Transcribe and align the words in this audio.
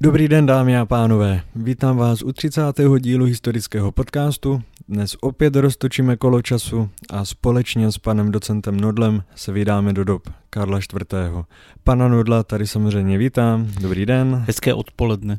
Dobrý 0.00 0.28
den, 0.28 0.46
dámy 0.46 0.78
a 0.78 0.86
pánové. 0.86 1.42
Vítám 1.54 1.96
vás 1.96 2.22
u 2.22 2.32
30. 2.32 2.60
dílu 2.98 3.24
historického 3.24 3.92
podcastu. 3.92 4.62
Dnes 4.88 5.16
opět 5.20 5.56
roztočíme 5.56 6.16
kolo 6.16 6.42
času 6.42 6.90
a 7.10 7.24
společně 7.24 7.92
s 7.92 7.98
panem 7.98 8.30
docentem 8.30 8.80
Nodlem 8.80 9.22
se 9.34 9.52
vydáme 9.52 9.92
do 9.92 10.04
dob 10.04 10.22
Karla 10.50 10.78
IV. 10.78 11.44
Pana 11.84 12.08
Nodla 12.08 12.42
tady 12.42 12.66
samozřejmě 12.66 13.18
vítám. 13.18 13.68
Dobrý 13.80 14.06
den. 14.06 14.44
Hezké 14.46 14.74
odpoledne. 14.74 15.38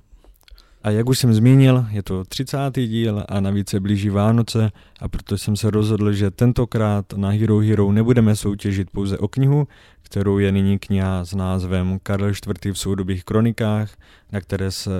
A 0.87 0.91
jak 0.91 1.09
už 1.09 1.19
jsem 1.19 1.33
zmínil, 1.33 1.85
je 1.89 2.03
to 2.03 2.23
30. 2.23 2.57
díl 2.75 3.23
a 3.29 3.39
navíc 3.39 3.69
se 3.69 3.79
blíží 3.79 4.09
Vánoce 4.09 4.71
a 4.99 5.07
proto 5.07 5.37
jsem 5.37 5.55
se 5.55 5.71
rozhodl, 5.71 6.13
že 6.13 6.31
tentokrát 6.31 7.13
na 7.13 7.29
Hero 7.29 7.59
Hero 7.59 7.91
nebudeme 7.91 8.35
soutěžit 8.35 8.89
pouze 8.89 9.17
o 9.17 9.27
knihu, 9.27 9.67
kterou 10.01 10.37
je 10.37 10.51
nyní 10.51 10.79
kniha 10.79 11.25
s 11.25 11.35
názvem 11.35 11.99
Karel 12.03 12.29
IV. 12.29 12.73
v 12.73 12.79
soudobých 12.79 13.23
kronikách, 13.23 13.97
na 14.31 14.41
které 14.41 14.71
se 14.71 14.91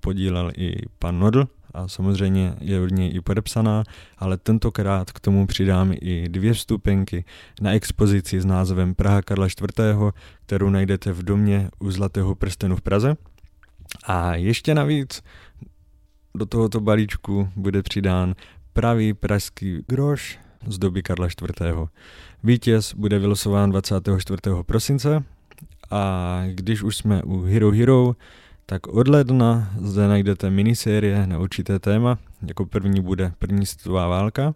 podílel 0.00 0.52
i 0.56 0.74
pan 0.98 1.18
Nodl 1.18 1.48
a 1.74 1.88
samozřejmě 1.88 2.54
je 2.60 2.80
od 2.80 2.90
něj 2.90 3.14
i 3.14 3.20
podepsaná, 3.20 3.84
ale 4.18 4.36
tentokrát 4.36 5.12
k 5.12 5.20
tomu 5.20 5.46
přidám 5.46 5.92
i 6.00 6.28
dvě 6.28 6.52
vstupenky 6.52 7.24
na 7.60 7.72
expozici 7.72 8.40
s 8.40 8.44
názvem 8.44 8.94
Praha 8.94 9.22
Karla 9.22 9.46
IV., 9.46 9.88
kterou 10.46 10.70
najdete 10.70 11.12
v 11.12 11.22
domě 11.22 11.70
u 11.78 11.90
Zlatého 11.90 12.34
prstenu 12.34 12.76
v 12.76 12.82
Praze. 12.82 13.16
A 14.04 14.34
ještě 14.34 14.74
navíc 14.74 15.22
do 16.34 16.46
tohoto 16.46 16.80
balíčku 16.80 17.48
bude 17.56 17.82
přidán 17.82 18.34
pravý 18.72 19.14
pražský 19.14 19.84
groš 19.86 20.38
z 20.66 20.78
doby 20.78 21.02
Karla 21.02 21.26
IV. 21.26 21.88
Vítěz 22.44 22.94
bude 22.94 23.18
vylosován 23.18 23.70
24. 23.70 24.38
prosince 24.66 25.24
a 25.90 26.42
když 26.46 26.82
už 26.82 26.96
jsme 26.96 27.22
u 27.22 27.42
Hero 27.42 27.70
Hero, 27.70 28.16
tak 28.66 28.86
od 28.86 29.08
ledna 29.08 29.70
zde 29.80 30.08
najdete 30.08 30.50
minisérie 30.50 31.26
na 31.26 31.38
určité 31.38 31.78
téma. 31.78 32.18
Jako 32.48 32.66
první 32.66 33.00
bude 33.00 33.32
první 33.38 33.66
světová 33.66 34.08
válka, 34.08 34.54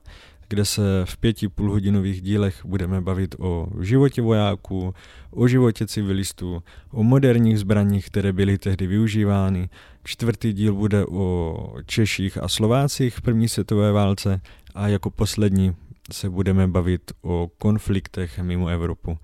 kde 0.52 0.64
se 0.64 0.82
v 1.04 1.16
pěti 1.16 1.48
půlhodinových 1.48 2.22
dílech 2.22 2.64
budeme 2.64 3.00
bavit 3.00 3.34
o 3.38 3.68
životě 3.80 4.22
vojáků, 4.22 4.94
o 5.30 5.48
životě 5.48 5.86
civilistů, 5.86 6.62
o 6.90 7.02
moderních 7.02 7.58
zbraních, 7.58 8.06
které 8.06 8.32
byly 8.32 8.58
tehdy 8.58 8.86
využívány. 8.86 9.68
Čtvrtý 10.04 10.52
díl 10.52 10.74
bude 10.74 11.06
o 11.06 11.56
Češích 11.86 12.38
a 12.38 12.48
Slovácích 12.48 13.16
v 13.16 13.20
první 13.20 13.48
světové 13.48 13.92
válce 13.92 14.40
a 14.74 14.88
jako 14.88 15.10
poslední 15.10 15.76
se 16.12 16.30
budeme 16.30 16.68
bavit 16.68 17.12
o 17.22 17.50
konfliktech 17.58 18.38
mimo 18.38 18.68
Evropu. 18.68 19.18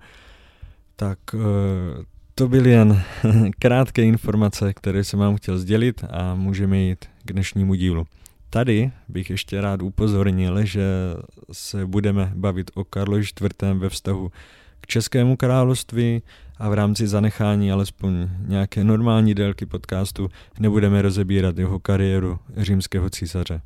Tak 0.95 1.19
eh, 1.33 1.39
to 2.35 2.47
byly 2.47 2.69
jen 2.69 3.01
krátké 3.59 4.03
informace, 4.03 4.73
které 4.73 5.03
jsem 5.03 5.19
vám 5.19 5.35
chtěl 5.35 5.57
sdělit 5.57 6.03
a 6.09 6.35
můžeme 6.35 6.77
jít 6.77 7.05
k 7.25 7.33
dnešnímu 7.33 7.73
dílu. 7.75 8.07
Tady 8.49 8.91
bych 9.07 9.29
ještě 9.29 9.61
rád 9.61 9.81
upozornil, 9.81 10.65
že 10.65 10.83
se 11.51 11.85
budeme 11.85 12.31
bavit 12.35 12.71
o 12.73 12.83
Karlo 12.83 13.17
IV. 13.17 13.33
ve 13.73 13.89
vztahu 13.89 14.31
k 14.81 14.87
Českému 14.87 15.37
království 15.37 16.21
a 16.57 16.69
v 16.69 16.73
rámci 16.73 17.07
zanechání 17.07 17.71
alespoň 17.71 18.29
nějaké 18.47 18.83
normální 18.83 19.35
délky 19.35 19.65
podcastu 19.65 20.29
nebudeme 20.59 21.01
rozebírat 21.01 21.57
jeho 21.57 21.79
kariéru 21.79 22.39
římského 22.57 23.09
císaře. 23.09 23.61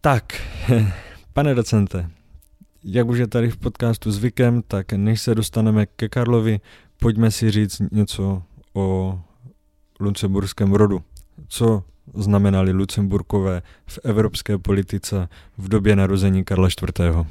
Tak, 0.00 0.42
pane 1.32 1.54
docente, 1.54 2.10
jak 2.84 3.08
už 3.08 3.18
je 3.18 3.26
tady 3.26 3.50
v 3.50 3.56
podcastu 3.56 4.12
zvykem, 4.12 4.62
tak 4.68 4.92
než 4.92 5.20
se 5.20 5.34
dostaneme 5.34 5.86
ke 5.86 6.08
Karlovi, 6.08 6.60
pojďme 7.00 7.30
si 7.30 7.50
říct 7.50 7.82
něco 7.92 8.42
o 8.74 9.18
lucemburském 10.00 10.72
rodu. 10.72 11.02
Co 11.48 11.84
znamenali 12.14 12.72
Lucemburkové 12.72 13.62
v 13.86 13.98
evropské 14.04 14.58
politice 14.58 15.28
v 15.58 15.68
době 15.68 15.96
narození 15.96 16.44
Karla 16.44 16.68
IV. 16.68 17.26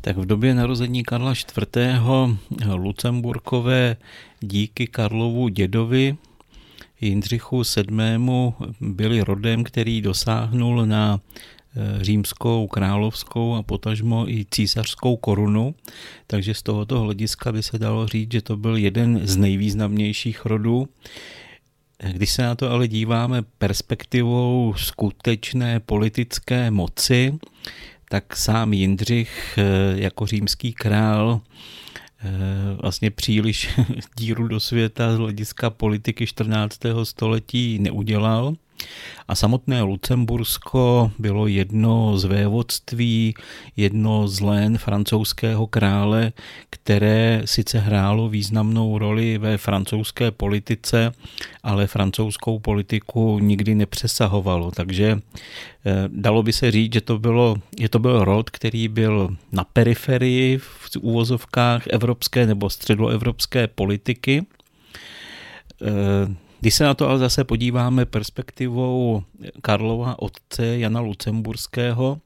Tak 0.00 0.16
v 0.16 0.26
době 0.26 0.54
narození 0.54 1.02
Karla 1.02 1.32
IV. 1.32 1.78
Lucemburkové 2.74 3.96
díky 4.40 4.86
Karlovu 4.86 5.48
dědovi 5.48 6.16
Jindřichu 7.00 7.62
VII. 7.76 8.52
byli 8.80 9.20
rodem, 9.20 9.64
který 9.64 10.00
dosáhnul 10.00 10.86
na 10.86 11.20
eh, 11.20 12.04
římskou, 12.04 12.66
královskou 12.66 13.54
a 13.54 13.62
potažmo 13.62 14.28
i 14.28 14.46
císařskou 14.50 15.16
korunu. 15.16 15.74
Takže 16.26 16.54
z 16.54 16.62
tohoto 16.62 17.00
hlediska 17.00 17.52
by 17.52 17.62
se 17.62 17.78
dalo 17.78 18.06
říct, 18.06 18.32
že 18.32 18.42
to 18.42 18.56
byl 18.56 18.76
jeden 18.76 19.20
z 19.26 19.36
nejvýznamnějších 19.36 20.46
rodů. 20.46 20.88
Když 22.10 22.30
se 22.30 22.42
na 22.42 22.54
to 22.54 22.70
ale 22.70 22.88
díváme 22.88 23.42
perspektivou 23.42 24.74
skutečné 24.76 25.80
politické 25.80 26.70
moci, 26.70 27.38
tak 28.08 28.36
sám 28.36 28.72
Jindřich 28.72 29.58
eh, 29.58 29.62
jako 30.00 30.26
římský 30.26 30.72
král 30.72 31.40
eh, 32.20 32.28
vlastně 32.82 33.10
příliš 33.10 33.68
díru 34.16 34.48
do 34.48 34.60
světa 34.60 35.14
z 35.14 35.18
hlediska 35.18 35.70
politiky 35.70 36.26
14. 36.26 36.78
století 37.02 37.78
neudělal. 37.78 38.54
A 39.28 39.34
samotné 39.34 39.82
Lucembursko 39.82 41.10
bylo 41.18 41.46
jedno 41.46 42.18
z 42.18 42.24
vévodství, 42.24 43.34
jedno 43.76 44.28
z 44.28 44.40
lén 44.40 44.78
francouzského 44.78 45.66
krále, 45.66 46.32
které 46.70 47.42
sice 47.44 47.78
hrálo 47.78 48.28
významnou 48.28 48.98
roli 48.98 49.38
ve 49.38 49.58
francouzské 49.58 50.30
politice, 50.30 51.12
ale 51.62 51.86
francouzskou 51.86 52.58
politiku 52.58 53.38
nikdy 53.38 53.74
nepřesahovalo. 53.74 54.70
Takže 54.70 55.18
eh, 55.18 56.08
dalo 56.08 56.42
by 56.42 56.52
se 56.52 56.70
říct, 56.70 56.92
že 56.92 57.00
to, 57.00 57.18
bylo, 57.18 57.56
že 57.80 57.88
to 57.88 57.98
byl 57.98 58.24
rod, 58.24 58.50
který 58.50 58.88
byl 58.88 59.36
na 59.52 59.64
periferii 59.64 60.58
v 60.58 60.90
úvozovkách 61.00 61.86
evropské 61.86 62.46
nebo 62.46 62.70
středoevropské 62.70 63.66
politiky 63.66 64.46
eh, 65.82 66.51
když 66.62 66.74
se 66.74 66.84
na 66.84 66.94
to 66.94 67.08
ale 67.08 67.18
zase 67.18 67.44
podíváme 67.44 68.06
perspektivou 68.06 69.22
Karlova 69.62 70.18
otce 70.18 70.78
Jana 70.78 71.00
Lucemburského, 71.00 72.20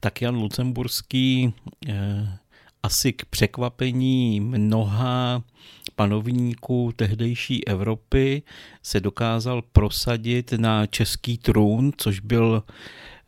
tak 0.00 0.22
Jan 0.22 0.34
Lucemburský 0.34 1.54
eh, 1.88 2.38
asi 2.82 3.12
k 3.12 3.24
překvapení 3.24 4.40
mnoha 4.40 5.42
panovníků 5.96 6.92
tehdejší 6.96 7.68
Evropy 7.68 8.42
se 8.82 9.00
dokázal 9.00 9.62
prosadit 9.62 10.52
na 10.52 10.86
český 10.86 11.38
trůn, 11.38 11.92
což 11.96 12.20
byl 12.20 12.62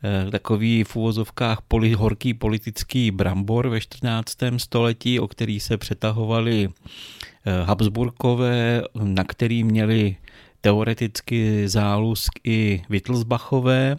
eh, 0.03 0.31
takový 0.31 0.83
v 0.83 0.95
úvozovkách 0.95 1.61
poli, 1.67 1.93
horký 1.93 2.33
politický 2.33 3.11
brambor 3.11 3.67
ve 3.67 3.81
14. 3.81 4.35
století, 4.57 5.19
o 5.19 5.27
který 5.27 5.59
se 5.59 5.77
přetahovali 5.77 6.69
Habsburkové, 7.63 8.81
na 9.03 9.23
který 9.23 9.63
měli 9.63 10.15
teoreticky 10.61 11.69
zálusk 11.69 12.31
i 12.43 12.83
Wittelsbachové, 12.89 13.97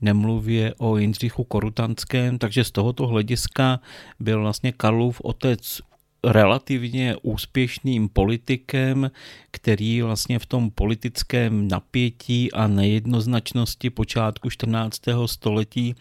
nemluvě 0.00 0.74
o 0.78 0.96
Jindřichu 0.96 1.44
Korutanském, 1.44 2.38
takže 2.38 2.64
z 2.64 2.70
tohoto 2.70 3.06
hlediska 3.06 3.80
byl 4.20 4.40
vlastně 4.40 4.72
Karlův 4.72 5.20
otec 5.20 5.80
relativně 6.24 7.16
úspěšným 7.22 8.08
politikem, 8.08 9.10
který 9.50 10.02
vlastně 10.02 10.38
v 10.38 10.46
tom 10.46 10.70
politickém 10.70 11.68
napětí 11.68 12.52
a 12.52 12.66
nejednoznačnosti 12.66 13.90
počátku 13.90 14.50
14. 14.50 15.00
století 15.26 15.94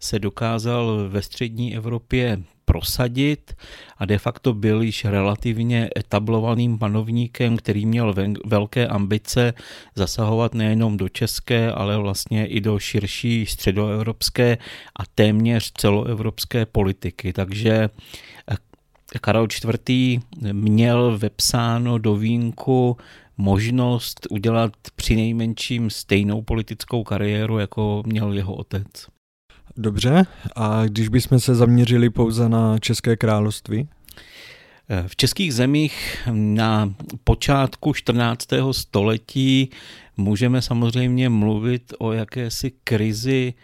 se 0.00 0.18
dokázal 0.18 1.08
ve 1.08 1.22
střední 1.22 1.76
Evropě 1.76 2.42
prosadit 2.66 3.56
a 3.98 4.04
de 4.04 4.18
facto 4.18 4.54
byl 4.54 4.82
již 4.82 5.04
relativně 5.04 5.90
etablovaným 5.96 6.78
panovníkem, 6.78 7.56
který 7.56 7.86
měl 7.86 8.14
velké 8.44 8.86
ambice 8.86 9.54
zasahovat 9.94 10.54
nejenom 10.54 10.96
do 10.96 11.08
české, 11.08 11.72
ale 11.72 11.98
vlastně 11.98 12.46
i 12.46 12.60
do 12.60 12.78
širší 12.78 13.46
středoevropské 13.46 14.58
a 14.96 15.02
téměř 15.14 15.72
celoevropské 15.72 16.66
politiky. 16.66 17.32
Takže 17.32 17.88
eh, 18.50 18.56
Karel 19.20 19.46
IV. 19.46 20.20
měl 20.52 21.18
vepsáno 21.18 21.98
do 21.98 22.16
vínku 22.16 22.96
možnost 23.36 24.26
udělat 24.30 24.72
při 24.96 25.16
nejmenším 25.16 25.90
stejnou 25.90 26.42
politickou 26.42 27.04
kariéru, 27.04 27.58
jako 27.58 28.02
měl 28.06 28.32
jeho 28.32 28.54
otec. 28.54 29.15
Dobře, 29.78 30.26
a 30.56 30.84
když 30.86 31.08
bychom 31.08 31.40
se 31.40 31.54
zaměřili 31.54 32.10
pouze 32.10 32.48
na 32.48 32.78
České 32.78 33.16
království? 33.16 33.88
V 35.06 35.16
českých 35.16 35.54
zemích 35.54 36.18
na 36.32 36.94
počátku 37.24 37.92
14. 37.92 38.48
století 38.72 39.70
můžeme 40.16 40.62
samozřejmě 40.62 41.28
mluvit 41.28 41.94
o 41.98 42.12
jakési 42.12 42.72
krizi 42.84 43.54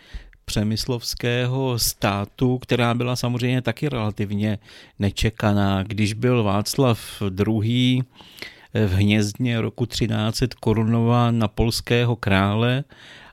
přemyslovského 0.45 1.79
státu, 1.79 2.59
která 2.59 2.95
byla 2.95 3.17
samozřejmě 3.17 3.63
taky 3.63 3.89
relativně 3.89 4.59
nečekaná. 4.99 5.83
Když 5.83 6.13
byl 6.13 6.43
Václav 6.43 7.23
II 7.47 8.03
v 8.87 8.93
hnězdně 8.95 9.61
roku 9.61 9.87
1300 9.87 10.47
korunován 10.61 11.39
na 11.39 11.49
polského 11.49 12.17
krále 12.17 12.85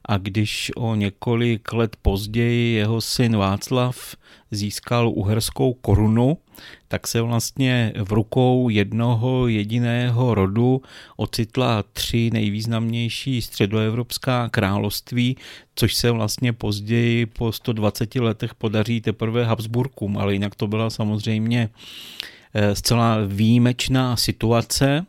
a 0.05 0.17
když 0.17 0.71
o 0.75 0.95
několik 0.95 1.73
let 1.73 1.95
později 2.01 2.73
jeho 2.73 3.01
syn 3.01 3.37
Václav 3.37 4.15
získal 4.51 5.09
uherskou 5.09 5.73
korunu, 5.73 6.37
tak 6.87 7.07
se 7.07 7.21
vlastně 7.21 7.93
v 8.03 8.11
rukou 8.11 8.69
jednoho 8.69 9.47
jediného 9.47 10.35
rodu 10.35 10.81
ocitla 11.17 11.83
tři 11.93 12.29
nejvýznamnější 12.33 13.41
středoevropská 13.41 14.49
království, 14.49 15.37
což 15.75 15.95
se 15.95 16.11
vlastně 16.11 16.53
později 16.53 17.25
po 17.25 17.51
120 17.51 18.15
letech 18.15 18.55
podaří 18.55 19.01
teprve 19.01 19.45
Habsburkům, 19.45 20.17
ale 20.17 20.33
jinak 20.33 20.55
to 20.55 20.67
byla 20.67 20.89
samozřejmě 20.89 21.69
eh, 22.53 22.75
zcela 22.75 23.17
výjimečná 23.27 24.15
situace 24.15 25.05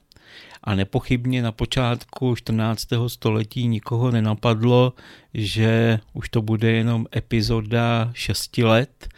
a 0.65 0.75
nepochybně 0.75 1.43
na 1.43 1.53
počátku 1.53 2.37
14. 2.37 2.89
století 3.07 3.67
nikoho 3.67 4.11
nenapadlo, 4.11 4.93
že 5.35 5.99
už 6.13 6.29
to 6.29 6.43
bude 6.43 6.73
jenom 6.73 7.07
epizoda 7.17 8.11
6 8.15 8.59
let, 8.59 9.09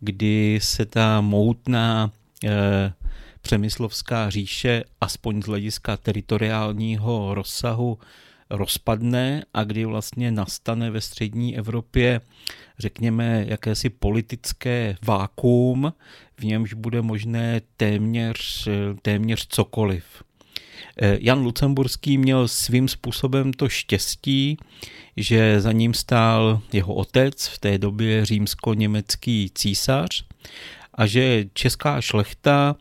kdy 0.00 0.58
se 0.62 0.86
ta 0.86 1.20
moutná 1.20 2.10
eh, 2.44 2.92
přemyslovská 3.42 4.30
říše, 4.30 4.84
aspoň 5.00 5.42
z 5.42 5.46
hlediska 5.46 5.96
teritoriálního 5.96 7.34
rozsahu, 7.34 7.98
rozpadne 8.50 9.42
a 9.54 9.64
kdy 9.64 9.84
vlastně 9.84 10.30
nastane 10.30 10.90
ve 10.90 11.00
střední 11.00 11.58
Evropě, 11.58 12.20
řekněme, 12.78 13.44
jakési 13.48 13.90
politické 13.90 14.96
vákuum, 15.02 15.92
v 16.36 16.44
němž 16.44 16.74
bude 16.74 17.02
možné 17.02 17.60
téměř, 17.76 18.68
téměř 19.02 19.46
cokoliv. 19.46 20.04
Eh, 21.02 21.18
Jan 21.20 21.42
Lucemburský 21.42 22.18
měl 22.18 22.48
svým 22.48 22.88
způsobem 22.88 23.52
to 23.52 23.68
štěstí, 23.68 24.56
že 25.16 25.60
za 25.60 25.72
ním 25.72 25.94
stál 25.94 26.60
jeho 26.72 26.94
otec, 26.94 27.46
v 27.46 27.58
té 27.58 27.78
době 27.78 28.26
římsko-německý 28.26 29.50
císař, 29.54 30.24
a 30.94 31.06
že 31.06 31.44
česká 31.54 32.00
šlechta 32.00 32.76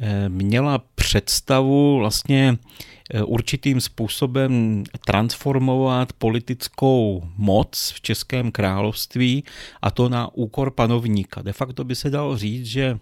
eh, 0.00 0.28
měla 0.28 0.82
představu 0.94 1.98
vlastně 1.98 2.58
eh, 3.14 3.22
určitým 3.22 3.80
způsobem 3.80 4.84
transformovat 5.06 6.12
politickou 6.12 7.22
moc 7.36 7.92
v 7.96 8.00
Českém 8.00 8.52
království 8.52 9.44
a 9.82 9.90
to 9.90 10.08
na 10.08 10.34
úkor 10.34 10.70
panovníka. 10.70 11.42
De 11.42 11.52
facto 11.52 11.84
by 11.84 11.94
se 11.94 12.10
dalo 12.10 12.38
říct, 12.38 12.66
že 12.66 12.98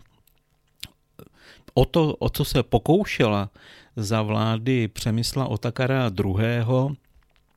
o 1.74 1.84
to, 1.84 2.14
o 2.18 2.28
co 2.28 2.44
se 2.44 2.62
pokoušela 2.62 3.50
za 3.96 4.22
vlády 4.22 4.88
Přemysla 4.88 5.46
Otakara 5.46 6.10
II., 6.24 6.96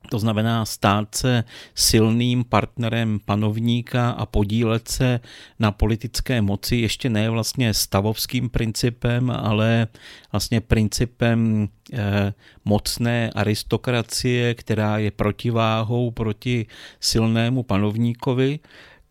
to 0.10 0.20
znamená 0.20 0.66
stát 0.66 1.16
se 1.16 1.44
silným 1.76 2.44
partnerem 2.44 3.20
panovníka 3.26 4.10
a 4.10 4.26
podílet 4.26 4.88
se 4.88 5.20
na 5.60 5.72
politické 5.72 6.42
moci, 6.42 6.76
ještě 6.76 7.10
ne 7.10 7.30
vlastně 7.30 7.74
stavovským 7.74 8.50
principem, 8.50 9.32
ale 9.32 9.88
vlastně 10.32 10.62
principem 10.62 11.70
eh, 11.94 12.34
mocné 12.66 13.30
aristokracie, 13.36 14.56
která 14.56 14.98
je 14.98 15.12
protiváhou 15.12 16.12
proti 16.12 16.66
silnému 17.00 17.64
panovníkovi 17.64 18.60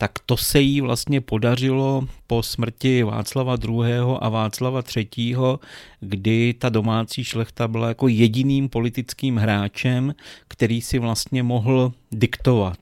tak 0.02 0.19
to 0.26 0.37
se 0.37 0.60
jí 0.60 0.81
vlastně 0.81 1.20
podařilo 1.20 2.08
po 2.26 2.43
smrti 2.43 3.02
Václava 3.02 3.56
II. 3.69 3.84
a 4.20 4.28
Václava 4.28 4.82
III., 4.96 5.37
kdy 6.00 6.54
ta 6.58 6.69
domácí 6.69 7.25
šlechta 7.25 7.69
byla 7.69 7.88
jako 7.88 8.08
jediným 8.08 8.69
politickým 8.69 9.37
hráčem, 9.37 10.14
který 10.49 10.81
si 10.81 10.99
vlastně 10.99 11.43
mohl 11.43 11.93
diktovat. 12.12 12.78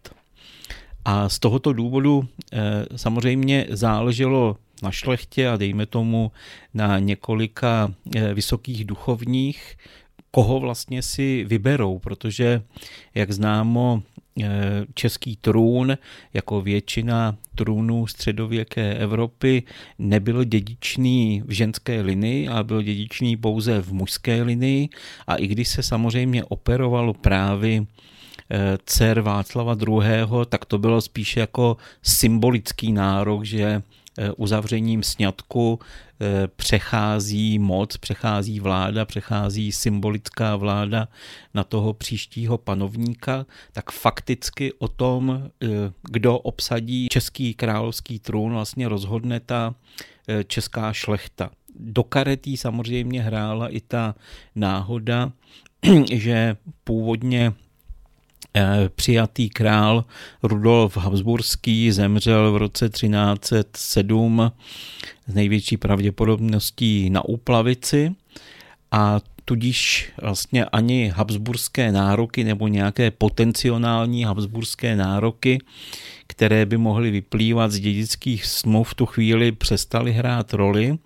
A 1.05 1.29
z 1.29 1.39
tohoto 1.39 1.73
důvodu 1.73 2.29
eh, 2.53 2.59
samozřejmě 2.97 3.67
záleželo 3.71 4.57
na 4.83 4.91
šlechtě 4.91 5.49
a 5.49 5.57
dejme 5.57 5.87
tomu 5.87 6.33
na 6.75 6.99
několika 6.99 7.95
eh, 8.17 8.35
vysokých 8.35 8.85
duchovních, 8.85 9.77
koho 10.31 10.61
vlastně 10.61 11.03
si 11.03 11.45
vyberou, 11.45 11.99
protože, 11.99 12.63
jak 13.15 13.33
známo, 13.33 14.03
český 14.95 15.37
trůn, 15.37 15.99
jako 16.35 16.61
většina 16.61 17.37
trůnů 17.55 18.07
středověké 18.07 18.95
Evropy, 18.95 19.63
nebyl 19.99 20.45
dědičný 20.45 21.43
v 21.47 21.51
ženské 21.53 22.01
linii, 22.01 22.49
ale 22.49 22.65
byl 22.65 22.83
dědičný 22.83 23.37
pouze 23.37 23.83
v 23.83 23.93
mužské 23.93 24.43
linii. 24.43 24.89
A 25.27 25.35
i 25.35 25.47
když 25.47 25.69
se 25.69 25.83
samozřejmě 25.83 26.45
operovalo 26.45 27.15
právě 27.15 27.85
eh, 28.51 28.79
dcer 28.85 29.21
Václava 29.21 29.77
II., 29.89 30.03
tak 30.49 30.65
to 30.65 30.79
bylo 30.79 31.01
spíše 31.01 31.41
jako 31.41 31.77
symbolický 32.03 32.93
nárok, 32.93 33.45
že 33.45 33.83
Eh, 33.83 34.00
uzavřením 34.37 35.03
sňatku 35.03 35.79
eh, 36.21 36.49
přechází 36.57 37.59
moc, 37.59 37.97
přechází 37.97 38.61
vláda, 38.61 39.05
přechází 39.05 39.73
symbolická 39.73 40.57
vláda 40.57 41.09
na 41.55 41.65
toho 41.65 41.93
příštího 41.93 42.59
panovníka, 42.59 43.47
tak 43.73 43.91
fakticky 43.91 44.73
o 44.73 44.89
tom, 44.89 45.51
eh, 45.63 45.67
kdo 46.11 46.39
obsadí 46.39 47.09
český 47.13 47.55
královský 47.55 48.19
trůn, 48.19 48.53
vlastně 48.53 48.89
rozhodne 48.89 49.41
ta 49.41 49.75
česká 50.47 50.93
šlechta. 50.93 51.51
Do 51.75 52.03
karetí 52.03 52.57
samozřejmě 52.57 53.23
hrála 53.23 53.69
i 53.69 53.81
ta 53.81 54.15
náhoda, 54.55 55.33
že 56.13 56.57
původně 56.85 57.53
Eh, 57.53 57.70
přijatý 58.95 59.49
král 59.49 60.05
Rudolf 60.43 60.97
Habsburský 60.97 61.93
zemřel 61.93 62.53
v 62.53 62.57
roce 62.57 62.89
1307 62.89 64.53
s 65.27 65.35
největší 65.35 65.77
pravděpodobností 65.77 67.11
na 67.11 67.25
úplavici 67.25 68.15
a 68.91 69.21
tudíž 69.45 70.13
vlastně 70.23 70.65
ani 70.65 71.09
habsburské 71.09 71.93
nároky 71.93 72.45
nebo 72.45 72.69
nějaké 72.69 73.11
potenciální 73.11 74.25
habsburské 74.25 74.97
nároky, 74.97 75.59
které 76.27 76.67
by 76.67 76.77
mohly 76.77 77.11
vyplývat 77.11 77.73
z 77.73 77.81
dědických 77.81 78.47
smluv 78.47 78.89
v 78.89 78.95
tu 78.95 79.07
chvíli 79.07 79.53
přestaly 79.53 80.13
hrát 80.13 80.53
roli 80.55 80.99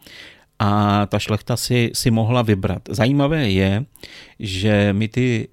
a 0.58 1.06
ta 1.06 1.19
šlechta 1.19 1.56
si, 1.56 1.91
si 1.94 2.11
mohla 2.11 2.43
vybrat. 2.43 2.82
Zajímavé 2.88 3.50
je, 3.50 3.85
že 4.38 4.93
my 4.93 5.08
ty 5.08 5.49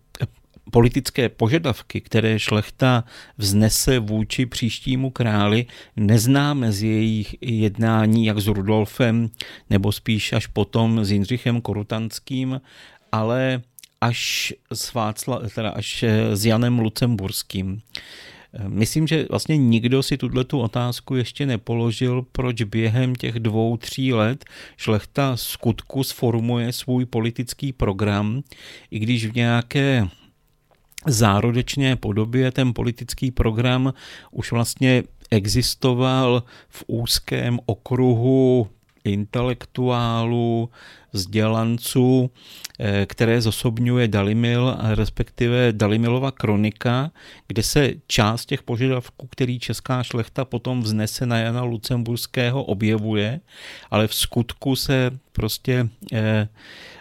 politické 0.71 1.29
požadavky, 1.29 2.01
které 2.01 2.39
šlechta 2.39 3.03
vznese 3.37 3.99
vůči 3.99 4.45
příštímu 4.45 5.09
králi, 5.09 5.65
neznáme 5.95 6.71
z 6.71 6.83
jejich 6.83 7.35
jednání 7.41 8.25
jak 8.25 8.39
s 8.39 8.47
Rudolfem, 8.47 9.29
nebo 9.69 9.91
spíš 9.91 10.33
až 10.33 10.47
potom 10.47 11.05
s 11.05 11.11
Jindřichem 11.11 11.61
Korutanským, 11.61 12.61
ale 13.11 13.61
až 14.01 14.53
s, 14.73 14.93
Václa, 14.93 15.41
teda 15.55 15.69
až 15.69 16.03
s 16.33 16.45
Janem 16.45 16.79
Lucemburským. 16.79 17.81
Myslím, 18.67 19.07
že 19.07 19.25
vlastně 19.29 19.57
nikdo 19.57 20.03
si 20.03 20.17
tuto 20.17 20.43
tu 20.43 20.59
otázku 20.59 21.15
ještě 21.15 21.45
nepoložil, 21.45 22.25
proč 22.31 22.61
během 22.61 23.15
těch 23.15 23.39
dvou, 23.39 23.77
tří 23.77 24.13
let 24.13 24.45
šlechta 24.77 25.37
skutku 25.37 26.03
sformuje 26.03 26.73
svůj 26.73 27.05
politický 27.05 27.73
program, 27.73 28.43
i 28.91 28.99
když 28.99 29.25
v 29.25 29.35
nějaké 29.35 30.07
zárodečné 31.07 31.95
podobě 31.95 32.51
ten 32.51 32.73
politický 32.73 33.31
program 33.31 33.93
už 34.31 34.51
vlastně 34.51 35.03
existoval 35.31 36.43
v 36.69 36.83
úzkém 36.87 37.59
okruhu 37.65 38.67
intelektuálů, 39.03 40.69
vzdělanců, 41.13 42.31
eh, 42.79 43.05
které 43.05 43.41
zosobňuje 43.41 44.07
Dalimil, 44.07 44.77
respektive 44.95 45.73
Dalimilova 45.73 46.31
kronika, 46.31 47.11
kde 47.47 47.63
se 47.63 47.93
část 48.07 48.45
těch 48.45 48.63
požadavků, 48.63 49.27
který 49.27 49.59
česká 49.59 50.03
šlechta 50.03 50.45
potom 50.45 50.81
vznese 50.81 51.25
na 51.25 51.37
Jana 51.37 51.63
Lucemburského, 51.63 52.63
objevuje, 52.63 53.39
ale 53.91 54.07
v 54.07 54.15
skutku 54.15 54.75
se 54.75 55.11
prostě 55.31 55.89
eh, 56.13 56.47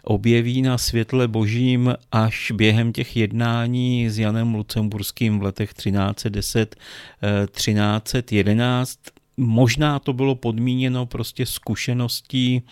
objeví 0.02 0.62
na 0.62 0.78
světle 0.78 1.28
božím 1.28 1.94
až 2.12 2.52
během 2.54 2.92
těch 2.92 3.16
jednání 3.16 4.10
s 4.10 4.18
Janem 4.18 4.54
Lucemburským 4.54 5.38
v 5.38 5.42
letech 5.42 5.74
1310, 5.74 6.76
1311. 7.54 8.98
Možná 9.36 9.98
to 9.98 10.12
bylo 10.12 10.34
podmíněno 10.34 11.06
prostě 11.06 11.46
zkušeností 11.46 12.62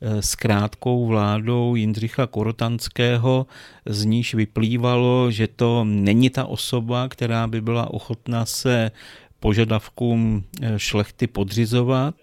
eh, 0.00 0.22
s 0.22 0.34
krátkou 0.34 1.06
vládou 1.06 1.74
Jindřicha 1.74 2.26
Korotanského, 2.26 3.46
z 3.86 4.04
níž 4.04 4.34
vyplývalo, 4.34 5.30
že 5.30 5.46
to 5.46 5.84
není 5.84 6.30
ta 6.30 6.44
osoba, 6.44 7.08
která 7.08 7.46
by 7.46 7.60
byla 7.60 7.94
ochotná 7.94 8.46
se 8.46 8.90
požadavkům 9.40 10.44
eh, 10.62 10.78
šlechty 10.78 11.26
podřizovat 11.26 12.14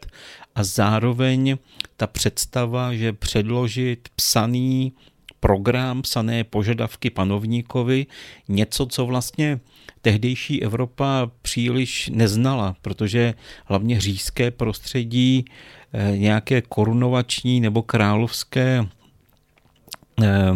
a 0.60 0.64
zároveň 0.64 1.58
ta 1.98 2.08
představa, 2.08 2.94
že 2.94 3.14
předložit 3.14 4.10
psaný 4.16 4.94
program, 5.40 6.02
psané 6.02 6.44
požadavky 6.44 7.10
panovníkovi, 7.10 8.06
něco, 8.48 8.86
co 8.86 9.06
vlastně 9.06 9.60
tehdejší 10.02 10.64
Evropa 10.64 11.32
příliš 11.42 12.10
neznala, 12.14 12.76
protože 12.82 13.34
hlavně 13.66 14.02
říšské 14.02 14.52
prostředí 14.52 15.46
eh, 15.94 16.18
nějaké 16.18 16.62
korunovační 16.62 17.60
nebo 17.60 17.82
královské 17.82 18.86
eh, 20.24 20.52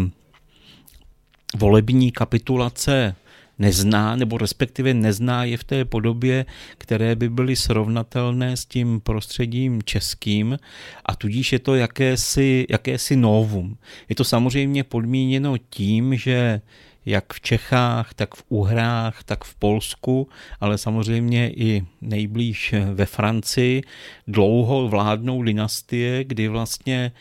volební 1.57 2.11
kapitulace 2.11 3.15
nezná, 3.59 4.15
nebo 4.15 4.37
respektive 4.37 4.93
nezná 4.93 5.43
je 5.43 5.57
v 5.57 5.63
té 5.63 5.85
podobě, 5.85 6.45
které 6.77 7.15
by 7.15 7.29
byly 7.29 7.55
srovnatelné 7.55 8.57
s 8.57 8.65
tím 8.65 8.99
prostředím 8.99 9.83
českým 9.83 10.57
a 11.05 11.15
tudíž 11.15 11.53
je 11.53 11.59
to 11.59 11.75
jakési, 11.75 12.65
jakési 12.69 13.15
novum. 13.15 13.77
Je 14.09 14.15
to 14.15 14.23
samozřejmě 14.23 14.83
podmíněno 14.83 15.57
tím, 15.57 16.15
že 16.15 16.61
jak 17.05 17.33
v 17.33 17.41
Čechách, 17.41 18.13
tak 18.13 18.35
v 18.35 18.43
Uhrách, 18.49 19.23
tak 19.23 19.43
v 19.43 19.55
Polsku, 19.55 20.29
ale 20.59 20.77
samozřejmě 20.77 21.49
i 21.49 21.85
nejblíž 22.01 22.73
ve 22.93 23.05
Francii 23.05 23.81
dlouho 24.27 24.87
vládnou 24.87 25.43
dynastie, 25.43 26.23
kdy 26.23 26.47
vlastně 26.47 27.11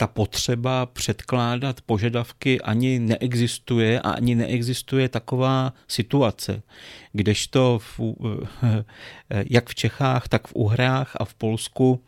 ta 0.00 0.06
potřeba 0.06 0.86
předkládat 0.86 1.80
požadavky 1.80 2.60
ani 2.60 2.98
neexistuje 2.98 4.00
a 4.00 4.10
ani 4.10 4.34
neexistuje 4.34 5.08
taková 5.08 5.72
situace, 5.88 6.62
kdežto 7.12 7.78
v, 7.78 8.00
jak 9.50 9.68
v 9.68 9.74
Čechách, 9.74 10.28
tak 10.28 10.46
v 10.46 10.54
Uhrách 10.54 11.16
a 11.20 11.24
v 11.24 11.34
Polsku 11.34 12.02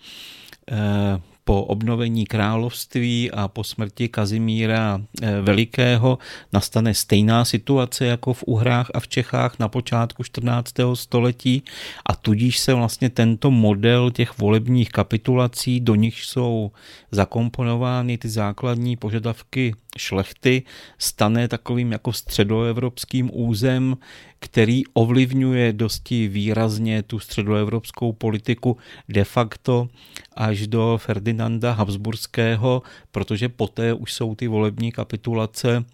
eh, 0.71 1.21
po 1.51 1.63
obnovení 1.63 2.27
království 2.27 3.31
a 3.31 3.49
po 3.49 3.65
smrti 3.65 4.09
Kazimíra 4.09 5.03
eh, 5.03 5.41
Velikého 5.41 6.19
nastane 6.53 6.95
stejná 6.95 7.45
situace 7.45 8.07
jako 8.07 8.33
v 8.33 8.43
Uhrách 8.43 8.91
a 8.95 9.01
v 9.01 9.09
Čechách 9.09 9.59
na 9.59 9.69
počátku 9.69 10.23
14. 10.23 10.75
století 10.95 11.63
a 12.07 12.15
tudíž 12.17 12.59
se 12.59 12.75
vlastně 12.75 13.11
tento 13.11 13.51
model 13.51 14.11
těch 14.11 14.39
volebních 14.39 14.91
kapitulací, 14.91 15.81
do 15.81 15.95
nich 15.95 16.23
jsou 16.23 16.71
zakomponovány 17.11 18.19
ty 18.19 18.29
základní 18.29 18.97
požadavky 18.97 19.75
šlechty, 19.99 20.63
stane 20.99 21.49
takovým 21.49 21.93
jako 21.93 22.13
středoevropským 22.13 23.31
územ, 23.33 23.97
který 24.39 24.83
ovlivňuje 24.93 25.73
dosti 25.73 26.29
výrazně 26.29 27.03
tu 27.03 27.19
středoevropskou 27.19 28.13
politiku 28.13 28.77
de 29.09 29.25
facto 29.25 29.89
až 30.35 30.67
do 30.67 30.99
Ferdinanda 31.03 31.73
Habsburského, 31.73 32.83
protože 33.13 33.49
poté 33.49 33.95
už 33.95 34.13
jsou 34.13 34.35
ty 34.35 34.49
volební 34.49 34.93
kapitulace 34.93 35.85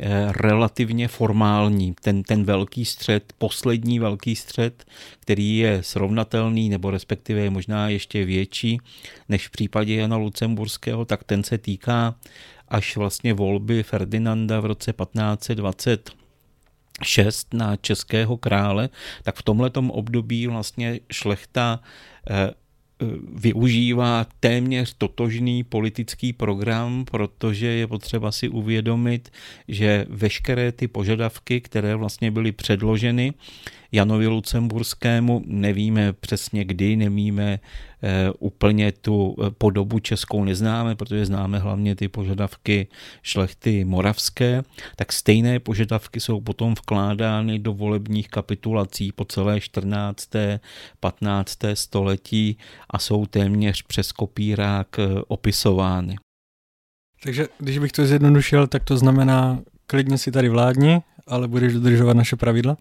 eh, 0.00 0.32
relativně 0.40 1.08
formální. 1.08 1.94
Ten, 2.00 2.22
ten 2.22 2.44
velký 2.44 2.84
střed, 2.84 3.32
poslední 3.38 3.98
velký 3.98 4.36
střed, 4.36 4.84
který 5.20 5.56
je 5.56 5.82
srovnatelný, 5.82 6.68
nebo 6.68 6.90
respektive 6.90 7.40
je 7.40 7.50
možná 7.50 7.88
ještě 7.88 8.24
větší 8.24 8.78
než 9.28 9.48
v 9.48 9.50
případě 9.50 9.94
Jana 9.94 10.16
Lucemburského, 10.16 11.04
tak 11.04 11.24
ten 11.24 11.44
se 11.44 11.58
týká 11.58 12.14
až 12.68 12.96
vlastně 12.96 13.34
volby 13.34 13.82
Ferdinanda 13.82 14.60
v 14.60 14.66
roce 14.66 14.92
1520 14.92 16.10
šest 17.02 17.54
na 17.54 17.76
českého 17.76 18.36
krále, 18.36 18.88
tak 19.22 19.36
v 19.36 19.42
tomhletom 19.42 19.90
období 19.90 20.46
vlastně 20.46 21.00
šlechta 21.10 21.80
eh, 22.30 22.50
využívá 23.34 24.26
téměř 24.40 24.94
totožný 24.98 25.64
politický 25.64 26.32
program, 26.32 27.04
protože 27.04 27.66
je 27.66 27.86
potřeba 27.86 28.32
si 28.32 28.48
uvědomit, 28.48 29.32
že 29.68 30.06
veškeré 30.08 30.72
ty 30.72 30.88
požadavky, 30.88 31.60
které 31.60 31.96
vlastně 31.96 32.30
byly 32.30 32.52
předloženy 32.52 33.34
Janovi 33.92 34.26
Lucemburskému, 34.26 35.42
nevíme 35.46 36.12
přesně 36.12 36.64
kdy, 36.64 36.96
nevíme 36.96 37.58
Eh, 38.02 38.30
úplně 38.38 38.92
tu 38.92 39.36
eh, 39.38 39.50
podobu 39.50 39.98
českou 39.98 40.44
neznáme, 40.44 40.94
protože 40.94 41.26
známe 41.26 41.58
hlavně 41.58 41.96
ty 41.96 42.08
požadavky 42.08 42.88
šlechty 43.22 43.84
moravské, 43.84 44.62
tak 44.96 45.12
stejné 45.12 45.60
požadavky 45.60 46.20
jsou 46.20 46.40
potom 46.40 46.74
vkládány 46.74 47.58
do 47.58 47.72
volebních 47.72 48.28
kapitulací 48.28 49.12
po 49.12 49.24
celé 49.24 49.60
14. 49.60 50.30
15. 51.00 51.58
století 51.74 52.58
a 52.90 52.98
jsou 52.98 53.26
téměř 53.26 53.82
přes 53.82 54.12
kopírák 54.12 54.98
eh, 54.98 55.08
opisovány. 55.28 56.16
Takže 57.22 57.48
když 57.58 57.78
bych 57.78 57.92
to 57.92 58.06
zjednodušil, 58.06 58.66
tak 58.66 58.84
to 58.84 58.96
znamená 58.96 59.60
klidně 59.86 60.18
si 60.18 60.32
tady 60.32 60.48
vládni, 60.48 61.00
ale 61.26 61.48
budeš 61.48 61.72
dodržovat 61.72 62.16
naše 62.16 62.36
pravidla? 62.36 62.76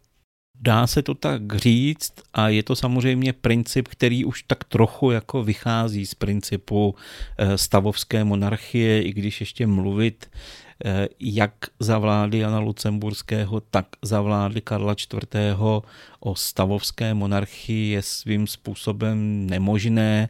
Dá 0.61 0.87
se 0.87 1.01
to 1.01 1.13
tak 1.13 1.55
říct 1.55 2.13
a 2.33 2.49
je 2.49 2.63
to 2.63 2.75
samozřejmě 2.75 3.33
princip, 3.33 3.87
který 3.87 4.25
už 4.25 4.43
tak 4.43 4.63
trochu 4.63 5.11
jako 5.11 5.43
vychází 5.43 6.05
z 6.05 6.13
principu 6.13 6.95
eh, 7.37 7.57
stavovské 7.57 8.23
monarchie, 8.23 9.01
i 9.01 9.13
když 9.13 9.39
ještě 9.39 9.67
mluvit 9.67 10.29
jak 11.19 11.53
za 11.79 11.99
vlády 11.99 12.37
Jana 12.37 12.59
Lucemburského, 12.59 13.59
tak 13.59 13.85
za 14.01 14.21
vlády 14.21 14.61
Karla 14.61 14.93
IV. 14.93 15.23
o 16.19 16.35
stavovské 16.35 17.13
monarchii 17.13 17.91
je 17.91 18.01
svým 18.01 18.47
způsobem 18.47 19.47
nemožné 19.47 20.29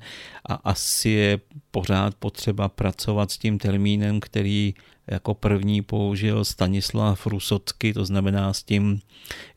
a 0.50 0.54
asi 0.54 1.10
je 1.10 1.40
pořád 1.72 2.16
potřeba 2.16 2.70
pracovat 2.70 3.32
s 3.32 3.38
tím 3.38 3.58
termínem, 3.58 4.20
který 4.20 4.74
jako 5.08 5.34
první 5.34 5.82
použil 5.82 6.46
Stanislav 6.46 7.28
Rusocky, 7.28 7.94
to 7.94 8.06
znamená 8.06 8.54
s 8.54 8.64
tím 8.64 9.00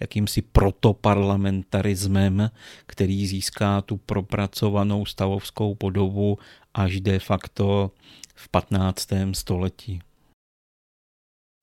jakýmsi 0.00 0.42
protoparlamentarismem, 0.42 2.50
který 2.87 3.26
získá 3.26 3.80
tu 3.80 3.97
propracovanou 3.97 5.07
stavovskou 5.07 5.75
podobu 5.75 6.38
až 6.75 7.00
de 7.00 7.18
facto 7.18 7.90
v 8.35 8.49
15. 8.49 9.09
století. 9.33 10.00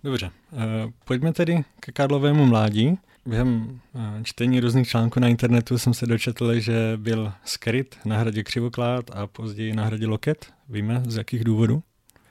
Dobře, 0.06 0.32
eh, 0.54 0.58
pojďme 1.06 1.34
tedy 1.34 1.64
ke 1.80 1.92
Karlovému 1.92 2.46
mládí. 2.46 2.98
Během 3.26 3.80
eh, 3.96 4.24
čtení 4.24 4.60
různých 4.60 4.88
článků 4.88 5.20
na 5.20 5.28
internetu 5.28 5.78
jsem 5.78 5.94
se 5.94 6.06
dočetl, 6.06 6.60
že 6.60 6.94
byl 6.96 7.34
skryt 7.46 7.96
na 8.06 8.18
hradě 8.18 8.44
Křivoklád 8.44 9.12
a 9.14 9.28
později 9.28 9.74
na 9.74 9.86
hradě 9.86 10.08
Loket. 10.08 10.54
Víme 10.70 11.04
z 11.08 11.18
jakých 11.18 11.44
důvodů? 11.44 11.84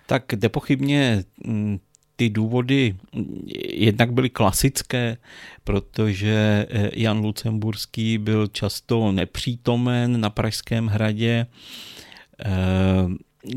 tak 0.07 0.33
nepochybně 0.33 1.25
mm, 1.47 1.79
ty 2.17 2.31
důvody 2.31 2.97
mm, 3.15 3.47
jednak 3.73 4.13
byly 4.13 4.31
klasické, 4.31 5.17
protože 5.65 6.67
eh, 6.71 6.91
Jan 6.93 7.19
Lucemburský 7.19 8.19
byl 8.19 8.47
často 8.47 9.13
nepřítomen 9.13 10.21
na 10.21 10.31
Pražském 10.31 10.87
hradě. 10.87 11.47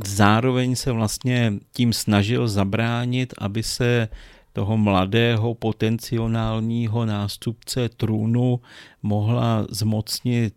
Zároveň 0.05 0.75
se 0.75 0.91
vlastně 0.91 1.53
tím 1.71 1.93
snažil 1.93 2.47
zabránit, 2.47 3.33
aby 3.37 3.63
se 3.63 4.09
toho 4.53 4.77
mladého 4.77 5.53
potenciálního 5.53 7.05
nástupce 7.05 7.89
trůnu 7.89 8.59
mohla 9.03 9.65
zmocnit 9.69 10.53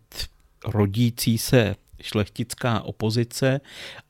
rodící 0.65 1.39
se 1.39 1.77
šlechtická 2.03 2.81
opozice 2.81 3.61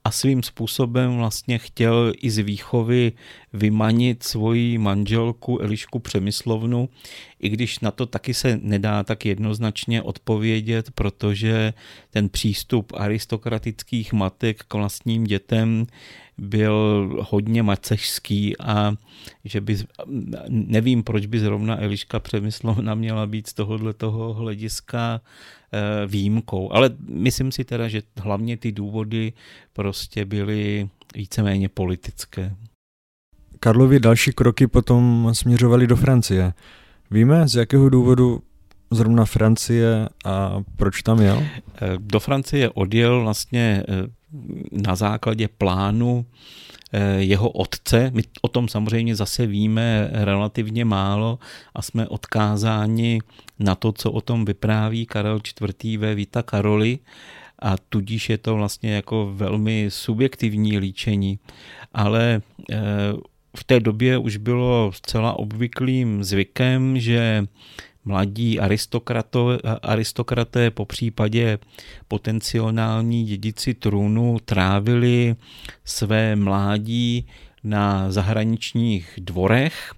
a 0.05 0.11
svým 0.11 0.43
způsobem 0.43 1.17
vlastně 1.17 1.59
chtěl 1.59 2.13
i 2.19 2.31
z 2.31 2.39
výchovy 2.39 3.13
vymanit 3.53 4.23
svoji 4.23 4.79
manželku 4.79 5.59
Elišku 5.59 5.99
Přemyslovnu, 5.99 6.89
i 7.41 7.49
když 7.49 7.81
na 7.81 7.91
to 7.91 8.07
taky 8.07 8.35
se 8.35 8.59
nedá 8.63 9.03
tak 9.03 9.27
jednoznačně 9.27 10.03
odpovědět, 10.03 10.91
protože 10.91 11.73
ten 12.11 12.29
přístup 12.29 12.93
aristokratických 12.97 14.13
matek 14.13 14.65
k 14.69 14.75
vlastním 14.75 15.25
dětem 15.25 15.87
byl 16.39 17.09
hodně 17.31 17.63
macežský 17.63 18.59
a 18.59 18.95
že 19.45 19.61
by, 19.61 19.79
nevím, 20.49 21.03
proč 21.03 21.27
by 21.27 21.39
zrovna 21.39 21.83
Eliška 21.83 22.21
Přemyslovna 22.21 22.95
měla 22.95 23.27
být 23.27 23.47
z 23.47 23.53
tohohle 23.53 23.93
toho 23.93 24.35
hlediska 24.35 25.21
výjimkou. 26.07 26.73
Ale 26.73 26.91
myslím 27.09 27.53
si 27.53 27.65
teda, 27.65 27.89
že 27.89 28.03
hlavně 28.17 28.57
ty 28.57 28.73
důvody 28.73 29.33
prostě 29.73 30.25
byly 30.25 30.89
víceméně 31.15 31.69
politické. 31.69 32.55
Karlovi 33.61 34.01
další 34.01 34.33
kroky 34.33 34.67
potom 34.67 35.31
směřovaly 35.33 35.87
do 35.87 35.97
Francie. 35.97 36.53
Víme, 37.11 37.49
z 37.49 37.55
jakého 37.55 37.89
důvodu 37.89 38.43
zrovna 38.91 39.25
Francie 39.25 40.09
a 40.25 40.63
proč 40.77 41.03
tam 41.03 41.21
jel? 41.21 41.43
Eh, 41.43 41.79
do 41.99 42.21
Francie 42.21 42.71
odjel 42.71 43.21
vlastně 43.21 43.83
eh, 43.89 44.07
na 44.73 44.95
základě 44.95 45.49
plánu 45.49 46.27
eh, 46.27 46.70
jeho 47.19 47.51
otce. 47.51 48.11
My 48.15 48.23
o 48.43 48.49
tom 48.49 48.69
samozřejmě 48.69 49.17
zase 49.17 49.47
víme 49.47 50.11
relativně 50.13 50.85
málo 50.85 51.39
a 51.75 51.83
jsme 51.83 52.09
odkázáni 52.09 53.21
na 53.59 53.75
to, 53.75 53.93
co 53.93 54.13
o 54.13 54.21
tom 54.21 54.45
vypráví 54.45 55.07
Karel 55.07 55.41
IV. 55.61 56.01
ve 56.01 56.15
Vita 56.15 56.43
Karoli 56.43 56.99
a 57.59 57.77
tudíž 57.89 58.31
je 58.31 58.39
to 58.39 58.55
vlastně 58.55 58.93
jako 58.93 59.33
velmi 59.35 59.87
subjektivní 59.89 60.79
líčení. 60.79 61.39
Ale 61.95 62.43
v 63.57 63.65
té 63.65 63.81
době 63.81 64.19
už 64.19 64.37
bylo 64.37 64.93
zcela 64.95 65.39
obvyklým 65.39 66.25
zvykem, 66.25 66.99
že 66.99 67.47
mladí 68.05 68.61
aristokraté, 69.83 70.71
po 70.71 70.85
případě 70.85 71.59
potenciální 72.09 73.25
dědici 73.25 73.75
trůnu 73.75 74.39
trávili 74.45 75.37
své 75.85 76.37
mládí 76.37 77.27
na 77.65 78.13
zahraničních 78.13 79.19
dvorech. 79.19 79.93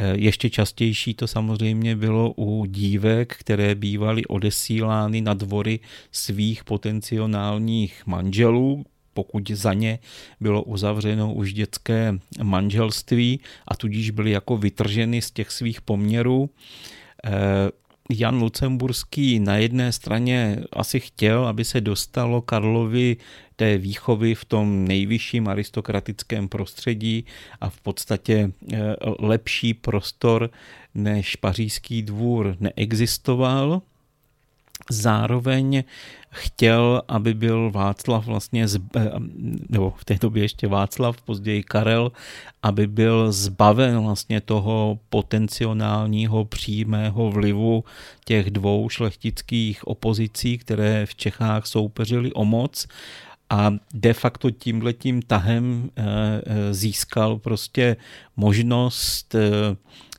Eh, 0.00 0.16
ještě 0.16 0.50
častější 0.50 1.14
to 1.14 1.26
samozřejmě 1.26 1.96
bylo 1.96 2.32
u 2.36 2.66
dívek, 2.66 3.36
které 3.38 3.74
bývaly 3.74 4.26
odesílány 4.26 5.20
na 5.20 5.34
dvory 5.34 5.80
svých 6.12 6.64
potenciálních 6.64 8.06
manželů, 8.06 8.84
pokud 9.14 9.50
za 9.50 9.74
ně 9.74 9.98
bylo 10.40 10.62
uzavřeno 10.62 11.34
už 11.34 11.52
dětské 11.52 12.18
manželství 12.42 13.40
a 13.68 13.76
tudíž 13.76 14.10
byly 14.10 14.30
jako 14.30 14.56
vytrženy 14.56 15.22
z 15.22 15.30
těch 15.30 15.50
svých 15.50 15.80
poměrů. 15.80 16.50
Eh, 17.24 17.30
Jan 18.10 18.40
Lucemburský 18.40 19.40
na 19.40 19.56
jedné 19.56 19.92
straně 19.92 20.60
asi 20.72 21.00
chtěl, 21.00 21.46
aby 21.46 21.64
se 21.64 21.80
dostalo 21.80 22.42
Karlovi 22.42 23.16
té 23.56 23.78
výchovy 23.78 24.34
v 24.34 24.44
tom 24.44 24.84
nejvyšším 24.84 25.48
aristokratickém 25.48 26.48
prostředí 26.48 27.24
a 27.60 27.70
v 27.70 27.80
podstatě 27.80 28.52
eh, 28.72 28.94
lepší 29.18 29.74
prostor 29.74 30.50
než 30.94 31.36
pařížský 31.36 32.02
dvůr 32.02 32.56
neexistoval. 32.60 33.82
Zároveň 34.90 35.84
chtěl, 36.30 37.02
aby 37.08 37.34
byl 37.34 37.70
Václav 37.70 38.26
vlastně, 38.26 38.66
eh, 38.96 39.10
nebo 39.68 39.90
v 39.96 40.04
té 40.04 40.18
době 40.20 40.42
ještě 40.42 40.68
Václav, 40.68 41.22
později 41.22 41.62
Karel, 41.62 42.12
aby 42.62 42.86
byl 42.86 43.32
zbaven 43.32 43.98
vlastně 43.98 44.40
toho 44.40 44.98
potenciálního 45.08 46.44
přímého 46.44 47.30
vlivu 47.30 47.84
těch 48.24 48.50
dvou 48.50 48.88
šlechtických 48.88 49.88
opozicí, 49.88 50.58
které 50.58 51.06
v 51.06 51.14
Čechách 51.14 51.66
soupeřily 51.66 52.32
o 52.32 52.44
moc. 52.44 52.86
A 53.50 53.72
de 53.94 54.12
facto 54.12 54.50
tímhletím 54.50 55.22
tahem 55.22 55.90
eh, 55.96 56.02
eh, 56.46 56.74
získal 56.74 57.38
prostě 57.38 57.96
možnost 58.36 59.34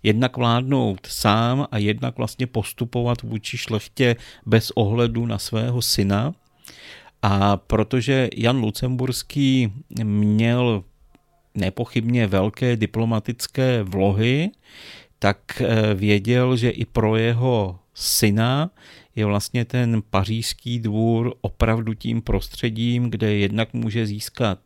jednak 0.03 0.37
vládnout 0.37 1.07
sám 1.07 1.67
a 1.71 1.77
jednak 1.77 2.17
vlastně 2.17 2.47
postupovat 2.47 3.21
vůči 3.21 3.57
šlechtě 3.57 4.15
bez 4.45 4.71
ohledu 4.71 5.25
na 5.25 5.37
svého 5.37 5.81
syna. 5.81 6.33
A 7.21 7.57
protože 7.57 8.29
Jan 8.35 8.59
Lucemburský 8.59 9.73
měl 10.03 10.83
nepochybně 11.55 12.27
velké 12.27 12.75
diplomatické 12.75 13.83
vlohy, 13.83 14.51
tak 15.19 15.61
eh, 15.61 15.93
věděl, 15.93 16.57
že 16.57 16.69
i 16.69 16.85
pro 16.85 17.15
jeho 17.15 17.79
syna 17.93 18.69
je 19.15 19.25
vlastně 19.25 19.65
ten 19.65 20.01
pařížský 20.09 20.79
dvůr 20.79 21.33
opravdu 21.41 21.93
tím 21.93 22.21
prostředím, 22.21 23.09
kde 23.09 23.33
jednak 23.33 23.73
může 23.73 24.05
získat 24.05 24.59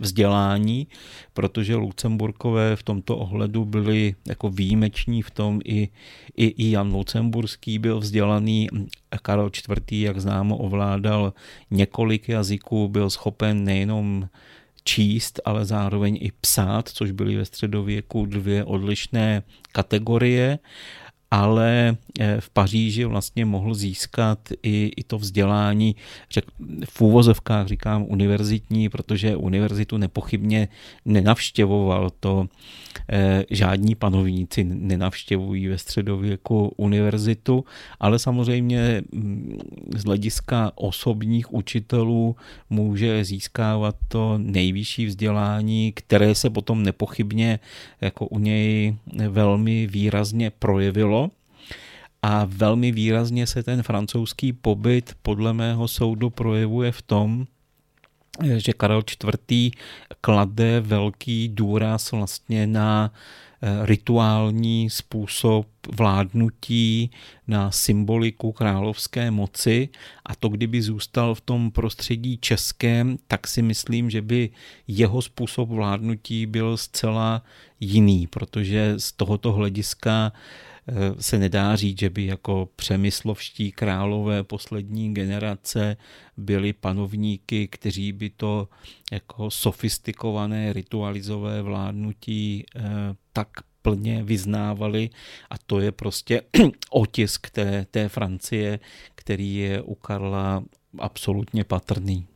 vzdělání, 0.00 0.86
protože 1.32 1.76
Lucemburkové 1.76 2.76
v 2.76 2.82
tomto 2.82 3.16
ohledu 3.16 3.64
byli 3.64 4.14
jako 4.28 4.50
výjimeční 4.50 5.22
v 5.22 5.30
tom 5.30 5.60
i, 5.64 5.88
i, 6.36 6.46
i 6.46 6.70
Jan 6.70 6.92
Lucemburský 6.92 7.78
byl 7.78 8.00
vzdělaný, 8.00 8.68
Karel 9.22 9.50
IV., 9.68 9.92
jak 9.92 10.20
známo, 10.20 10.56
ovládal 10.56 11.32
několik 11.70 12.28
jazyků, 12.28 12.88
byl 12.88 13.10
schopen 13.10 13.64
nejenom 13.64 14.28
číst, 14.84 15.40
ale 15.44 15.64
zároveň 15.64 16.18
i 16.20 16.32
psát, 16.40 16.88
což 16.88 17.10
byly 17.10 17.36
ve 17.36 17.44
středověku 17.44 18.26
dvě 18.26 18.64
odlišné 18.64 19.42
kategorie 19.72 20.58
ale 21.30 21.96
eh, 22.20 22.40
v 22.40 22.50
Paříži 22.50 23.04
vlastně 23.04 23.44
mohl 23.44 23.74
získat 23.74 24.38
i, 24.62 24.92
i 24.96 25.04
to 25.04 25.18
vzdělání, 25.18 25.96
řek, 26.30 26.44
v 26.88 27.00
úvozovkách 27.00 27.66
říkám 27.66 28.04
univerzitní, 28.08 28.88
protože 28.88 29.36
univerzitu 29.36 29.96
nepochybně 29.96 30.68
nenavštěvoval 31.04 32.10
to, 32.20 32.48
eh, 33.08 33.44
žádní 33.50 33.94
panovníci 33.94 34.64
nenavštěvují 34.64 35.68
ve 35.68 35.78
středověku 35.78 36.72
univerzitu, 36.76 37.64
ale 38.00 38.18
samozřejmě 38.18 39.02
mm, 39.12 39.58
z 39.96 40.04
hlediska 40.04 40.72
osobních 40.74 41.54
učitelů 41.54 42.36
může 42.70 43.24
získávat 43.24 43.96
to 44.08 44.38
nejvyšší 44.38 45.06
vzdělání, 45.06 45.92
které 45.92 46.34
se 46.34 46.50
potom 46.50 46.82
nepochybně 46.82 47.58
jako 48.00 48.26
u 48.26 48.38
něj 48.38 48.96
velmi 49.28 49.86
výrazně 49.86 50.50
projevilo 50.50 51.17
a 52.22 52.44
velmi 52.44 52.92
výrazně 52.92 53.46
se 53.46 53.62
ten 53.62 53.82
francouzský 53.82 54.52
pobyt 54.52 55.16
podle 55.22 55.52
mého 55.52 55.88
soudu 55.88 56.30
projevuje 56.30 56.92
v 56.92 57.02
tom, 57.02 57.46
že 58.56 58.72
Karel 58.72 59.02
IV. 59.24 59.72
klade 60.20 60.80
velký 60.80 61.48
důraz 61.48 62.12
vlastně 62.12 62.66
na 62.66 63.12
eh, 63.62 63.86
rituální 63.86 64.90
způsob 64.90 65.66
vládnutí, 65.96 67.10
na 67.48 67.70
symboliku 67.70 68.52
královské 68.52 69.30
moci 69.30 69.88
a 70.26 70.34
to, 70.34 70.48
kdyby 70.48 70.82
zůstal 70.82 71.34
v 71.34 71.40
tom 71.40 71.70
prostředí 71.70 72.38
českém, 72.40 73.18
tak 73.28 73.46
si 73.46 73.62
myslím, 73.62 74.10
že 74.10 74.22
by 74.22 74.50
jeho 74.88 75.22
způsob 75.22 75.68
vládnutí 75.68 76.46
byl 76.46 76.76
zcela 76.76 77.42
jiný, 77.80 78.26
protože 78.26 78.94
z 78.96 79.12
tohoto 79.12 79.52
hlediska 79.52 80.32
Eh, 80.32 80.77
se 81.20 81.38
nedá 81.38 81.76
říct, 81.76 82.00
že 82.00 82.10
by 82.10 82.26
jako 82.26 82.68
přemyslovští 82.76 83.72
králové 83.72 84.44
poslední 84.44 85.14
generace 85.14 85.96
byli 86.36 86.72
panovníky, 86.72 87.68
kteří 87.68 88.12
by 88.12 88.30
to 88.30 88.68
jako 89.12 89.50
sofistikované 89.50 90.72
ritualizové 90.72 91.62
vládnutí 91.62 92.64
eh, 92.76 92.80
tak 93.32 93.48
plně 93.82 94.22
vyznávali 94.24 95.10
a 95.50 95.54
to 95.66 95.80
je 95.80 95.92
prostě 95.92 96.42
otisk 96.90 97.50
té, 97.50 97.86
té 97.90 98.08
Francie, 98.08 98.78
který 99.14 99.56
je 99.56 99.82
u 99.82 99.94
Karla 99.94 100.64
absolutně 100.98 101.64
patrný. 101.64 102.26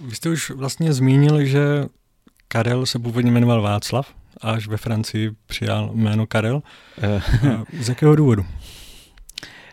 Vy 0.00 0.14
jste 0.14 0.28
už 0.28 0.50
vlastně 0.50 0.92
zmínil, 0.92 1.44
že 1.44 1.84
Karel 2.48 2.86
se 2.86 2.98
původně 2.98 3.30
jmenoval 3.30 3.62
Václav, 3.62 4.14
až 4.40 4.66
ve 4.66 4.76
Francii 4.76 5.30
přijal 5.46 5.90
jméno 5.94 6.26
Karel. 6.26 6.62
Eh. 7.02 7.22
Z 7.80 7.88
jakého 7.88 8.16
důvodu? 8.16 8.46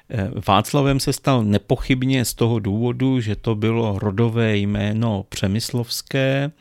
Eh, 0.09 0.31
Václavem 0.47 0.99
se 0.99 1.13
stal 1.13 1.43
nepochybně 1.43 2.25
z 2.25 2.33
toho 2.33 2.59
důvodu, 2.59 3.19
že 3.19 3.35
to 3.35 3.55
bylo 3.55 3.99
rodové 3.99 4.57
jméno 4.57 5.25
Přemyslovské 5.29 6.51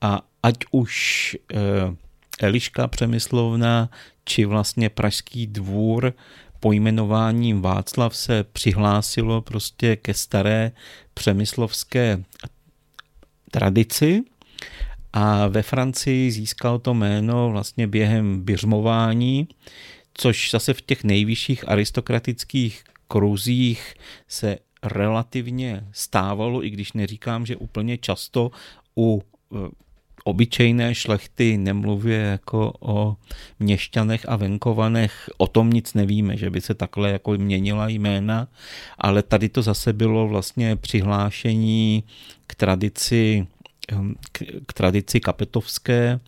a 0.00 0.20
ať 0.42 0.56
už 0.70 1.36
eh, 1.52 1.56
Eliška 2.40 2.88
Přemyslovna 2.88 3.90
či 4.24 4.44
vlastně 4.44 4.88
Pražský 4.88 5.46
dvůr 5.46 6.12
pojmenováním 6.60 7.62
Václav 7.62 8.16
se 8.16 8.44
přihlásilo 8.44 9.42
prostě 9.42 9.96
ke 9.96 10.14
staré 10.14 10.72
přemyslovské 11.14 12.24
tradici 13.50 14.22
a 15.16 15.48
ve 15.48 15.62
Francii 15.62 16.30
získal 16.30 16.78
to 16.78 16.94
jméno 16.94 17.50
vlastně 17.50 17.86
během 17.86 18.40
běžmování, 18.44 19.48
což 20.14 20.50
zase 20.50 20.74
v 20.74 20.82
těch 20.82 21.04
nejvyšších 21.04 21.68
aristokratických 21.68 22.84
kruzích 23.08 23.94
se 24.28 24.58
relativně 24.82 25.84
stávalo, 25.92 26.64
i 26.64 26.70
když 26.70 26.92
neříkám, 26.92 27.46
že 27.46 27.56
úplně 27.56 27.98
často 27.98 28.50
u 28.96 29.22
e, 29.22 29.56
obyčejné 30.24 30.94
šlechty, 30.94 31.56
nemluvě 31.58 32.18
jako 32.18 32.72
o 32.80 33.16
měšťanech 33.60 34.28
a 34.28 34.36
venkovanech, 34.36 35.30
o 35.36 35.46
tom 35.46 35.70
nic 35.70 35.94
nevíme, 35.94 36.36
že 36.36 36.50
by 36.50 36.60
se 36.60 36.74
takhle 36.74 37.10
jako 37.10 37.32
měnila 37.32 37.88
jména, 37.88 38.48
ale 38.98 39.22
tady 39.22 39.48
to 39.48 39.62
zase 39.62 39.92
bylo 39.92 40.28
vlastně 40.28 40.76
přihlášení 40.76 42.04
k 42.46 42.54
tradici 42.54 43.46
k, 44.32 44.42
k 44.66 44.72
tradici 44.72 45.20
kapetovské 45.20 46.20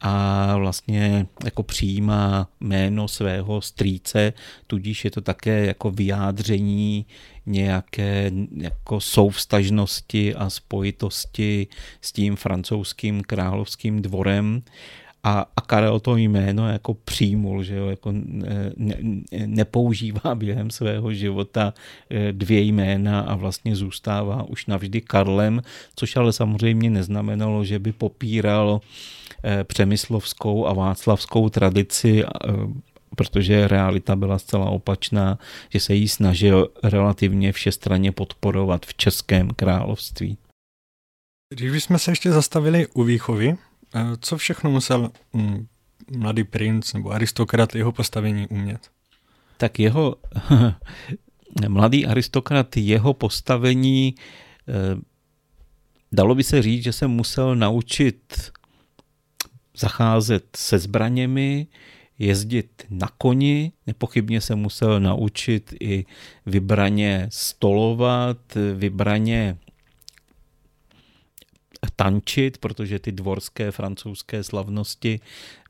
a 0.00 0.56
vlastně 0.56 1.26
jako 1.44 1.62
přijímá 1.62 2.48
jméno 2.60 3.08
svého 3.08 3.60
strýce, 3.60 4.32
tudíž 4.66 5.04
je 5.04 5.10
to 5.10 5.20
také 5.20 5.66
jako 5.66 5.90
vyjádření 5.90 7.06
nějaké 7.46 8.30
jako 8.56 9.00
souvstažnosti 9.00 10.34
a 10.34 10.50
spojitosti 10.50 11.66
s 12.00 12.12
tím 12.12 12.36
francouzským 12.36 13.22
královským 13.22 14.02
dvorem 14.02 14.62
a, 15.22 15.46
a 15.56 15.60
Karel 15.60 16.00
to 16.00 16.16
jméno 16.16 16.68
jako 16.68 16.94
přijmul, 16.94 17.62
že 17.62 17.76
jo, 17.76 17.86
jako 17.86 18.12
ne, 18.12 18.72
ne, 18.76 18.96
nepoužívá 19.46 20.34
během 20.34 20.70
svého 20.70 21.12
života 21.12 21.74
eh, 22.10 22.32
dvě 22.32 22.60
jména 22.60 23.20
a 23.20 23.36
vlastně 23.36 23.76
zůstává 23.76 24.42
už 24.42 24.66
navždy 24.66 25.00
Karlem, 25.00 25.62
což 25.96 26.16
ale 26.16 26.32
samozřejmě 26.32 26.90
neznamenalo, 26.90 27.64
že 27.64 27.78
by 27.78 27.92
popíral 27.92 28.80
přemyslovskou 29.64 30.66
a 30.66 30.72
václavskou 30.72 31.48
tradici, 31.48 32.24
protože 33.16 33.68
realita 33.68 34.16
byla 34.16 34.38
zcela 34.38 34.70
opačná, 34.70 35.38
že 35.68 35.80
se 35.80 35.94
jí 35.94 36.08
snažil 36.08 36.68
relativně 36.82 37.52
všestranně 37.52 38.12
podporovat 38.12 38.86
v 38.86 38.94
Českém 38.94 39.50
království. 39.50 40.38
Když 41.54 41.70
bychom 41.70 41.98
se 41.98 42.10
ještě 42.10 42.32
zastavili 42.32 42.86
u 42.94 43.02
výchovy, 43.02 43.56
co 44.20 44.36
všechno 44.36 44.70
musel 44.70 45.10
mm, 45.32 45.66
mladý 46.16 46.44
princ 46.44 46.92
nebo 46.92 47.10
aristokrat 47.10 47.74
jeho 47.74 47.92
postavení 47.92 48.46
umět? 48.46 48.90
Tak 49.56 49.78
jeho 49.78 50.16
mladý 51.68 52.06
aristokrat, 52.06 52.76
jeho 52.76 53.14
postavení, 53.14 54.14
eh, 54.68 55.00
dalo 56.12 56.34
by 56.34 56.44
se 56.44 56.62
říct, 56.62 56.84
že 56.84 56.92
se 56.92 57.06
musel 57.06 57.56
naučit 57.56 58.50
zacházet 59.76 60.44
se 60.56 60.78
zbraněmi, 60.78 61.66
jezdit 62.18 62.86
na 62.90 63.08
koni, 63.18 63.72
nepochybně 63.86 64.40
se 64.40 64.54
musel 64.54 65.00
naučit 65.00 65.74
i 65.80 66.04
vybraně 66.46 67.28
stolovat, 67.30 68.38
vybraně 68.74 69.58
tančit, 71.96 72.58
protože 72.58 72.98
ty 72.98 73.12
dvorské 73.12 73.70
francouzské 73.70 74.44
slavnosti 74.44 75.20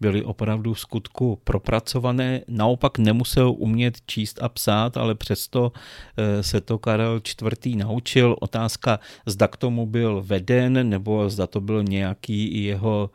byly 0.01 0.23
opravdu 0.23 0.75
v 0.75 0.81
skutku 0.81 1.38
propracované. 1.44 2.40
Naopak 2.49 2.99
nemusel 2.99 3.55
umět 3.57 4.01
číst 4.07 4.42
a 4.42 4.49
psát, 4.49 4.97
ale 4.97 5.14
přesto 5.14 5.73
eh, 6.16 6.42
se 6.42 6.61
to 6.61 6.79
Karel 6.79 7.21
IV. 7.42 7.77
naučil. 7.77 8.37
Otázka, 8.40 8.99
zda 9.27 9.49
k 9.49 9.57
tomu 9.57 9.87
byl 9.87 10.23
veden, 10.27 10.88
nebo 10.88 11.31
zda 11.31 11.47
to 11.47 11.61
byl 11.61 11.85
nějaký 11.85 12.64
jeho 12.64 13.11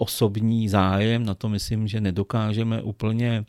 osobní 0.00 0.68
zájem, 0.68 1.26
na 1.26 1.34
to 1.34 1.48
myslím, 1.48 1.88
že 1.88 2.00
nedokážeme 2.00 2.82
úplně 2.82 3.44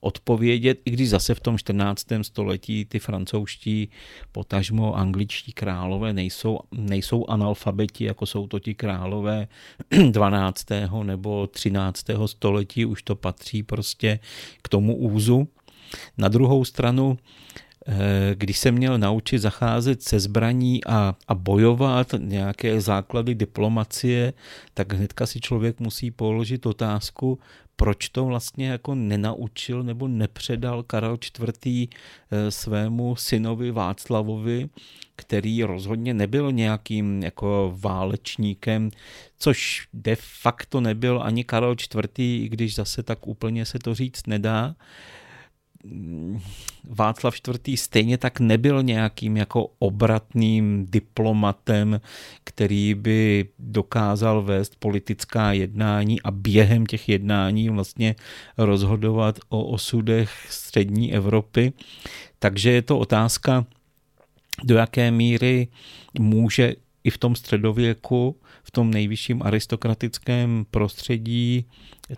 odpovědět, 0.00 0.78
i 0.84 0.90
když 0.90 1.10
zase 1.10 1.34
v 1.34 1.40
tom 1.40 1.58
14. 1.58 2.06
století 2.22 2.84
ty 2.84 2.98
francouzští, 2.98 3.88
potažmo 4.32 4.94
angličtí 4.94 5.52
králové 5.52 6.12
nejsou, 6.12 6.58
nejsou 6.72 7.26
analfabeti, 7.28 8.04
jako 8.04 8.26
jsou 8.26 8.46
to 8.46 8.58
ti 8.58 8.74
králové 8.74 9.48
12. 10.10 10.66
nebo 11.02 11.46
13. 11.46 12.06
století, 12.26 12.84
už 12.84 13.02
to 13.02 13.16
patří 13.16 13.62
prostě 13.62 14.18
k 14.62 14.68
tomu 14.68 14.96
úzu. 14.96 15.48
Na 16.18 16.28
druhou 16.28 16.64
stranu 16.64 17.18
když 18.34 18.58
se 18.58 18.70
měl 18.70 18.98
naučit 18.98 19.38
zacházet 19.38 20.02
se 20.02 20.20
zbraní 20.20 20.84
a, 20.84 21.14
a 21.28 21.34
bojovat 21.34 22.06
nějaké 22.18 22.80
základy 22.80 23.34
diplomacie, 23.34 24.32
tak 24.74 24.92
hnedka 24.92 25.26
si 25.26 25.40
člověk 25.40 25.80
musí 25.80 26.10
položit 26.10 26.66
otázku, 26.66 27.38
proč 27.76 28.08
to 28.08 28.24
vlastně 28.24 28.68
jako 28.68 28.94
nenaučil 28.94 29.82
nebo 29.82 30.08
nepředal 30.08 30.82
Karel 30.82 31.18
IV. 31.38 31.88
Eh, 32.30 32.50
svému 32.50 33.16
synovi 33.16 33.70
Václavovi, 33.70 34.68
který 35.16 35.64
rozhodně 35.64 36.14
nebyl 36.14 36.52
nějakým 36.52 37.22
jako 37.22 37.78
válečníkem, 37.80 38.90
což 39.38 39.88
de 39.92 40.16
facto 40.20 40.80
nebyl 40.80 41.22
ani 41.22 41.44
Karel 41.44 41.72
IV., 41.72 42.18
i 42.18 42.48
když 42.48 42.74
zase 42.74 43.02
tak 43.02 43.26
úplně 43.26 43.64
se 43.64 43.78
to 43.78 43.94
říct 43.94 44.26
nedá. 44.26 44.74
Václav 46.84 47.34
IV. 47.48 47.80
stejně 47.80 48.18
tak 48.18 48.40
nebyl 48.40 48.82
nějakým 48.82 49.36
jako 49.36 49.70
obratným 49.78 50.86
diplomatem, 50.90 52.00
který 52.44 52.94
by 52.94 53.48
dokázal 53.58 54.42
vést 54.42 54.76
politická 54.78 55.52
jednání 55.52 56.22
a 56.22 56.30
během 56.30 56.86
těch 56.86 57.08
jednání 57.08 57.68
vlastně 57.68 58.14
rozhodovat 58.58 59.38
o 59.48 59.64
osudech 59.64 60.46
střední 60.50 61.14
Evropy. 61.14 61.72
Takže 62.38 62.70
je 62.70 62.82
to 62.82 62.98
otázka, 62.98 63.66
do 64.64 64.74
jaké 64.74 65.10
míry 65.10 65.68
může 66.18 66.74
i 67.04 67.10
v 67.10 67.18
tom 67.18 67.34
středověku, 67.34 68.36
v 68.62 68.70
tom 68.70 68.90
nejvyšším 68.90 69.42
aristokratickém 69.42 70.66
prostředí 70.70 71.64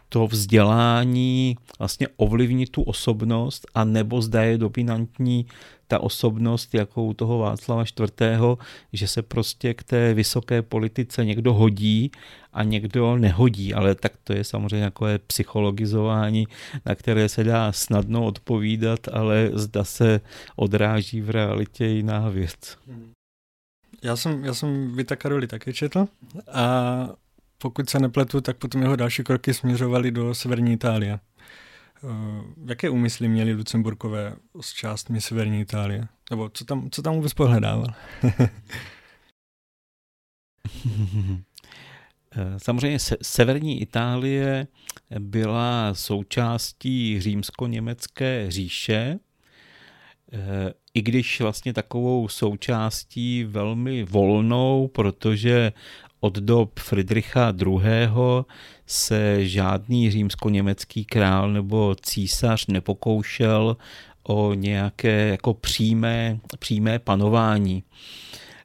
to 0.08 0.26
vzdělání 0.26 1.56
vlastně 1.78 2.08
ovlivnit 2.16 2.70
tu 2.70 2.82
osobnost 2.82 3.66
a 3.74 3.84
nebo 3.84 4.22
zda 4.22 4.42
je 4.42 4.58
dominantní 4.58 5.46
ta 5.88 5.98
osobnost 5.98 6.74
jako 6.74 7.04
u 7.04 7.14
toho 7.14 7.38
Václava 7.38 7.82
IV., 7.82 8.58
že 8.92 9.08
se 9.08 9.22
prostě 9.22 9.74
k 9.74 9.82
té 9.82 10.14
vysoké 10.14 10.62
politice 10.62 11.24
někdo 11.24 11.54
hodí 11.54 12.10
a 12.52 12.62
někdo 12.62 13.16
nehodí, 13.16 13.74
ale 13.74 13.94
tak 13.94 14.12
to 14.24 14.32
je 14.32 14.44
samozřejmě 14.44 14.86
takové 14.86 15.18
psychologizování, 15.18 16.48
na 16.86 16.94
které 16.94 17.28
se 17.28 17.44
dá 17.44 17.72
snadno 17.72 18.24
odpovídat, 18.24 19.08
ale 19.12 19.50
zda 19.52 19.84
se 19.84 20.20
odráží 20.56 21.20
v 21.20 21.30
realitě 21.30 21.86
jiná 21.86 22.28
věc. 22.28 22.78
Já 24.04 24.16
jsem, 24.16 24.44
já 24.44 24.54
jsem 24.54 24.96
Vita 24.96 25.16
Karoli 25.16 25.46
také 25.46 25.72
četl 25.72 26.08
a 26.52 27.08
pokud 27.58 27.90
se 27.90 27.98
nepletu, 27.98 28.40
tak 28.40 28.56
potom 28.56 28.82
jeho 28.82 28.96
další 28.96 29.24
kroky 29.24 29.54
směřovaly 29.54 30.10
do 30.10 30.34
severní 30.34 30.72
Itálie. 30.72 31.12
Eh, 31.14 32.08
jaké 32.66 32.90
úmysly 32.90 33.28
měli 33.28 33.52
Lucemburkové 33.52 34.36
s 34.60 34.72
částmi 34.72 35.20
severní 35.20 35.60
Itálie? 35.60 36.08
Nebo 36.30 36.48
co 36.48 36.64
tam, 36.64 36.90
co 36.90 37.02
tam 37.02 37.14
vůbec 37.14 37.34
pohledával? 37.34 37.86
Eh, 42.36 42.60
samozřejmě 42.60 42.98
se, 42.98 43.16
severní 43.22 43.82
Itálie 43.82 44.66
byla 45.18 45.94
součástí 45.94 47.20
římsko-německé 47.20 48.50
říše, 48.50 49.18
eh, 50.32 50.72
i 50.94 51.02
když 51.02 51.40
vlastně 51.40 51.72
takovou 51.72 52.28
součástí 52.28 53.44
velmi 53.44 54.04
volnou, 54.04 54.88
protože 54.88 55.72
od 56.20 56.34
dob 56.38 56.80
Friedricha 56.80 57.54
II. 57.66 57.84
se 58.86 59.46
žádný 59.48 60.10
římsko-německý 60.10 61.04
král 61.04 61.52
nebo 61.52 61.94
císař 62.02 62.66
nepokoušel 62.66 63.76
o 64.22 64.54
nějaké 64.54 65.28
jako 65.28 65.54
přímé, 65.54 66.38
přímé 66.58 66.98
panování. 66.98 67.82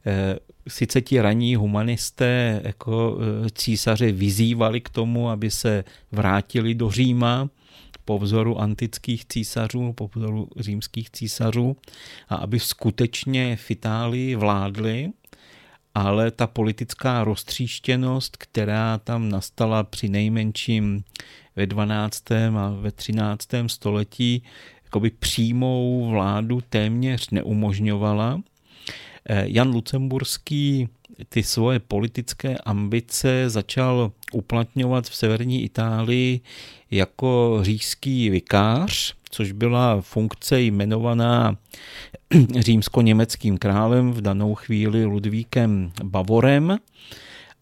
Eh, 0.06 0.40
sice 0.68 1.02
ti 1.02 1.22
raní 1.22 1.56
humanisté 1.56 2.62
jako 2.64 3.18
eh, 3.46 3.50
císaře 3.50 4.12
vyzývali 4.12 4.82
k 4.82 4.90
tomu, 4.90 5.30
aby 5.30 5.52
se 5.52 5.84
vrátili 6.12 6.76
do 6.76 6.92
Říma, 6.92 7.50
po 8.10 8.20
vzoru 8.20 8.62
antických 8.62 9.26
císařů, 9.26 9.94
po 9.94 10.10
vzoru 10.16 10.48
římských 10.58 11.10
císařů 11.10 11.78
a 12.30 12.36
aby 12.36 12.60
skutečně 12.60 13.56
v 13.56 13.72
Itálii 13.72 14.36
vládli, 14.36 15.10
ale 15.96 16.32
ta 16.32 16.48
politická 16.48 17.24
roztříštěnost, 17.24 18.38
která 18.38 18.98
tam 18.98 19.30
nastala 19.30 19.84
při 19.84 20.10
nejmenším 20.10 21.04
ve 21.56 21.66
12. 21.66 22.32
a 22.32 22.70
ve 22.82 22.92
13. 22.92 23.48
století, 23.68 24.44
jakoby 24.84 25.10
přímou 25.10 26.10
vládu 26.10 26.62
téměř 26.70 27.30
neumožňovala. 27.30 28.42
Eh, 29.30 29.44
Jan 29.48 29.70
Lucemburský 29.70 30.90
ty 31.30 31.44
svoje 31.44 31.80
politické 31.80 32.58
ambice 32.58 33.50
začal 33.50 34.12
uplatňovat 34.34 35.06
v 35.06 35.16
severní 35.16 35.64
Itálii 35.64 36.42
jako 36.92 37.60
říšský 37.62 38.30
vikář, 38.30 39.14
což 39.30 39.52
byla 39.52 40.02
funkce 40.02 40.62
jmenovaná 40.62 41.58
římsko-německým 42.60 43.58
králem, 43.58 44.12
v 44.12 44.22
danou 44.22 44.56
chvíli 44.56 45.06
Ludvíkem 45.06 45.92
Bavorem. 46.04 46.78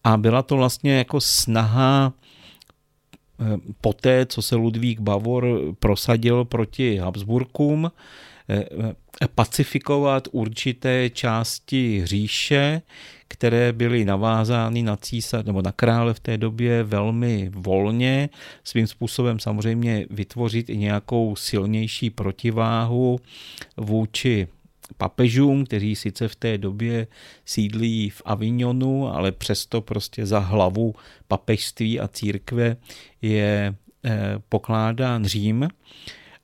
A 0.04 0.16
byla 0.16 0.42
to 0.42 0.56
vlastně 0.56 0.92
jako 0.98 1.20
snaha 1.20 2.12
eh, 3.40 3.44
poté, 3.80 4.26
co 4.26 4.42
se 4.42 4.56
Ludvík 4.56 5.00
Bavor 5.00 5.46
prosadil 5.78 6.44
proti 6.44 6.96
Habsburkům, 6.96 7.90
pacifikovat 9.34 10.28
určité 10.32 11.10
části 11.10 12.06
říše, 12.06 12.82
které 13.28 13.72
byly 13.72 14.04
navázány 14.04 14.82
na 14.82 14.96
císař 14.96 15.44
nebo 15.44 15.62
na 15.62 15.72
krále 15.72 16.14
v 16.14 16.20
té 16.20 16.38
době 16.38 16.82
velmi 16.82 17.50
volně, 17.54 18.28
svým 18.64 18.86
způsobem 18.86 19.38
samozřejmě 19.38 20.06
vytvořit 20.10 20.70
i 20.70 20.76
nějakou 20.76 21.36
silnější 21.36 22.10
protiváhu 22.10 23.20
vůči 23.76 24.48
papežům, 24.96 25.64
kteří 25.64 25.96
sice 25.96 26.28
v 26.28 26.36
té 26.36 26.58
době 26.58 27.06
sídlí 27.44 28.10
v 28.10 28.22
Avignonu, 28.24 29.08
ale 29.08 29.32
přesto 29.32 29.80
prostě 29.80 30.26
za 30.26 30.38
hlavu 30.38 30.94
papežství 31.28 32.00
a 32.00 32.08
církve 32.08 32.76
je 33.22 33.74
eh, 34.04 34.34
pokládán 34.48 35.24
Řím. 35.24 35.68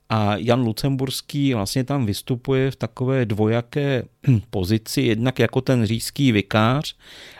A 0.09 0.35
Jan 0.35 0.61
Lucemburský 0.61 1.53
vlastně 1.53 1.83
tam 1.83 2.05
vystupuje 2.05 2.71
v 2.71 2.75
takové 2.75 3.25
dvojaké 3.25 4.03
pozici, 4.49 5.01
jednak 5.01 5.39
jako 5.39 5.61
ten 5.61 5.85
říšský 5.85 6.31
vikář, 6.31 6.95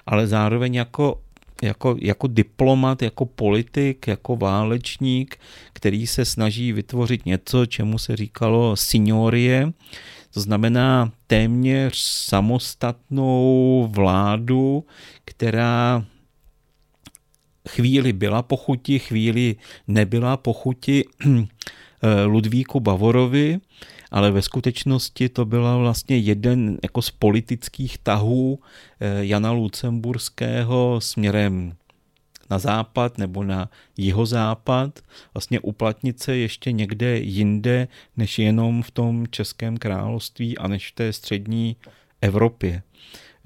ale 0.06 0.28
zároveň 0.28 0.75
jako 0.75 1.21
jako, 1.63 1.95
jako 2.01 2.28
diplomat, 2.28 3.01
jako 3.01 3.25
politik, 3.25 4.08
jako 4.08 4.36
válečník, 4.36 5.39
který 5.73 6.08
se 6.08 6.25
snaží 6.25 6.71
vytvořit 6.73 7.25
něco, 7.25 7.65
čemu 7.65 7.99
se 7.99 8.15
říkalo 8.15 8.75
signorie, 8.75 9.71
to 10.34 10.41
znamená 10.41 11.12
téměř 11.28 11.97
samostatnou 11.97 13.89
vládu, 13.91 14.86
která 15.25 16.06
chvíli 17.69 18.13
byla 18.13 18.41
pochuti, 18.41 18.99
chvíli 18.99 19.56
nebyla 19.88 20.38
pochuti 20.38 21.06
Ludvíku 22.25 22.79
Bavorovi, 22.79 23.60
ale 24.12 24.31
ve 24.31 24.41
skutečnosti 24.41 25.29
to 25.29 25.45
byla 25.45 25.77
vlastně 25.77 26.17
jeden 26.17 26.77
jako 26.84 27.01
z 27.01 27.12
politických 27.12 27.97
tahů 27.97 28.60
eh, 28.99 29.25
Jana 29.25 29.51
Lucemburského 29.51 31.01
směrem 31.01 31.73
na 32.49 32.60
západ 32.60 33.17
nebo 33.17 33.43
na 33.43 33.69
jihozápad, 33.97 34.99
vlastně 35.34 35.60
uplatnit 35.60 36.19
se 36.19 36.38
ještě 36.38 36.71
někde 36.71 37.19
jinde, 37.19 37.88
než 38.17 38.39
jenom 38.39 38.84
v 38.84 38.91
tom 38.91 39.27
Českém 39.29 39.77
království 39.77 40.58
a 40.58 40.67
než 40.67 40.91
v 40.91 40.95
té 40.95 41.13
střední 41.13 41.75
Evropě. 42.21 42.84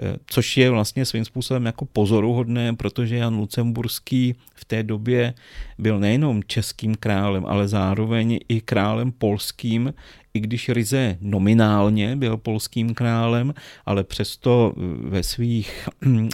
Eh, 0.02 0.18
což 0.26 0.58
je 0.58 0.70
vlastně 0.70 1.06
svým 1.06 1.26
způsobem 1.26 1.66
jako 1.66 1.86
pozoruhodné, 1.86 2.76
protože 2.76 3.16
Jan 3.16 3.38
Lucemburský 3.38 4.36
v 4.56 4.66
té 4.66 4.84
době 4.84 5.34
byl 5.78 6.00
nejenom 6.00 6.44
českým 6.44 6.96
králem, 6.96 7.46
ale 7.46 7.68
zároveň 7.68 8.40
i 8.50 8.62
králem 8.62 9.12
polským, 9.12 9.94
i 10.34 10.40
když 10.40 10.70
ryze 10.70 11.18
nominálně 11.22 12.16
byl 12.16 12.38
polským 12.38 12.94
králem, 12.94 13.54
ale 13.86 14.04
přesto 14.04 14.74
ve 15.02 15.24
svých 15.24 15.90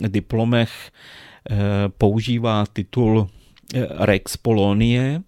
diplomech 0.08 0.72
eh, 1.50 1.56
používá 1.98 2.66
titul 2.74 3.28
eh, 3.74 3.88
Rex 3.90 4.38
Polonie, 4.38 5.22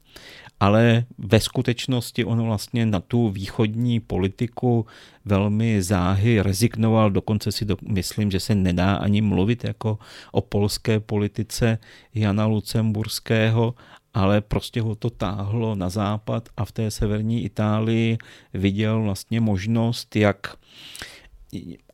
ale 0.59 1.05
ve 1.17 1.39
skutečnosti 1.39 2.25
on 2.25 2.41
vlastně 2.41 2.85
na 2.85 2.99
tu 2.99 3.29
východní 3.29 3.99
politiku 3.99 4.85
velmi 5.25 5.81
záhy 5.81 6.41
rezignoval, 6.41 7.11
dokonce 7.11 7.51
si 7.51 7.65
do, 7.65 7.77
myslím, 7.87 8.31
že 8.31 8.39
se 8.39 8.55
nedá 8.55 8.95
ani 8.95 9.21
mluvit 9.21 9.63
jako 9.63 9.99
o 10.31 10.41
polské 10.41 10.99
politice 10.99 11.77
Jana 12.15 12.45
Lucemburského, 12.45 13.75
ale 14.13 14.41
prostě 14.41 14.81
ho 14.81 14.95
to 14.95 15.09
táhlo 15.09 15.75
na 15.75 15.89
západ 15.89 16.49
a 16.57 16.65
v 16.65 16.71
té 16.71 16.91
severní 16.91 17.43
Itálii 17.43 18.17
viděl 18.53 19.01
vlastně 19.01 19.41
možnost, 19.41 20.15
jak 20.15 20.57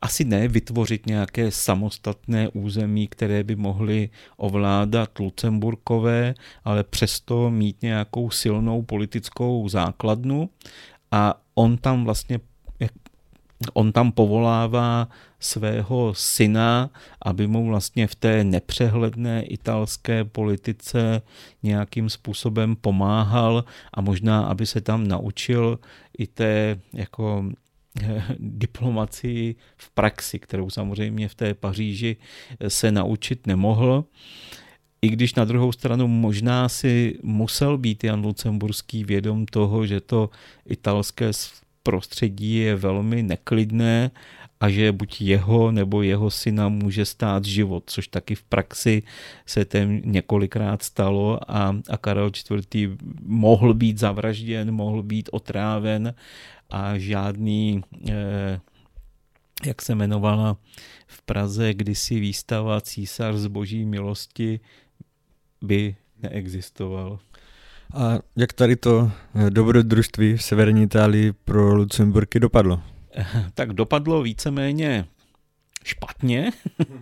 asi 0.01 0.25
ne 0.25 0.47
vytvořit 0.47 1.05
nějaké 1.05 1.51
samostatné 1.51 2.49
území, 2.49 3.07
které 3.07 3.43
by 3.43 3.55
mohly 3.55 4.09
ovládat 4.37 5.19
Lucemburkové, 5.19 6.33
ale 6.63 6.83
přesto 6.83 7.49
mít 7.49 7.81
nějakou 7.81 8.29
silnou 8.29 8.81
politickou 8.81 9.69
základnu. 9.69 10.49
A 11.11 11.41
on 11.55 11.77
tam 11.77 12.03
vlastně 12.03 12.39
on 13.73 13.91
tam 13.91 14.11
povolává 14.11 15.07
svého 15.39 16.13
syna, 16.13 16.89
aby 17.21 17.47
mu 17.47 17.65
vlastně 17.65 18.07
v 18.07 18.15
té 18.15 18.43
nepřehledné 18.43 19.43
italské 19.43 20.23
politice 20.23 21.21
nějakým 21.63 22.09
způsobem 22.09 22.75
pomáhal 22.75 23.65
a 23.93 24.01
možná, 24.01 24.45
aby 24.45 24.65
se 24.65 24.81
tam 24.81 25.07
naučil 25.07 25.79
i 26.17 26.27
té 26.27 26.79
jako 26.93 27.45
diplomacii 28.39 29.55
v 29.77 29.89
praxi, 29.89 30.39
kterou 30.39 30.69
samozřejmě 30.69 31.27
v 31.27 31.35
té 31.35 31.53
Paříži 31.53 32.17
se 32.67 32.91
naučit 32.91 33.47
nemohl. 33.47 34.05
I 35.01 35.09
když 35.09 35.35
na 35.35 35.45
druhou 35.45 35.71
stranu 35.71 36.07
možná 36.07 36.69
si 36.69 37.19
musel 37.23 37.77
být 37.77 38.03
Jan 38.03 38.23
Lucemburský 38.23 39.03
vědom 39.03 39.45
toho, 39.45 39.85
že 39.85 40.01
to 40.01 40.29
italské 40.65 41.31
prostředí 41.83 42.55
je 42.55 42.75
velmi 42.75 43.23
neklidné 43.23 44.11
a 44.63 44.69
že 44.69 44.91
buď 44.91 45.21
jeho 45.21 45.71
nebo 45.71 46.01
jeho 46.01 46.31
syna 46.31 46.69
může 46.69 47.05
stát 47.05 47.45
život, 47.45 47.83
což 47.87 48.07
taky 48.07 48.35
v 48.35 48.43
praxi 48.43 49.03
se 49.45 49.65
tém 49.65 50.01
několikrát 50.05 50.83
stalo 50.83 51.39
a, 51.51 51.75
a 51.89 51.97
Karel 51.97 52.31
IV. 52.75 52.97
mohl 53.21 53.73
být 53.73 53.99
zavražděn, 53.99 54.71
mohl 54.71 55.03
být 55.03 55.29
otráven 55.31 56.13
a 56.69 56.97
žádný, 56.97 57.81
eh, 58.09 58.59
jak 59.65 59.81
se 59.81 59.91
jmenovala 59.91 60.57
v 61.07 61.21
Praze 61.21 61.73
kdysi 61.73 62.19
výstava 62.19 62.81
Císař 62.81 63.35
z 63.35 63.47
boží 63.47 63.85
milosti, 63.85 64.59
by 65.61 65.95
neexistoval. 66.21 67.19
A 67.93 68.19
jak 68.35 68.53
tady 68.53 68.75
to 68.75 69.11
eh, 69.35 69.49
dobrodružství 69.49 70.37
v 70.37 70.43
severní 70.43 70.83
Itálii 70.83 71.33
pro 71.33 71.75
Lucemburky 71.75 72.39
dopadlo? 72.39 72.92
Tak 73.53 73.73
dopadlo 73.73 74.21
víceméně 74.21 75.05
špatně, 75.83 76.51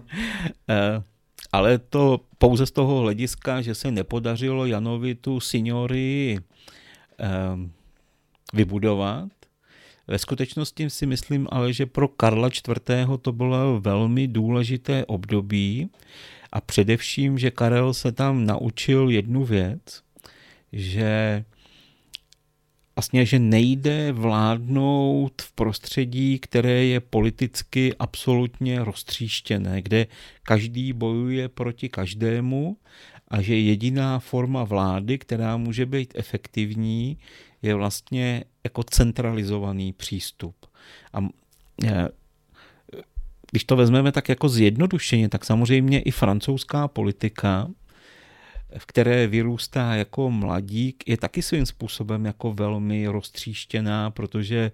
eh, 0.69 1.03
ale 1.51 1.77
to 1.77 2.19
pouze 2.37 2.65
z 2.65 2.71
toho 2.71 2.99
hlediska, 2.99 3.61
že 3.61 3.75
se 3.75 3.91
nepodařilo 3.91 4.65
Janovi 4.65 5.15
tu 5.15 5.39
signorii 5.39 6.39
vybudovat, 8.53 9.29
ve 10.07 10.19
skutečnosti 10.19 10.89
si 10.89 11.05
myslím 11.05 11.47
ale, 11.51 11.73
že 11.73 11.85
pro 11.85 12.07
Karla 12.07 12.47
IV. 12.47 13.07
to 13.21 13.31
bylo 13.31 13.79
velmi 13.79 14.27
důležité 14.27 15.05
období 15.05 15.89
a 16.51 16.61
především, 16.61 17.37
že 17.37 17.51
Karel 17.51 17.93
se 17.93 18.11
tam 18.11 18.45
naučil 18.45 19.09
jednu 19.09 19.45
věc, 19.45 20.03
že 20.73 21.43
vlastně, 22.95 23.25
že 23.25 23.39
nejde 23.39 24.11
vládnout 24.11 25.41
v 25.41 25.51
prostředí, 25.51 26.39
které 26.39 26.85
je 26.85 26.99
politicky 26.99 27.95
absolutně 27.99 28.83
roztříštěné, 28.83 29.81
kde 29.81 30.07
každý 30.43 30.93
bojuje 30.93 31.49
proti 31.49 31.89
každému 31.89 32.77
a 33.27 33.41
že 33.41 33.59
jediná 33.59 34.19
forma 34.19 34.63
vlády, 34.63 35.17
která 35.17 35.57
může 35.57 35.85
být 35.85 36.13
efektivní, 36.15 37.17
je 37.61 37.75
vlastně 37.75 38.43
jako 38.63 38.83
centralizovaný 38.83 39.93
přístup. 39.93 40.55
A 41.13 41.19
e, 41.83 42.09
když 43.51 43.63
to 43.63 43.75
vezmeme 43.75 44.11
tak 44.11 44.29
jako 44.29 44.49
zjednodušeně, 44.49 45.29
tak 45.29 45.45
samozřejmě 45.45 46.01
i 46.01 46.11
francouzská 46.11 46.87
politika, 46.87 47.67
v 48.77 48.85
které 48.85 49.27
vyrůstá 49.27 49.95
jako 49.95 50.31
mladík, 50.31 51.03
je 51.07 51.17
taky 51.17 51.41
svým 51.41 51.65
způsobem 51.65 52.25
jako 52.25 52.53
velmi 52.53 53.07
roztříštěná, 53.07 54.11
protože 54.11 54.71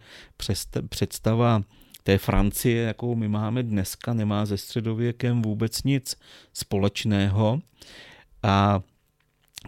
představa 0.89 1.61
té 2.03 2.17
Francie, 2.17 2.83
jakou 2.83 3.15
my 3.15 3.27
máme 3.27 3.63
dneska, 3.63 4.13
nemá 4.13 4.45
ze 4.45 4.57
středověkem 4.57 5.41
vůbec 5.41 5.83
nic 5.83 6.15
společného. 6.53 7.59
A 8.43 8.81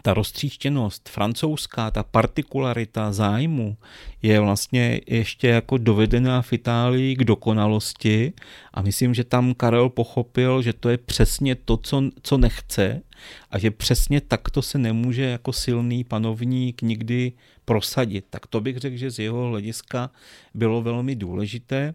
ta 0.02 0.14
roztříštěnost 0.14 1.08
francouzská, 1.08 1.90
ta 1.90 2.02
partikularita 2.02 3.12
zájmu 3.12 3.76
je 4.22 4.40
vlastně 4.40 5.00
ještě 5.06 5.48
jako 5.48 5.78
dovedená 5.78 6.42
v 6.42 6.52
Itálii 6.52 7.16
k 7.16 7.24
dokonalosti 7.24 8.32
a 8.74 8.82
myslím, 8.82 9.14
že 9.14 9.24
tam 9.24 9.54
Karel 9.54 9.88
pochopil, 9.88 10.62
že 10.62 10.72
to 10.72 10.88
je 10.88 10.98
přesně 10.98 11.54
to, 11.54 11.76
co, 11.76 12.02
co 12.22 12.38
nechce 12.38 13.02
a 13.50 13.58
že 13.58 13.70
přesně 13.70 14.20
takto 14.20 14.62
se 14.62 14.78
nemůže 14.78 15.22
jako 15.22 15.52
silný 15.52 16.04
panovník 16.04 16.82
nikdy 16.82 17.32
prosadit. 17.70 18.24
Tak 18.30 18.46
to 18.46 18.60
bych 18.60 18.76
řekl, 18.76 18.96
že 18.96 19.10
z 19.10 19.18
jeho 19.18 19.46
hlediska 19.46 20.10
bylo 20.54 20.82
velmi 20.82 21.14
důležité. 21.14 21.94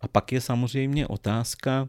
A 0.00 0.08
pak 0.08 0.32
je 0.32 0.40
samozřejmě 0.40 1.06
otázka, 1.06 1.88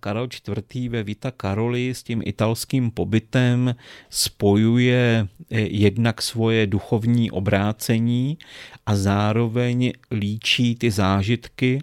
Karel 0.00 0.28
IV. 0.74 0.90
ve 0.90 1.02
Vita 1.02 1.30
Karoli 1.30 1.94
s 1.94 2.02
tím 2.02 2.22
italským 2.24 2.90
pobytem 2.90 3.74
spojuje 4.10 5.28
eh, 5.50 5.60
jednak 5.60 6.22
svoje 6.22 6.66
duchovní 6.66 7.30
obrácení 7.30 8.38
a 8.86 8.96
zároveň 8.96 9.92
líčí 10.10 10.74
ty 10.74 10.90
zážitky, 10.90 11.80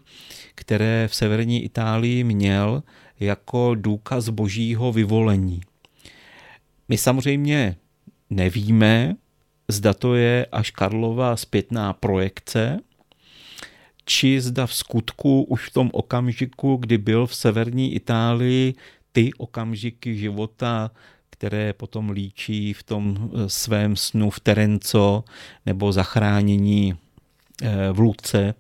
které 0.56 1.08
v 1.08 1.16
severní 1.16 1.64
Itálii 1.64 2.24
měl 2.24 2.84
jako 3.20 3.76
důkaz 3.76 4.30
božího 4.30 4.92
vyvolení. 4.92 5.62
My 6.90 6.98
samozřejmě 6.98 7.76
nevíme, 8.30 9.16
zda 9.68 9.94
to 9.94 10.16
je 10.16 10.46
až 10.52 10.72
Karlova 10.72 11.36
zpětná 11.36 11.94
projekce, 11.94 12.80
či 14.06 14.42
zda 14.42 14.66
v 14.66 14.74
skutku 14.74 15.44
už 15.44 15.70
v 15.70 15.74
tom 15.74 15.90
okamžiku, 15.94 16.76
kdy 16.76 16.98
byl 16.98 17.28
v 17.28 17.36
severní 17.36 17.96
Itálii, 17.96 18.74
ty 19.12 19.34
okamžiky 19.38 20.18
života, 20.18 20.92
které 21.30 21.74
potom 21.74 22.10
líčí 22.10 22.74
v 22.74 22.84
tom 22.84 23.04
eh, 23.34 23.50
svém 23.50 23.96
snu 23.96 24.30
v 24.30 24.40
Terenco 24.40 25.24
nebo 25.66 25.92
zachránění 25.92 26.96
eh, 27.62 27.92
v 27.92 28.00
Luce, 28.00 28.54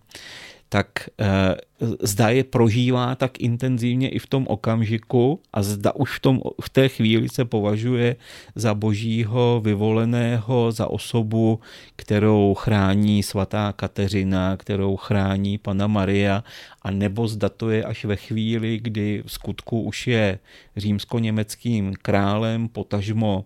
tak 0.70 0.88
eh, 1.20 1.56
zda 2.02 2.30
je 2.30 2.44
prožívá 2.44 3.16
tak 3.16 3.40
intenzivně 3.40 4.10
i 4.10 4.20
v 4.20 4.28
tom 4.28 4.46
okamžiku 4.48 5.42
a 5.54 5.64
zda 5.64 5.96
už 5.96 6.18
v, 6.18 6.20
tom, 6.20 6.42
v 6.62 6.70
té 6.70 6.90
chvíli 6.90 7.30
se 7.30 7.46
považuje 7.46 8.16
za 8.56 8.74
božího 8.74 9.62
vyvoleného, 9.64 10.72
za 10.72 10.88
osobu, 10.88 11.60
kterou 11.96 12.54
chrání 12.54 13.24
svatá 13.24 13.74
Kateřina, 13.74 14.58
kterou 14.58 14.96
chrání 14.96 15.58
pana 15.58 15.88
Maria, 15.88 16.44
a 16.82 16.92
nebo 16.92 17.28
zda 17.28 17.50
to 17.50 17.70
je 17.70 17.84
až 17.84 18.06
ve 18.06 18.16
chvíli, 18.16 18.80
kdy 18.82 19.24
v 19.26 19.32
skutku 19.32 19.82
už 19.82 20.08
je 20.08 20.40
římsko-německým 20.78 21.94
králem, 22.02 22.68
potažmo 22.68 23.46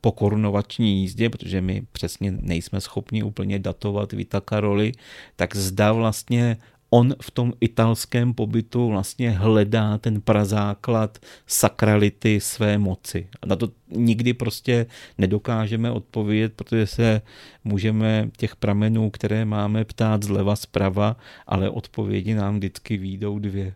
po 0.00 0.12
korunovační 0.12 1.00
jízdě, 1.00 1.30
protože 1.30 1.60
my 1.60 1.82
přesně 1.92 2.32
nejsme 2.40 2.80
schopni 2.80 3.22
úplně 3.22 3.58
datovat 3.58 4.12
Vita 4.12 4.40
Karoli, 4.40 4.92
tak 5.36 5.56
zda 5.56 5.92
vlastně 5.92 6.56
on 6.90 7.14
v 7.22 7.30
tom 7.30 7.52
italském 7.60 8.34
pobytu 8.34 8.88
vlastně 8.88 9.30
hledá 9.30 9.98
ten 9.98 10.20
prazáklad 10.20 11.18
sakrality 11.46 12.40
své 12.40 12.78
moci. 12.78 13.28
A 13.42 13.46
na 13.46 13.56
to 13.56 13.68
nikdy 13.90 14.34
prostě 14.34 14.86
nedokážeme 15.18 15.90
odpovědět, 15.90 16.52
protože 16.56 16.86
se 16.86 17.22
můžeme 17.64 18.30
těch 18.36 18.56
pramenů, 18.56 19.10
které 19.10 19.44
máme, 19.44 19.84
ptát 19.84 20.22
zleva 20.22 20.56
zprava, 20.56 21.16
ale 21.46 21.70
odpovědi 21.70 22.34
nám 22.34 22.56
vždycky 22.56 22.96
výjdou 22.96 23.38
dvě. 23.38 23.74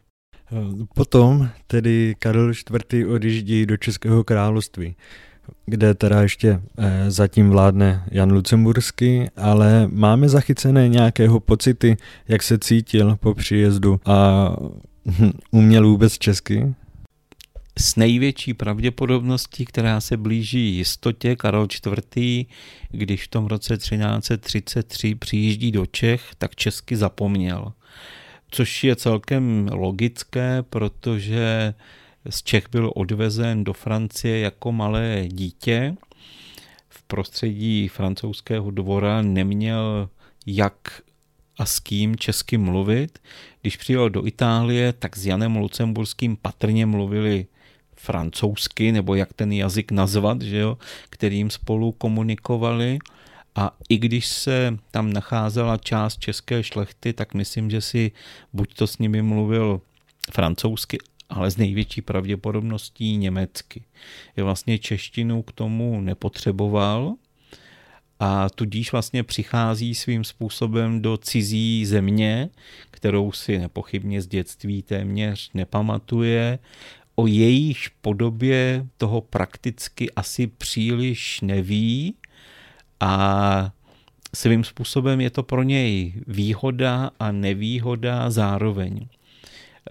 Potom 0.95 1.49
tedy 1.67 2.15
Karel 2.19 2.51
IV. 2.51 3.07
odjíždí 3.09 3.67
do 3.67 3.77
Českého 3.77 4.25
království 4.25 4.97
kde 5.67 5.95
teda 5.95 6.23
ještě 6.23 6.61
eh, 6.79 7.11
zatím 7.11 7.51
vládne 7.51 8.05
Jan 8.11 8.33
Lucemburský, 8.33 9.27
ale 9.37 9.89
máme 9.93 10.29
zachycené 10.29 10.89
nějakého 10.89 11.41
pocity, 11.41 11.97
jak 12.29 12.43
se 12.43 12.59
cítil 12.59 13.17
po 13.17 13.35
příjezdu 13.35 14.01
a 14.05 14.49
hm, 15.07 15.31
uměl 15.51 15.89
vůbec 15.89 16.19
česky? 16.19 16.75
S 17.79 17.97
největší 17.97 18.55
pravděpodobností, 18.55 19.65
která 19.65 20.01
se 20.01 20.17
blíží 20.17 20.77
jistotě, 20.77 21.37
Karol 21.37 21.67
IV., 22.17 22.47
když 22.91 23.25
v 23.25 23.29
tom 23.29 23.47
roce 23.47 23.77
1333 23.77 25.15
přijíždí 25.15 25.73
do 25.73 25.87
Čech, 25.87 26.23
tak 26.39 26.57
česky 26.57 26.97
zapomněl. 26.97 27.73
Což 28.51 28.85
je 28.85 28.97
celkem 28.97 29.69
logické, 29.73 30.63
protože 30.71 31.75
z 32.29 32.43
Čech 32.43 32.65
byl 32.71 32.93
odvezen 32.95 33.65
do 33.65 33.73
Francie 33.73 34.39
jako 34.39 34.73
malé 34.73 35.25
dítě. 35.29 35.97
V 36.89 37.03
prostředí 37.03 37.89
francouzského 37.89 38.71
dvora 38.71 39.23
neměl 39.23 40.09
jak 40.47 41.03
a 41.59 41.67
s 41.67 41.81
kým 41.81 42.17
česky 42.17 42.59
mluvit. 42.59 43.19
Když 43.61 43.77
přijel 43.77 44.11
do 44.11 44.27
Itálie, 44.27 44.93
tak 44.93 45.17
s 45.17 45.27
Janem 45.27 45.57
Lucemburským 45.57 46.37
patrně 46.37 46.87
mluvili 46.87 47.47
francouzsky, 47.97 48.93
nebo 48.93 49.15
jak 49.15 49.33
ten 49.33 49.53
jazyk 49.53 49.93
nazvat, 49.93 50.43
že 50.43 50.57
jo, 50.57 50.79
kterým 51.11 51.51
spolu 51.51 51.93
komunikovali. 51.93 52.99
A 53.55 53.77
i 53.89 53.99
když 53.99 54.29
se 54.29 54.79
tam 54.91 55.13
nacházela 55.13 55.77
část 55.77 56.19
české 56.19 56.63
šlechty, 56.63 57.13
tak 57.13 57.35
myslím, 57.35 57.71
že 57.71 57.81
si 57.81 58.13
buď 58.53 58.75
to 58.75 58.87
s 58.87 58.99
nimi 58.99 59.23
mluvil 59.23 59.81
francouzsky, 60.33 60.99
ale 61.31 61.51
s 61.51 61.57
největší 61.57 62.03
pravděpodobností 62.03 63.17
německy. 63.17 63.83
Je 64.37 64.45
vlastně 64.45 64.79
češtinu 64.79 65.43
k 65.43 65.53
tomu 65.53 66.01
nepotřeboval 66.01 67.15
a 68.21 68.51
tudíž 68.51 68.93
vlastně 68.93 69.23
přichází 69.23 69.95
svým 69.95 70.25
způsobem 70.25 71.03
do 71.03 71.17
cizí 71.17 71.87
země, 71.87 72.49
kterou 72.91 73.33
si 73.33 73.59
nepochybně 73.59 74.23
z 74.23 74.27
dětství 74.27 74.83
téměř 74.83 75.51
nepamatuje, 75.55 76.59
o 77.15 77.27
jejíž 77.27 77.89
podobě 77.89 78.87
toho 78.97 79.21
prakticky 79.21 80.11
asi 80.11 80.47
příliš 80.47 81.41
neví 81.41 82.15
a 83.01 83.73
svým 84.35 84.65
způsobem 84.65 85.21
je 85.21 85.31
to 85.31 85.43
pro 85.43 85.63
něj 85.63 86.15
výhoda 86.27 87.11
a 87.19 87.33
nevýhoda 87.33 88.31
zároveň. 88.31 89.09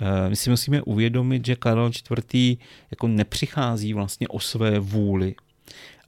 Eh, 0.02 0.30
my 0.30 0.36
si 0.36 0.50
musíme 0.50 0.82
uvědomit, 0.82 1.46
že 1.46 1.56
Karel 1.56 1.92
IV. 2.12 2.58
jako 2.92 3.08
nepřichází 3.08 3.94
vlastně 3.94 4.28
o 4.28 4.40
své 4.40 4.80
vůli, 4.80 5.36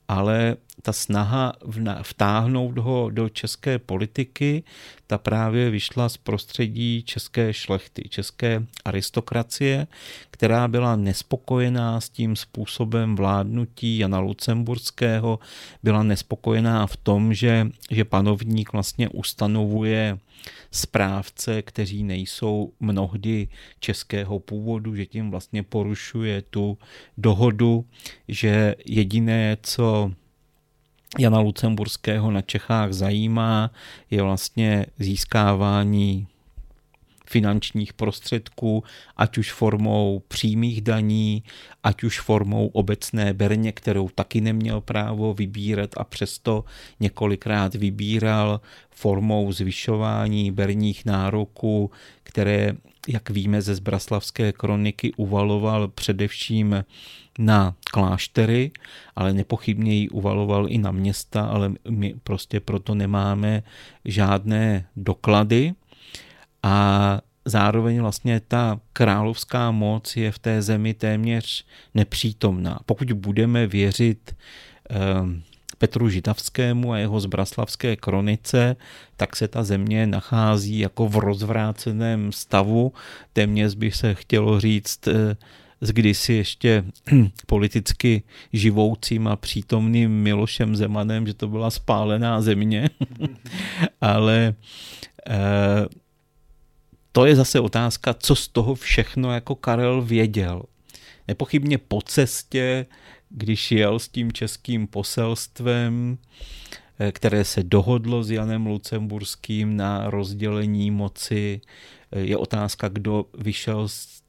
ale 0.08 0.58
ta 0.82 0.94
snaha 0.94 1.54
vtáhnout 2.02 2.78
ho 2.78 3.10
do 3.10 3.30
české 3.30 3.80
politiky, 3.80 4.64
ta 5.08 5.18
právě 5.18 5.70
vyšla 5.70 6.10
z 6.10 6.18
prostředí 6.18 7.04
české 7.04 7.54
šlechty, 7.54 8.10
české 8.10 8.66
aristokracie, 8.86 9.88
která 10.42 10.68
byla 10.68 10.96
nespokojená 10.96 12.02
s 12.02 12.10
tím 12.10 12.36
způsobem 12.36 13.16
vládnutí 13.16 13.98
Jana 13.98 14.20
Lucemburského, 14.20 15.40
byla 15.84 16.04
nespokojená 16.04 16.88
v 16.88 16.98
tom, 16.98 17.34
že, 17.34 17.68
že 17.92 18.06
panovník 18.06 18.74
vlastně 18.74 19.10
ustanovuje 19.10 20.18
správce, 20.72 21.62
kteří 21.62 22.04
nejsou 22.04 22.74
mnohdy 22.80 23.48
českého 23.80 24.40
původu, 24.40 24.96
že 24.96 25.06
tím 25.06 25.32
vlastně 25.32 25.64
porušuje 25.64 26.42
tu 26.42 26.78
dohodu, 27.18 27.86
že 28.28 28.76
jediné, 28.86 29.58
co 29.62 30.12
Jana 31.20 31.40
Lucemburského 31.40 32.32
na 32.32 32.42
Čechách 32.42 32.94
zajímá, 32.94 33.72
je 34.12 34.22
vlastně 34.22 34.86
získávání 35.00 36.28
finančních 37.32 37.94
prostředků, 37.94 38.84
ať 39.18 39.38
už 39.38 39.52
formou 39.52 40.24
přímých 40.28 40.82
daní, 40.82 41.44
ať 41.84 42.04
už 42.04 42.20
formou 42.20 42.68
obecné 42.68 43.34
berně, 43.34 43.72
kterou 43.72 44.10
taky 44.10 44.42
neměl 44.42 44.82
právo 44.82 45.34
vybírat 45.34 45.90
a 45.98 46.04
přesto 46.04 46.64
několikrát 47.00 47.76
vybíral, 47.76 48.62
formou 48.92 49.52
zvyšování 49.52 50.52
berních 50.52 51.06
nároků, 51.06 51.92
které, 52.24 52.74
jak 53.08 53.30
víme 53.30 53.62
ze 53.62 53.76
Zbraslavské 53.76 54.52
kroniky, 54.52 55.14
uvaloval 55.18 55.88
především 55.88 56.84
na 57.40 57.76
kláštery, 57.92 58.72
ale 59.16 59.34
nepochybně 59.34 59.94
ji 59.94 60.10
uvaloval 60.10 60.66
i 60.70 60.78
na 60.78 60.92
města, 60.92 61.46
ale 61.46 61.72
my 61.90 62.16
prostě 62.24 62.60
proto 62.60 62.96
nemáme 62.96 63.64
žádné 64.06 64.88
doklady 64.96 65.74
a 66.64 67.22
zároveň 67.46 68.02
vlastně 68.02 68.42
ta 68.48 68.80
královská 68.94 69.72
moc 69.72 70.16
je 70.16 70.32
v 70.32 70.40
té 70.40 70.62
zemi 70.62 70.94
téměř 70.94 71.66
nepřítomná. 71.94 72.80
Pokud 72.86 73.12
budeme 73.12 73.68
věřit 73.68 74.36
eh, 74.90 74.96
Petru 75.78 76.10
Žitavskému 76.10 76.94
a 76.94 76.98
jeho 76.98 77.20
zbraslavské 77.20 77.96
kronice, 77.96 78.76
tak 79.18 79.36
se 79.36 79.48
ta 79.48 79.64
země 79.64 80.08
nachází 80.08 80.80
jako 80.80 81.08
v 81.08 81.16
rozvráceném 81.16 82.32
stavu. 82.32 82.94
Téměř 83.34 83.74
by 83.74 83.92
se 83.92 84.14
chtělo 84.14 84.60
říct 84.60 85.08
eh, 85.08 85.36
s 85.82 85.90
kdysi 85.90 86.34
ještě 86.34 86.84
politicky 87.46 88.24
živoucím 88.54 89.28
a 89.28 89.36
přítomným 89.36 90.12
Milošem 90.12 90.76
Zemanem, 90.76 91.28
že 91.28 91.34
to 91.34 91.48
byla 91.48 91.70
spálená 91.70 92.42
země, 92.42 92.90
ale 94.02 94.54
eh, 95.30 95.86
to 97.12 97.26
je 97.26 97.36
zase 97.36 97.60
otázka, 97.60 98.14
co 98.14 98.36
z 98.36 98.48
toho 98.48 98.76
všechno 98.76 99.34
jako 99.34 99.56
Karel 99.56 100.02
věděl. 100.02 100.64
Nepochybně 101.28 101.78
po 101.78 102.02
cestě, 102.02 102.86
když 103.30 103.72
jel 103.72 104.00
s 104.00 104.08
tím 104.08 104.32
českým 104.32 104.88
poselstvem, 104.88 106.18
eh, 107.00 107.12
které 107.12 107.46
se 107.46 107.64
dohodlo 107.64 108.24
s 108.24 108.32
Janem 108.32 108.66
Lucemburským 108.66 109.78
na 109.78 110.10
rozdělení 110.10 110.92
moci, 110.92 111.62
eh, 112.12 112.20
je 112.20 112.38
otázka, 112.38 112.88
kdo 112.88 113.26
vyšel 113.38 113.88
s 113.88 114.22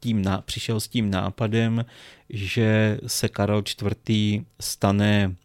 tím, 0.00 0.24
přišel 0.44 0.80
s 0.80 0.88
tím 0.88 1.10
nápadem, 1.10 1.84
že 2.30 2.98
se 3.06 3.28
Karel 3.28 3.62
IV. 3.62 4.44
stane 4.60 5.36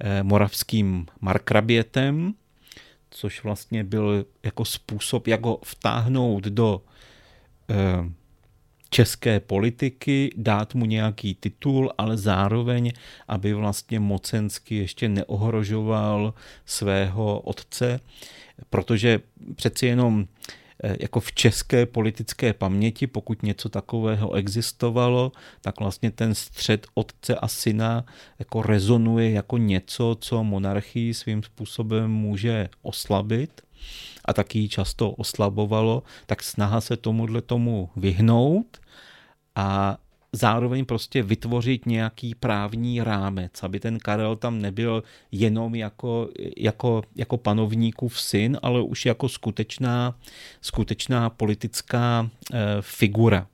eh, 0.00 0.22
moravským 0.22 1.06
markrabětem, 1.20 2.34
což 3.16 3.44
vlastně 3.44 3.84
byl 3.84 4.26
jako 4.42 4.64
způsob, 4.64 5.26
jak 5.26 5.44
ho 5.46 5.60
vtáhnout 5.64 6.44
do 6.44 6.82
eh, 7.70 7.74
české 8.90 9.40
politiky, 9.40 10.30
dát 10.36 10.74
mu 10.74 10.86
nějaký 10.86 11.34
titul, 11.34 11.92
ale 11.98 12.16
zároveň, 12.16 12.92
aby 13.28 13.54
vlastně 13.54 14.00
mocensky 14.00 14.74
ještě 14.74 15.08
neohrožoval 15.08 16.34
svého 16.66 17.40
otce, 17.40 18.00
protože 18.70 19.20
přeci 19.54 19.86
jenom 19.86 20.26
jako 21.00 21.20
v 21.20 21.32
české 21.32 21.86
politické 21.86 22.52
paměti, 22.52 23.06
pokud 23.06 23.42
něco 23.42 23.68
takového 23.68 24.32
existovalo, 24.32 25.32
tak 25.60 25.80
vlastně 25.80 26.10
ten 26.10 26.34
střed 26.34 26.86
otce 26.94 27.34
a 27.36 27.48
syna 27.48 28.04
jako 28.38 28.62
rezonuje 28.62 29.30
jako 29.30 29.58
něco, 29.58 30.16
co 30.20 30.44
monarchii 30.44 31.14
svým 31.14 31.42
způsobem 31.42 32.10
může 32.10 32.68
oslabit. 32.82 33.60
a 34.24 34.32
taky 34.32 34.58
ji 34.58 34.68
často 34.68 35.10
oslabovalo, 35.10 36.02
tak 36.26 36.42
snaha 36.42 36.80
se 36.80 36.96
tomuhle 36.96 37.42
tomu 37.42 37.90
vyhnout 37.96 38.78
a 39.54 39.98
zároveň 40.36 40.84
prostě 40.84 41.22
vytvořit 41.22 41.86
nějaký 41.86 42.34
právní 42.34 43.02
rámec, 43.02 43.62
aby 43.62 43.80
ten 43.80 43.98
Karel 43.98 44.36
tam 44.36 44.60
nebyl 44.60 45.02
jenom 45.32 45.74
jako, 45.74 46.28
jako, 46.56 47.02
jako 47.16 47.36
panovníkův 47.36 48.20
syn, 48.20 48.58
ale 48.62 48.82
už 48.82 49.06
jako 49.06 49.28
skutečná, 49.28 50.14
skutečná 50.60 51.30
politická 51.30 52.30
e, 52.52 52.76
figura. 52.80 53.46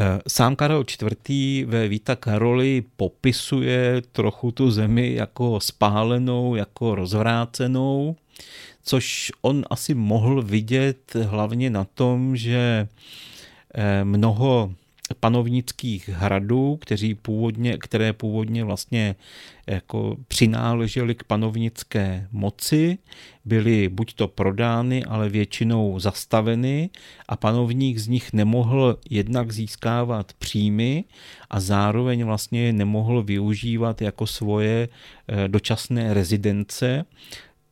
Eh, 0.00 0.18
sám 0.28 0.56
Karel 0.56 0.84
IV. 1.28 1.66
ve 1.66 1.88
Víta 1.88 2.16
Karoli 2.16 2.84
popisuje 2.96 4.02
trochu 4.12 4.52
tu 4.52 4.70
zemi 4.70 5.14
jako 5.14 5.60
spálenou, 5.60 6.54
jako 6.54 6.94
rozvrácenou, 6.94 8.16
což 8.82 9.32
on 9.42 9.64
asi 9.70 9.94
mohl 9.94 10.42
vidět 10.42 11.14
hlavně 11.14 11.70
na 11.70 11.84
tom, 11.84 12.36
že 12.36 12.88
eh, 12.88 12.88
mnoho 14.04 14.70
panovnických 15.14 16.08
hradů, 16.08 16.78
kteří 16.80 17.14
původně, 17.14 17.78
které 17.78 18.12
původně 18.12 18.64
vlastně 18.64 19.16
jako 19.66 20.16
přináležely 20.28 21.14
k 21.14 21.24
panovnické 21.24 22.28
moci, 22.32 22.98
byly 23.44 23.88
buď 23.88 24.14
to 24.14 24.28
prodány, 24.28 25.04
ale 25.04 25.28
většinou 25.28 25.98
zastaveny 25.98 26.90
a 27.28 27.36
panovník 27.36 27.98
z 27.98 28.08
nich 28.08 28.32
nemohl 28.32 28.98
jednak 29.10 29.52
získávat 29.52 30.32
příjmy 30.38 31.04
a 31.50 31.60
zároveň 31.60 32.24
vlastně 32.24 32.72
nemohl 32.72 33.22
využívat 33.22 34.02
jako 34.02 34.26
svoje 34.26 34.88
eh, 35.28 35.48
dočasné 35.48 36.14
rezidence, 36.14 37.04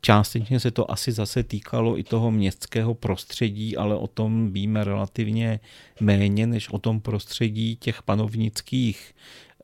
Částečně 0.01 0.61
se 0.61 0.71
to 0.71 0.91
asi 0.91 1.13
zase 1.13 1.43
týkalo 1.43 1.99
i 1.99 2.03
toho 2.03 2.31
městského 2.31 2.95
prostředí, 2.95 3.77
ale 3.77 3.97
o 3.97 4.07
tom 4.07 4.53
víme 4.53 4.85
relativně 4.85 5.61
méně 6.01 6.47
než 6.47 6.69
o 6.69 6.79
tom 6.79 7.01
prostředí 7.01 7.77
těch 7.77 8.03
panovnických 8.03 9.15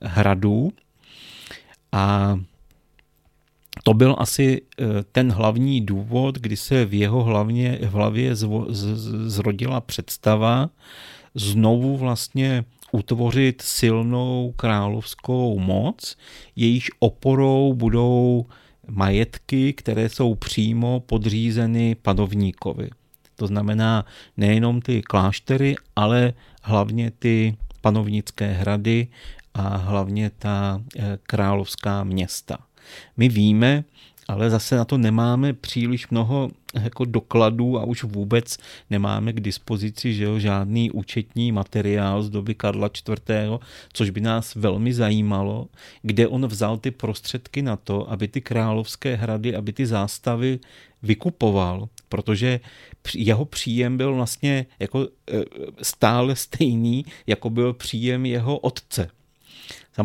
hradů. 0.03 0.73
A 1.93 2.37
to 3.83 3.95
byl 3.95 4.17
asi 4.19 4.63
e, 4.63 4.85
ten 5.13 5.33
hlavní 5.33 5.81
důvod, 5.81 6.39
kdy 6.39 6.57
se 6.57 6.85
v 6.85 6.95
jeho 6.95 7.23
hlavně, 7.23 7.79
v 7.83 7.93
hlavě 7.93 8.37
zvo, 8.37 8.67
z, 8.69 8.97
zrodila 9.31 9.81
představa 9.81 10.71
znovu 11.35 11.97
vlastně 11.97 12.65
utvořit 12.93 13.63
silnou 13.63 14.55
královskou 14.57 15.59
moc, 15.59 16.17
jejíž 16.57 16.91
oporou 16.99 17.75
budou 17.75 18.47
majetky, 18.89 19.73
které 19.73 20.09
jsou 20.09 20.35
přímo 20.35 21.01
podřízeny 21.01 21.95
panovníkovi. 21.95 22.91
To 23.37 23.47
znamená 23.47 24.07
nejenom 24.37 24.81
ty 24.81 25.03
kláštery, 25.03 25.75
ale 25.97 26.33
hlavně 26.63 27.11
ty 27.11 27.57
panovnické 27.81 28.53
hrady 28.53 29.09
a 29.55 29.77
hlavně 29.77 30.31
ta 30.31 30.83
eh, 30.99 31.19
královská 31.23 32.05
města. 32.05 32.59
My 33.17 33.29
víme, 33.29 33.85
ale 34.33 34.51
zase 34.51 34.77
na 34.77 34.85
to 34.85 34.99
nemáme 34.99 35.53
příliš 35.53 36.09
mnoho 36.09 36.51
jako 36.75 37.05
dokladů 37.05 37.79
a 37.79 37.85
už 37.85 38.05
vůbec 38.05 38.59
nemáme 38.91 39.33
k 39.33 39.41
dispozici 39.41 40.15
že 40.15 40.25
jo, 40.25 40.39
žádný 40.39 40.91
účetní 40.91 41.53
materiál 41.53 42.23
z 42.23 42.31
doby 42.31 42.55
Karla 42.55 42.91
IV., 43.09 43.61
což 43.93 44.11
by 44.11 44.21
nás 44.21 44.55
velmi 44.55 44.95
zajímalo, 44.95 45.67
kde 46.03 46.29
on 46.29 46.47
vzal 46.47 46.79
ty 46.79 46.91
prostředky 46.91 47.63
na 47.63 47.77
to, 47.77 48.11
aby 48.11 48.29
ty 48.29 48.41
královské 48.41 49.17
hrady, 49.17 49.57
aby 49.57 49.73
ty 49.73 49.87
zástavy 49.87 50.59
vykupoval, 51.03 51.89
protože 52.09 52.61
jeho 53.15 53.45
příjem 53.45 53.97
byl 53.97 54.15
vlastně 54.15 54.67
jako 54.79 55.03
e, 55.03 55.09
stále 55.83 56.37
stejný, 56.37 57.05
jako 57.27 57.51
byl 57.51 57.73
příjem 57.73 58.27
jeho 58.27 58.59
otce. 58.59 59.11
E, 59.99 60.05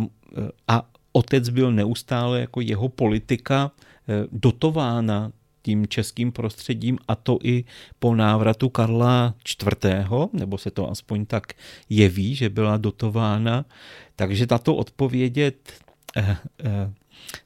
a 0.67 0.89
otec 1.11 1.49
byl 1.49 1.71
neustále 1.71 2.39
jako 2.39 2.61
jeho 2.61 2.89
politika 2.89 3.71
dotována 4.31 5.31
tím 5.67 5.87
českým 5.87 6.31
prostředím 6.31 6.97
a 7.07 7.15
to 7.15 7.39
i 7.43 7.63
po 7.99 8.15
návratu 8.15 8.69
Karla 8.69 9.33
IV., 9.43 10.07
nebo 10.33 10.57
se 10.57 10.71
to 10.71 10.89
aspoň 10.91 11.25
tak 11.25 11.53
jeví, 11.89 12.35
že 12.35 12.49
byla 12.49 12.77
dotována. 12.77 13.65
Takže 14.15 14.47
tato 14.47 14.75
odpovědět 14.75 15.73
eh, 16.17 16.37
eh, 16.63 16.93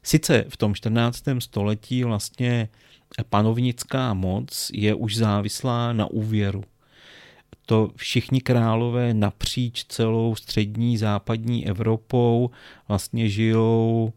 sice 0.02 0.44
v 0.48 0.56
tom 0.56 0.74
14. 0.74 1.24
století 1.38 2.04
vlastně 2.04 2.68
panovnická 3.28 4.14
moc 4.14 4.70
je 4.74 4.94
už 4.94 5.16
závislá 5.16 5.92
na 5.92 6.06
úvěru. 6.06 6.64
To 7.66 7.90
všichni 7.96 8.40
králové 8.40 9.14
napříč 9.14 9.84
celou 9.88 10.34
střední 10.34 10.98
západní 10.98 11.66
Evropou 11.66 12.50
vlastně 12.88 13.28
žijou 13.28 14.12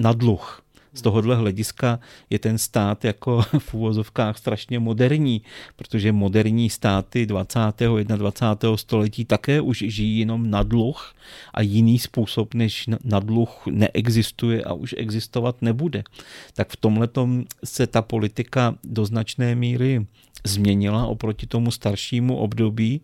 na 0.00 0.12
dluh 0.12 0.62
z 0.98 1.02
tohohle 1.02 1.36
hlediska 1.36 2.00
je 2.30 2.38
ten 2.38 2.58
stát 2.58 3.04
jako 3.04 3.42
v 3.58 3.74
úvozovkách 3.74 4.38
strašně 4.38 4.78
moderní, 4.78 5.42
protože 5.76 6.12
moderní 6.12 6.70
státy 6.70 7.26
20. 7.26 7.58
21. 8.04 8.76
století 8.76 9.24
také 9.24 9.60
už 9.60 9.84
žijí 9.86 10.18
jenom 10.18 10.50
na 10.50 10.62
dluh 10.62 11.14
a 11.54 11.62
jiný 11.62 11.98
způsob 11.98 12.54
než 12.54 12.86
na 13.04 13.20
dluh 13.20 13.62
neexistuje 13.70 14.64
a 14.64 14.72
už 14.72 14.94
existovat 14.98 15.62
nebude. 15.62 16.02
Tak 16.54 16.70
v 16.70 16.76
tomhle 16.76 17.08
se 17.64 17.86
ta 17.86 18.02
politika 18.02 18.74
do 18.84 19.04
značné 19.04 19.54
míry 19.54 20.06
změnila 20.46 21.06
oproti 21.06 21.46
tomu 21.46 21.70
staršímu 21.70 22.36
období, 22.36 23.00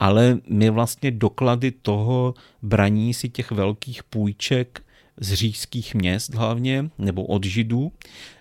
ale 0.00 0.38
my 0.48 0.70
vlastně 0.70 1.10
doklady 1.10 1.70
toho 1.70 2.34
braní 2.62 3.14
si 3.14 3.28
těch 3.28 3.50
velkých 3.50 4.02
půjček 4.02 4.83
z 5.20 5.32
říšských 5.32 5.94
měst 5.94 6.34
hlavně, 6.34 6.90
nebo 6.98 7.24
od 7.24 7.44
židů, 7.44 7.92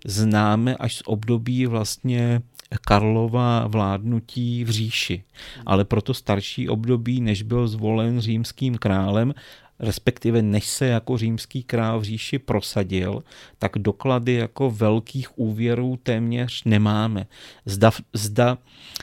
známe 0.05 0.75
až 0.75 0.95
z 0.95 1.01
období 1.05 1.65
vlastně 1.65 2.41
Karlova 2.81 3.67
vládnutí 3.67 4.63
v 4.63 4.69
říši. 4.69 5.23
Ale 5.65 5.85
proto 5.85 6.13
starší 6.13 6.69
období, 6.69 7.21
než 7.21 7.41
byl 7.41 7.67
zvolen 7.67 8.19
římským 8.19 8.75
králem, 8.75 9.33
respektive 9.79 10.41
než 10.41 10.65
se 10.65 10.85
jako 10.85 11.17
římský 11.17 11.63
král 11.63 11.99
v 11.99 12.03
říši 12.03 12.39
prosadil, 12.39 13.23
tak 13.59 13.71
doklady 13.77 14.33
jako 14.33 14.71
velkých 14.71 15.39
úvěrů 15.39 15.99
téměř 16.03 16.63
nemáme. 16.63 17.27
Zda, 17.65 17.91
zda 18.13 18.57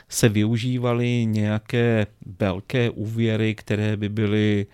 se 0.09 0.29
využívaly 0.29 1.25
nějaké 1.25 2.07
velké 2.39 2.89
úvěry, 2.89 3.55
které 3.55 3.97
by 3.97 4.09
byly 4.09 4.65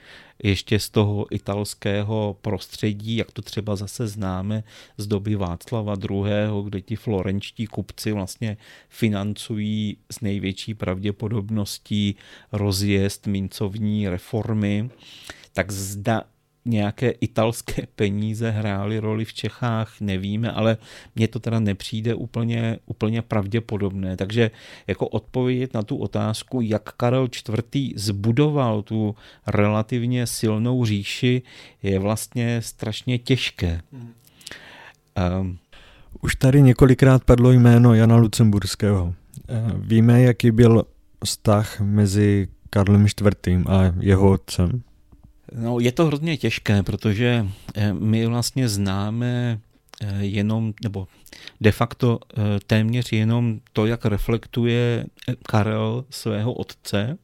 ještě 0.43 0.79
z 0.79 0.89
toho 0.89 1.35
italského 1.35 2.37
prostředí, 2.41 3.17
jak 3.17 3.31
to 3.31 3.41
třeba 3.41 3.75
zase 3.75 4.07
známe 4.07 4.63
z 4.97 5.07
doby 5.07 5.35
Václava 5.35 5.95
II., 6.09 6.63
kde 6.63 6.81
ti 6.81 6.95
florenčtí 6.95 7.65
kupci 7.65 8.11
vlastně 8.11 8.57
financují 8.89 9.97
s 10.11 10.21
největší 10.21 10.73
pravděpodobností 10.73 12.15
rozjezd 12.51 13.27
mincovní 13.27 14.09
reformy, 14.09 14.89
tak 15.53 15.71
zda 15.71 16.23
nějaké 16.67 17.09
italské 17.09 17.87
peníze 17.95 18.49
hrály 18.51 18.99
roli 18.99 19.25
v 19.25 19.33
Čechách, 19.33 20.01
nevíme, 20.01 20.51
ale 20.51 20.77
mně 21.15 21.27
to 21.27 21.39
teda 21.39 21.59
nepřijde 21.59 22.15
úplně, 22.15 22.79
úplně 22.85 23.21
pravděpodobné. 23.21 24.17
Takže 24.17 24.51
jako 24.87 25.07
odpovědět 25.07 25.73
na 25.73 25.83
tu 25.83 25.97
otázku, 25.97 26.61
jak 26.61 26.91
Karel 26.91 27.27
IV. 27.49 27.93
zbudoval 27.95 28.81
tu 28.81 29.15
relativně 29.47 30.27
silnou 30.27 30.85
říši, 30.85 31.41
je 31.83 31.99
vlastně 31.99 32.61
strašně 32.61 33.17
těžké. 33.17 33.81
Um, 35.41 35.57
Už 36.21 36.35
tady 36.35 36.61
několikrát 36.61 37.23
padlo 37.23 37.51
jméno 37.51 37.93
Jana 37.93 38.15
Lucemburského. 38.15 39.13
Ehm, 39.47 39.81
víme, 39.81 40.21
jaký 40.21 40.51
byl 40.51 40.83
vztah 41.25 41.81
mezi 41.81 42.47
Karlem 42.69 43.05
IV. 43.05 43.67
a 43.67 43.93
jeho 43.99 44.31
otcem? 44.31 44.81
No, 45.55 45.79
je 45.79 45.91
to 45.91 46.05
hrozně 46.05 46.37
těžké, 46.37 46.83
protože 46.83 47.47
eh, 47.75 47.93
my 47.93 48.25
vlastně 48.25 48.69
známe 48.69 49.59
eh, 50.01 50.25
jenom, 50.25 50.73
nebo 50.83 51.07
de 51.61 51.71
facto 51.71 52.19
eh, 52.19 52.59
téměř 52.67 53.11
jenom 53.11 53.59
to, 53.73 53.85
jak 53.85 54.05
reflektuje 54.05 55.05
Karel 55.45 56.05
svého 56.09 56.53
otce, 56.53 57.17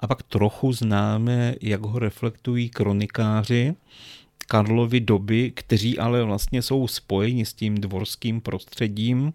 a 0.00 0.06
pak 0.06 0.22
trochu 0.22 0.72
známe, 0.72 1.54
jak 1.60 1.80
ho 1.80 1.98
reflektují 1.98 2.68
kronikáři 2.68 3.74
Karlovy 4.50 5.00
doby, 5.00 5.52
kteří 5.54 5.98
ale 5.98 6.22
vlastně 6.22 6.62
jsou 6.62 6.88
spojeni 6.88 7.46
s 7.46 7.54
tím 7.54 7.74
dvorským 7.74 8.40
prostředím. 8.40 9.32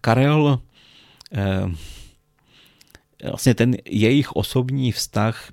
Karel 0.00 0.60
vlastně 3.28 3.54
ten 3.54 3.76
jejich 3.84 4.32
osobní 4.32 4.92
vztah 4.92 5.48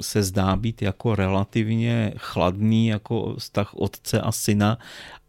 se 0.00 0.22
zdá 0.22 0.56
být 0.56 0.82
jako 0.82 1.14
relativně 1.14 2.12
chladný, 2.16 2.86
jako 2.86 3.36
vztah 3.38 3.74
otce 3.74 4.20
a 4.20 4.32
syna, 4.32 4.78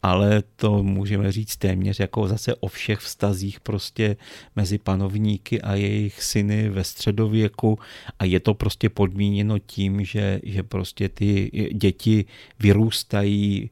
ale 0.02 0.44
to 0.56 0.84
můžeme 0.84 1.32
říct 1.32 1.58
téměř 1.58 2.00
jako 2.00 2.28
zase 2.28 2.56
o 2.56 2.68
všech 2.68 3.00
vztazích 3.00 3.60
prostě 3.60 4.16
mezi 4.56 4.78
panovníky 4.78 5.62
a 5.62 5.76
jejich 5.76 6.24
syny 6.24 6.70
ve 6.70 6.84
středověku. 6.84 7.80
A 8.20 8.26
je 8.26 8.40
to 8.40 8.54
prostě 8.54 8.90
podmíněno 8.90 9.60
tím, 9.60 10.06
že, 10.06 10.40
že 10.44 10.64
prostě 10.64 11.10
ty 11.10 11.52
děti 11.74 12.26
vyrůstají 12.60 13.70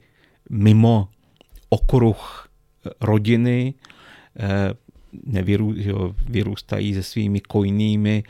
mimo 0.49 1.07
okruh 1.69 2.47
rodiny, 3.01 3.73
eh, 4.39 4.73
nevyrů, 5.25 5.73
jo, 5.77 6.15
vyrůstají 6.29 6.93
se 6.93 7.03
svými 7.03 7.39
kojnými, 7.39 8.23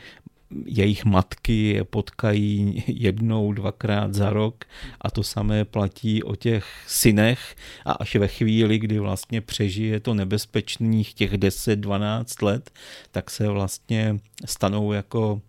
jejich 0.66 1.04
matky 1.04 1.68
je 1.68 1.84
potkají 1.84 2.84
jednou, 2.86 3.52
dvakrát 3.52 4.14
za 4.14 4.30
rok 4.30 4.64
a 5.00 5.10
to 5.10 5.22
samé 5.22 5.64
platí 5.64 6.22
o 6.22 6.36
těch 6.36 6.66
synech 6.86 7.56
a 7.84 7.92
až 7.92 8.16
ve 8.16 8.28
chvíli, 8.28 8.78
kdy 8.78 8.98
vlastně 8.98 9.40
přežije 9.40 10.00
to 10.00 10.14
nebezpečných 10.14 11.14
těch 11.14 11.32
10-12 11.32 12.44
let, 12.44 12.70
tak 13.10 13.30
se 13.30 13.48
vlastně 13.48 14.16
stanou 14.44 14.92
jako 14.92 15.40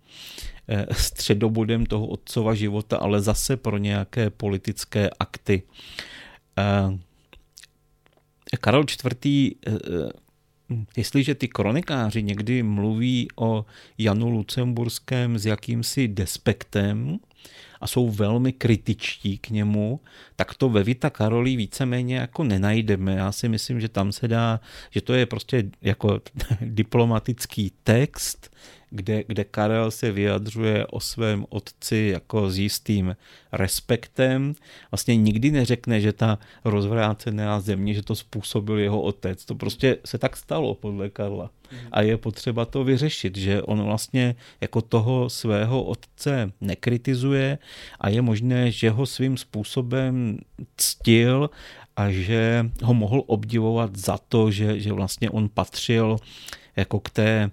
eh, 0.68 0.86
středobodem 0.92 1.86
toho 1.86 2.08
otcova 2.08 2.56
života, 2.56 2.98
ale 2.98 3.22
zase 3.22 3.58
pro 3.58 3.78
nějaké 3.78 4.30
politické 4.30 5.10
akty. 5.20 5.64
Eh, 6.58 6.98
Karol 8.62 8.86
IV 8.90 9.56
Jestliže 10.98 11.36
ty 11.36 11.48
kronikáři 11.48 12.24
někdy 12.24 12.64
mluví 12.64 13.28
o 13.36 13.66
Janu 13.98 14.30
Lucemburském 14.30 15.38
s 15.38 15.46
jakýmsi 15.46 16.08
despektem 16.08 17.20
a 17.82 17.88
jsou 17.88 18.10
velmi 18.10 18.54
kritičtí 18.54 19.38
k 19.38 19.50
němu, 19.50 20.00
tak 20.36 20.54
to 20.54 20.70
ve 20.70 20.84
Vita 20.84 21.10
Karolí 21.10 21.58
víceméně 21.58 22.16
jako 22.16 22.44
nenajdeme. 22.44 23.16
Já 23.16 23.32
si 23.32 23.50
myslím, 23.50 23.82
že 23.82 23.90
tam 23.90 24.12
se 24.12 24.28
dá, 24.28 24.60
že 24.90 25.02
to 25.02 25.14
je 25.14 25.26
prostě 25.26 25.64
jako 25.82 26.22
diplomatický 26.62 27.72
text, 27.84 28.56
kde, 28.96 29.24
kde 29.28 29.44
Karel 29.44 29.92
se 29.92 30.12
vyjadřuje 30.12 30.88
o 30.88 31.00
svém 31.00 31.46
otci 31.50 32.10
jako 32.14 32.50
s 32.50 32.58
jistým 32.58 33.16
respektem. 33.52 34.56
Vlastně 34.92 35.16
nikdy 35.16 35.52
neřekne, 35.52 36.02
že 36.02 36.14
ta 36.14 36.40
rozvrácená 36.66 37.60
země, 37.60 37.94
že 37.94 38.04
to 38.04 38.16
způsobil 38.16 38.80
jeho 38.80 39.02
otec. 39.02 39.46
To 39.46 39.56
prostě 39.56 39.98
se 40.06 40.18
tak 40.18 40.38
stalo 40.38 40.76
podle 40.76 41.10
Karla. 41.10 41.50
A 41.92 42.02
je 42.02 42.18
potřeba 42.18 42.66
to 42.66 42.84
vyřešit, 42.84 43.38
že 43.38 43.62
on 43.62 43.84
vlastně 43.84 44.36
jako 44.62 44.82
toho 44.82 45.30
svého 45.30 45.84
otce 45.84 46.52
nekritizuje 46.62 47.58
a 48.00 48.10
je 48.10 48.22
možné, 48.22 48.72
že 48.72 48.90
ho 48.90 49.06
svým 49.06 49.38
způsobem 49.38 50.38
ctil 50.78 51.50
a 51.96 52.12
že 52.12 52.70
ho 52.84 52.94
mohl 52.94 53.24
obdivovat 53.26 53.96
za 53.96 54.18
to, 54.18 54.52
že, 54.52 54.80
že 54.80 54.94
vlastně 54.94 55.30
on 55.30 55.50
patřil 55.50 56.18
jako 56.76 57.00
k 57.00 57.10
té 57.10 57.52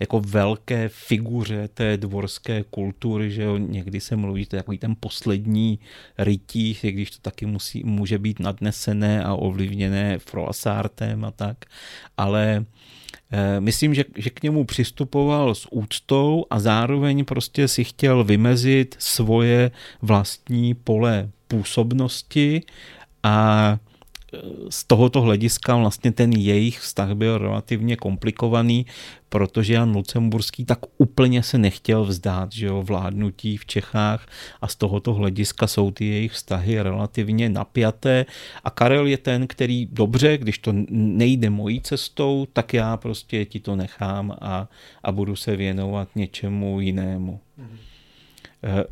jako 0.00 0.20
velké 0.20 0.88
figuře 0.88 1.68
té 1.74 1.96
dvorské 1.96 2.64
kultury, 2.70 3.30
že 3.30 3.42
jo, 3.42 3.56
někdy 3.56 4.00
se 4.00 4.16
mluví, 4.16 4.46
to 4.46 4.56
je 4.56 4.62
takový 4.62 4.78
ten 4.78 4.96
poslední 5.00 5.78
rytí, 6.18 6.78
když 6.82 7.10
to 7.10 7.18
taky 7.22 7.46
musí, 7.46 7.84
může 7.84 8.18
být 8.18 8.40
nadnesené 8.40 9.24
a 9.24 9.34
ovlivněné 9.34 10.18
Froissartem 10.18 11.24
a 11.24 11.30
tak, 11.30 11.64
ale 12.16 12.64
eh, 13.32 13.60
Myslím, 13.60 13.94
že, 13.94 14.04
že 14.16 14.30
k 14.30 14.42
němu 14.42 14.64
přistupoval 14.64 15.54
s 15.54 15.72
úctou 15.72 16.44
a 16.50 16.60
zároveň 16.60 17.24
prostě 17.24 17.68
si 17.68 17.84
chtěl 17.84 18.24
vymezit 18.24 18.96
svoje 18.98 19.70
vlastní 20.02 20.74
pole 20.74 21.30
působnosti 21.48 22.62
a 23.22 23.78
z 24.70 24.84
tohoto 24.84 25.20
hlediska 25.20 25.76
vlastně 25.76 26.12
ten 26.12 26.32
jejich 26.32 26.80
vztah 26.80 27.14
byl 27.14 27.38
relativně 27.38 27.96
komplikovaný, 27.96 28.86
protože 29.28 29.74
Jan 29.74 29.94
Lucemburský 29.96 30.64
tak 30.64 30.78
úplně 30.98 31.42
se 31.42 31.58
nechtěl 31.58 32.04
vzdát 32.04 32.52
že 32.52 32.66
jo, 32.66 32.82
vládnutí 32.82 33.56
v 33.56 33.66
Čechách 33.66 34.26
a 34.60 34.68
z 34.68 34.76
tohoto 34.76 35.14
hlediska 35.14 35.66
jsou 35.66 35.90
ty 35.90 36.04
jejich 36.04 36.32
vztahy 36.32 36.82
relativně 36.82 37.48
napjaté 37.48 38.26
a 38.64 38.70
Karel 38.70 39.06
je 39.06 39.18
ten, 39.18 39.46
který 39.46 39.88
dobře, 39.92 40.38
když 40.38 40.58
to 40.58 40.72
nejde 40.90 41.50
mojí 41.50 41.80
cestou, 41.80 42.46
tak 42.52 42.74
já 42.74 42.96
prostě 42.96 43.44
ti 43.44 43.60
to 43.60 43.76
nechám 43.76 44.36
a, 44.40 44.68
a 45.02 45.12
budu 45.12 45.36
se 45.36 45.56
věnovat 45.56 46.08
něčemu 46.14 46.80
jinému. 46.80 47.40
Mm-hmm. 47.58 48.84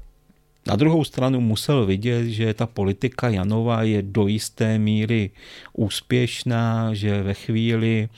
Na 0.67 0.77
druhou 0.77 1.05
stranu 1.05 1.41
musel 1.41 1.87
vidět, 1.87 2.27
že 2.27 2.55
ta 2.55 2.67
politika 2.67 3.29
Janova 3.29 3.83
je 3.83 4.03
do 4.03 4.27
jisté 4.27 4.79
míry 4.79 5.31
úspěšná, 5.73 6.95
že 6.95 7.23
ve 7.23 7.35
chvíli, 7.35 8.09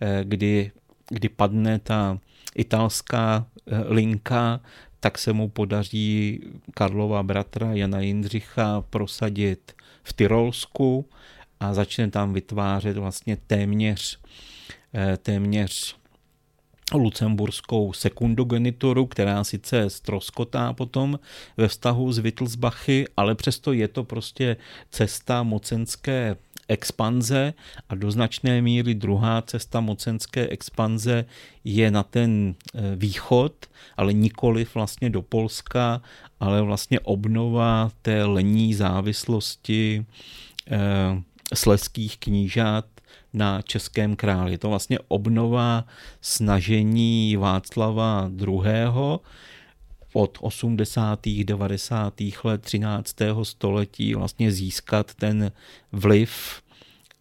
eh, 0.00 0.20
kdy, 0.24 0.70
kdy 1.08 1.28
padne 1.28 1.78
ta 1.78 2.18
italská 2.54 3.46
eh, 3.46 3.84
linka, 3.88 4.60
tak 5.00 5.18
se 5.18 5.32
mu 5.32 5.48
podaří 5.48 6.40
Karlova 6.74 7.22
bratra 7.22 7.72
Jana 7.72 8.00
Jindřicha 8.00 8.80
prosadit 8.90 9.72
v 10.02 10.12
Tyrolsku 10.12 11.06
a 11.60 11.74
začne 11.74 12.10
tam 12.10 12.32
vytvářet 12.32 12.96
vlastně 12.96 13.36
téměř, 13.46 14.18
eh, 14.94 15.16
téměř 15.16 15.96
lucemburskou 16.94 17.92
sekundogenituru, 17.92 19.06
která 19.06 19.44
sice 19.44 19.90
stroskotá 19.90 20.72
potom 20.72 21.18
ve 21.56 21.68
vztahu 21.68 22.12
s 22.12 22.18
Wittelsbachy, 22.18 23.04
ale 23.16 23.34
přesto 23.34 23.72
je 23.72 23.88
to 23.88 24.04
prostě 24.04 24.56
cesta 24.90 25.42
mocenské 25.42 26.36
expanze 26.68 27.54
a 27.88 27.94
do 27.94 28.10
značné 28.10 28.62
míry 28.62 28.94
druhá 28.94 29.42
cesta 29.42 29.80
mocenské 29.80 30.48
expanze 30.48 31.24
je 31.64 31.90
na 31.90 32.02
ten 32.02 32.54
e, 32.74 32.96
východ, 32.96 33.52
ale 33.96 34.12
nikoli 34.12 34.66
vlastně 34.74 35.10
do 35.10 35.22
Polska, 35.22 36.02
ale 36.40 36.62
vlastně 36.62 37.00
obnova 37.00 37.90
té 38.02 38.24
lení 38.24 38.74
závislosti 38.74 40.06
eh, 40.70 41.22
sleských 41.54 42.18
knížat 42.18 42.84
na 43.36 43.62
Českém 43.62 44.16
králi. 44.16 44.50
Je 44.52 44.58
to 44.58 44.68
vlastně 44.68 44.98
obnova 45.08 45.84
snažení 46.20 47.36
Václava 47.36 48.30
II. 48.46 48.58
od 50.12 50.38
80. 50.40 51.20
90. 51.44 52.14
let 52.44 52.62
13. 52.62 53.16
století 53.42 54.14
vlastně 54.14 54.52
získat 54.52 55.14
ten 55.14 55.52
vliv 55.92 56.62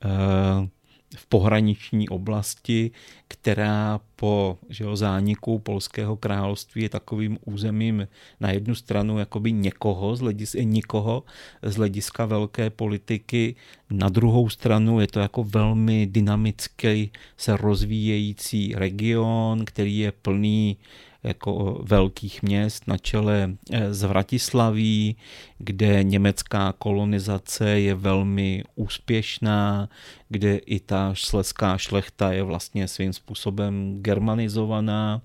eh, 0.06 0.68
v 1.16 1.26
pohraniční 1.26 2.10
oblasti, 2.10 2.92
která 3.28 4.00
po 4.16 4.58
že 4.70 4.84
jo, 4.84 4.96
zániku 4.96 5.60
polského 5.60 6.18
království 6.18 6.82
je 6.82 6.90
takovým 6.90 7.38
územím 7.46 8.08
na 8.40 8.52
jednu 8.52 8.76
stranu 8.76 9.20
jakoby 9.20 9.52
někoho, 9.52 10.16
z 10.16 10.20
hledis, 10.20 10.56
nikoho 10.64 11.24
z 11.62 11.76
hlediska 11.76 12.26
velké 12.26 12.70
politiky, 12.70 13.56
na 13.90 14.10
druhou 14.10 14.50
stranu 14.50 15.00
je 15.00 15.08
to 15.08 15.20
jako 15.20 15.44
velmi 15.44 16.08
dynamický 16.08 17.12
se 17.38 17.58
rozvíjející 17.58 18.74
region, 18.76 19.66
který 19.66 19.98
je 19.98 20.12
plný 20.12 20.78
jako 21.26 21.82
velkých 21.84 22.44
měst 22.44 22.88
na 22.88 22.98
čele 22.98 23.56
eh, 23.72 23.94
z 23.94 24.04
Vratislaví, 24.04 25.16
kde 25.58 26.04
německá 26.04 26.74
kolonizace 26.78 27.70
je 27.80 27.96
velmi 27.96 28.64
úspěšná, 28.76 29.90
kde 30.30 30.56
i 30.56 30.80
ta 30.80 31.14
sleská 31.16 31.78
šlechta 31.78 32.32
je 32.32 32.44
vlastně 32.44 32.88
svým 32.88 33.14
způsobem 33.14 33.98
germanizovaná 34.02 35.22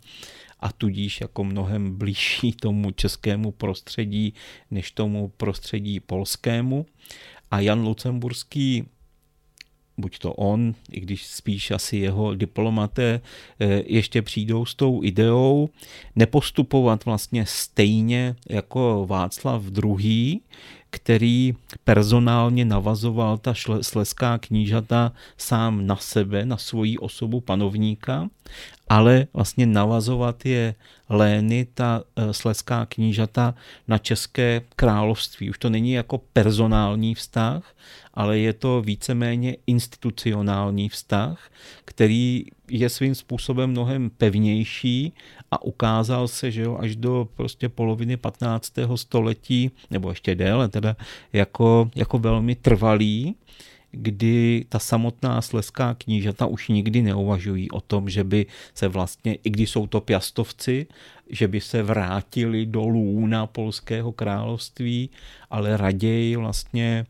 a 0.61 0.72
tudíž 0.72 1.20
jako 1.20 1.44
mnohem 1.44 1.98
blížší 1.98 2.53
tomu 2.61 2.90
českému 2.90 3.53
prostředí 3.53 4.34
než 4.70 4.90
tomu 4.90 5.28
prostředí 5.28 6.01
polskému. 6.01 6.86
A 7.51 7.61
Jan 7.61 7.82
Lucemburský 7.82 8.86
buď 10.01 10.18
to 10.18 10.32
on, 10.32 10.74
i 10.92 11.01
když 11.01 11.26
spíš 11.26 11.70
asi 11.70 11.96
jeho 11.96 12.34
diplomaté 12.34 13.20
eh, 13.61 13.82
ještě 13.86 14.22
přijdou 14.22 14.64
s 14.64 14.74
tou 14.74 15.05
ideou 15.05 15.68
nepostupovat 16.16 17.05
vlastně 17.05 17.46
stejně 17.46 18.36
jako 18.48 19.07
Václav 19.09 19.62
II., 19.84 20.40
který 20.91 21.55
personálně 21.84 22.64
navazoval 22.64 23.38
ta 23.38 23.55
sleská 23.80 24.38
knížata 24.38 25.12
sám 25.36 25.86
na 25.86 25.97
sebe, 25.97 26.45
na 26.45 26.57
svoji 26.57 26.99
osobu 26.99 27.41
panovníka, 27.41 28.28
ale 28.88 29.26
vlastně 29.34 29.66
navazovat 29.66 30.47
je 30.47 30.74
lény, 31.09 31.66
ta 31.74 32.03
eh, 32.16 32.32
sleská 32.32 32.86
knížata 32.86 33.55
na 33.88 33.99
České 33.99 34.62
království. 34.76 35.51
Už 35.51 35.59
to 35.59 35.70
není 35.70 35.93
jako 35.93 36.18
personální 36.32 37.14
vztah, 37.14 37.74
ale 38.14 38.38
je 38.38 38.53
to 38.53 38.82
víceméně 38.82 39.57
institucionální 39.66 40.88
vztah, 40.88 41.51
který 41.84 42.45
je 42.70 42.88
svým 42.88 43.14
způsobem 43.14 43.70
mnohem 43.70 44.10
pevnější 44.10 45.12
a 45.50 45.62
ukázal 45.62 46.28
se, 46.28 46.50
že 46.50 46.62
jo, 46.62 46.78
až 46.80 46.96
do 46.96 47.28
prostě 47.36 47.68
poloviny 47.68 48.16
15. 48.16 48.72
století, 48.94 49.70
nebo 49.90 50.10
ještě 50.10 50.34
déle 50.34 50.68
teda, 50.68 50.96
jako, 51.32 51.90
jako 51.94 52.18
velmi 52.18 52.54
trvalý 52.54 53.34
kdy 53.92 54.64
ta 54.68 54.78
samotná 54.78 55.42
sleská 55.42 55.94
knížata 55.94 56.46
už 56.46 56.68
nikdy 56.68 57.02
neuvažují 57.02 57.70
o 57.70 57.80
tom, 57.80 58.10
že 58.10 58.24
by 58.24 58.46
se 58.74 58.88
vlastně, 58.88 59.34
i 59.34 59.50
když 59.50 59.70
jsou 59.70 59.86
to 59.86 60.00
piastovci, 60.00 60.86
že 61.30 61.48
by 61.48 61.60
se 61.60 61.82
vrátili 61.82 62.66
do 62.66 62.86
lůna 62.86 63.46
polského 63.46 64.12
království, 64.12 65.10
ale 65.50 65.76
raději 65.76 66.36
vlastně 66.36 67.06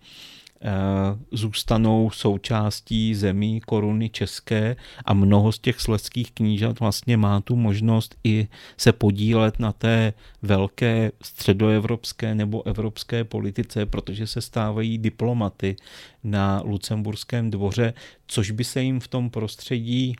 zůstanou 1.32 2.10
součástí 2.10 3.14
zemí 3.14 3.60
koruny 3.60 4.08
české 4.08 4.76
a 5.04 5.14
mnoho 5.14 5.52
z 5.52 5.58
těch 5.58 5.80
slezských 5.80 6.32
knížat 6.32 6.80
vlastně 6.80 7.16
má 7.16 7.40
tu 7.40 7.56
možnost 7.56 8.16
i 8.24 8.48
se 8.76 8.92
podílet 8.92 9.58
na 9.58 9.72
té 9.72 10.12
velké 10.42 11.12
středoevropské 11.22 12.34
nebo 12.34 12.66
evropské 12.66 13.24
politice, 13.24 13.86
protože 13.86 14.26
se 14.26 14.40
stávají 14.40 14.98
diplomaty 14.98 15.76
na 16.24 16.62
Lucemburském 16.64 17.50
dvoře, 17.50 17.94
což 18.26 18.50
by 18.50 18.64
se 18.64 18.82
jim 18.82 19.00
v 19.00 19.08
tom 19.08 19.30
prostředí 19.30 20.16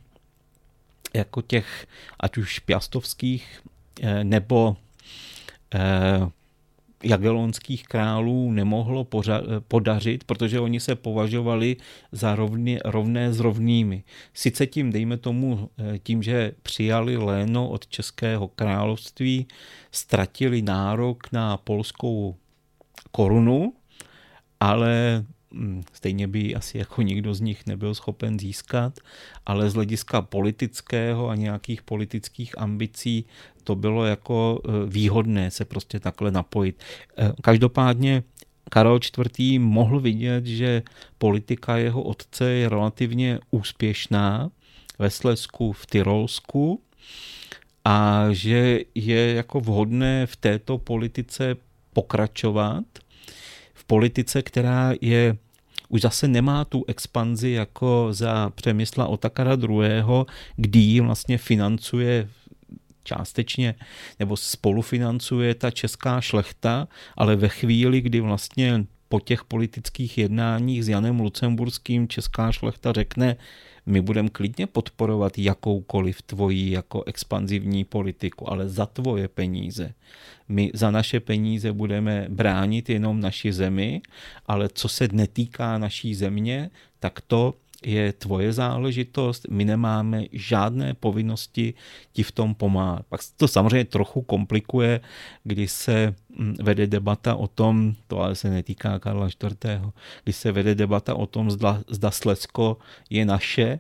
jako 1.14 1.43
těch, 1.43 1.86
ať 2.20 2.36
už 2.36 2.59
piastovských 2.59 3.62
eh, 4.03 4.24
nebo 4.24 4.76
eh, 5.74 6.30
jagelonských 7.03 7.84
králů 7.84 8.53
nemohlo 8.53 9.07
podařit, 9.68 10.24
protože 10.24 10.61
oni 10.61 10.80
se 10.80 10.94
považovali 10.94 11.76
za 12.12 12.34
rovně, 12.34 12.80
rovné 12.84 13.32
s 13.32 13.40
rovnými. 13.40 14.05
Sice 14.34 14.66
tím, 14.66 14.92
dejme 14.92 15.16
tomu, 15.16 15.70
eh, 15.78 15.98
tím, 15.98 16.22
že 16.22 16.53
přijali 16.62 17.16
léno 17.16 17.68
od 17.68 17.86
Českého 17.86 18.48
království, 18.48 19.46
ztratili 19.92 20.62
nárok 20.62 21.32
na 21.32 21.57
polskou 21.57 22.36
korunu, 23.11 23.72
ale 24.61 25.24
stejně 25.92 26.26
by 26.26 26.55
asi 26.55 26.78
jako 26.78 27.03
nikdo 27.03 27.34
z 27.34 27.40
nich 27.40 27.66
nebyl 27.66 27.94
schopen 27.94 28.38
získat, 28.38 28.98
ale 29.46 29.70
z 29.70 29.74
hlediska 29.74 30.22
politického 30.22 31.28
a 31.28 31.34
nějakých 31.34 31.82
politických 31.82 32.59
ambicí 32.59 33.24
to 33.64 33.74
bylo 33.74 34.07
jako 34.07 34.61
e, 34.64 34.86
výhodné 34.86 35.51
se 35.51 35.64
prostě 35.64 36.01
takhle 36.01 36.30
napojit. 36.30 36.80
E, 37.18 37.32
každopádně 37.42 38.22
Karel 38.70 39.01
IV. 39.38 39.61
mohl 39.61 40.01
vidět, 40.01 40.46
že 40.46 40.82
politika 41.18 41.76
jeho 41.76 42.03
otce 42.03 42.51
je 42.51 42.68
relativně 42.68 43.38
úspěšná 43.51 44.51
ve 44.98 45.11
Slesku, 45.11 45.72
v 45.72 45.86
Tyrolsku 45.86 46.82
a 47.84 48.26
že 48.30 48.80
je 48.94 49.34
jako 49.34 49.61
vhodné 49.61 50.26
v 50.26 50.36
této 50.36 50.78
politice 50.78 51.57
pokračovat. 51.92 52.84
Politice, 53.91 54.43
která 54.43 54.93
je 55.01 55.36
už 55.88 56.01
zase 56.01 56.28
nemá 56.28 56.64
tu 56.64 56.84
expanzi 56.88 57.51
jako 57.51 58.09
za 58.11 58.51
Přemysla 58.51 59.07
Otakara 59.07 59.53
II., 59.55 60.24
kdy 60.57 61.01
vlastně 61.01 61.38
financuje 61.38 62.28
částečně 63.05 63.74
nebo 64.18 64.36
spolufinancuje 64.36 65.55
ta 65.55 65.70
česká 65.70 66.20
šlechta, 66.20 66.88
ale 67.16 67.36
ve 67.36 67.49
chvíli, 67.49 68.01
kdy 68.01 68.20
vlastně 68.20 68.86
po 69.09 69.20
těch 69.20 69.45
politických 69.45 70.18
jednáních 70.18 70.84
s 70.84 70.88
Janem 70.88 71.20
Lucemburským 71.20 72.09
česká 72.09 72.53
šlechta 72.53 72.93
řekne, 72.93 73.36
my 73.87 74.01
budeme 74.01 74.28
klidně 74.28 74.66
podporovat 74.66 75.39
jakoukoliv 75.39 76.22
tvoji 76.22 76.70
jako 76.70 77.05
expanzivní 77.07 77.85
politiku, 77.85 78.51
ale 78.51 78.68
za 78.68 78.87
tvoje 78.87 79.28
peníze. 79.28 79.95
My 80.49 80.70
za 80.74 80.91
naše 80.91 81.20
peníze 81.20 81.72
budeme 81.72 82.26
bránit 82.28 82.89
jenom 82.91 83.20
naši 83.20 83.53
zemi, 83.53 84.03
ale 84.47 84.68
co 84.68 84.89
se 84.89 85.09
netýká 85.12 85.78
naší 85.78 86.14
země, 86.14 86.70
tak 86.99 87.20
to 87.20 87.55
je 87.85 88.12
tvoje 88.12 88.53
záležitost, 88.53 89.47
my 89.51 89.64
nemáme 89.64 90.24
žádné 90.33 90.95
povinnosti 90.95 91.74
ti 92.12 92.22
v 92.22 92.33
tom 92.33 92.55
pomáhat. 92.55 93.07
Pak 93.09 93.20
to 93.37 93.49
samozřejmě 93.49 93.85
trochu 93.85 94.22
komplikuje, 94.22 95.01
když 95.45 95.70
se 95.72 96.14
mm, 96.37 96.55
vede 96.62 96.87
debata 96.87 97.35
o 97.35 97.47
tom, 97.49 97.95
to 98.07 98.20
ale 98.20 98.35
se 98.35 98.51
netýká 98.51 98.99
Karla 98.99 99.28
IV., 99.28 99.81
když 100.24 100.37
se 100.37 100.53
vede 100.53 100.74
debata 100.74 101.14
o 101.14 101.26
tom, 101.26 101.51
zda, 101.51 101.83
zda 101.89 102.11
Slezko 102.11 102.76
je 103.11 103.24
naše, 103.24 103.78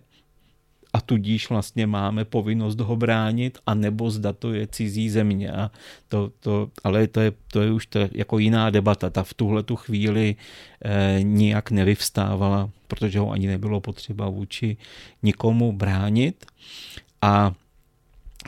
a 0.92 1.00
tudíž 1.00 1.50
vlastně 1.50 1.86
máme 1.86 2.24
povinnost 2.24 2.80
ho 2.80 2.96
bránit, 2.96 3.58
a 3.66 3.74
nebo 3.74 4.10
zda 4.10 4.32
to 4.32 4.52
je 4.52 4.66
cizí 4.66 5.10
země. 5.10 5.52
A 5.52 5.70
to, 6.08 6.32
to, 6.40 6.70
ale 6.84 7.06
to 7.06 7.20
je, 7.20 7.32
to 7.52 7.62
je 7.62 7.72
už 7.72 7.86
to 7.86 7.98
jako 8.12 8.38
jiná 8.38 8.70
debata. 8.70 9.10
Ta 9.10 9.22
v 9.22 9.34
tuhle 9.34 9.62
tu 9.62 9.76
chvíli 9.76 10.36
eh, 10.84 11.18
nijak 11.22 11.70
nevyvstávala, 11.70 12.70
protože 12.88 13.18
ho 13.18 13.30
ani 13.30 13.46
nebylo 13.46 13.80
potřeba 13.80 14.28
vůči 14.28 14.76
nikomu 15.22 15.72
bránit. 15.72 16.46
A 17.22 17.52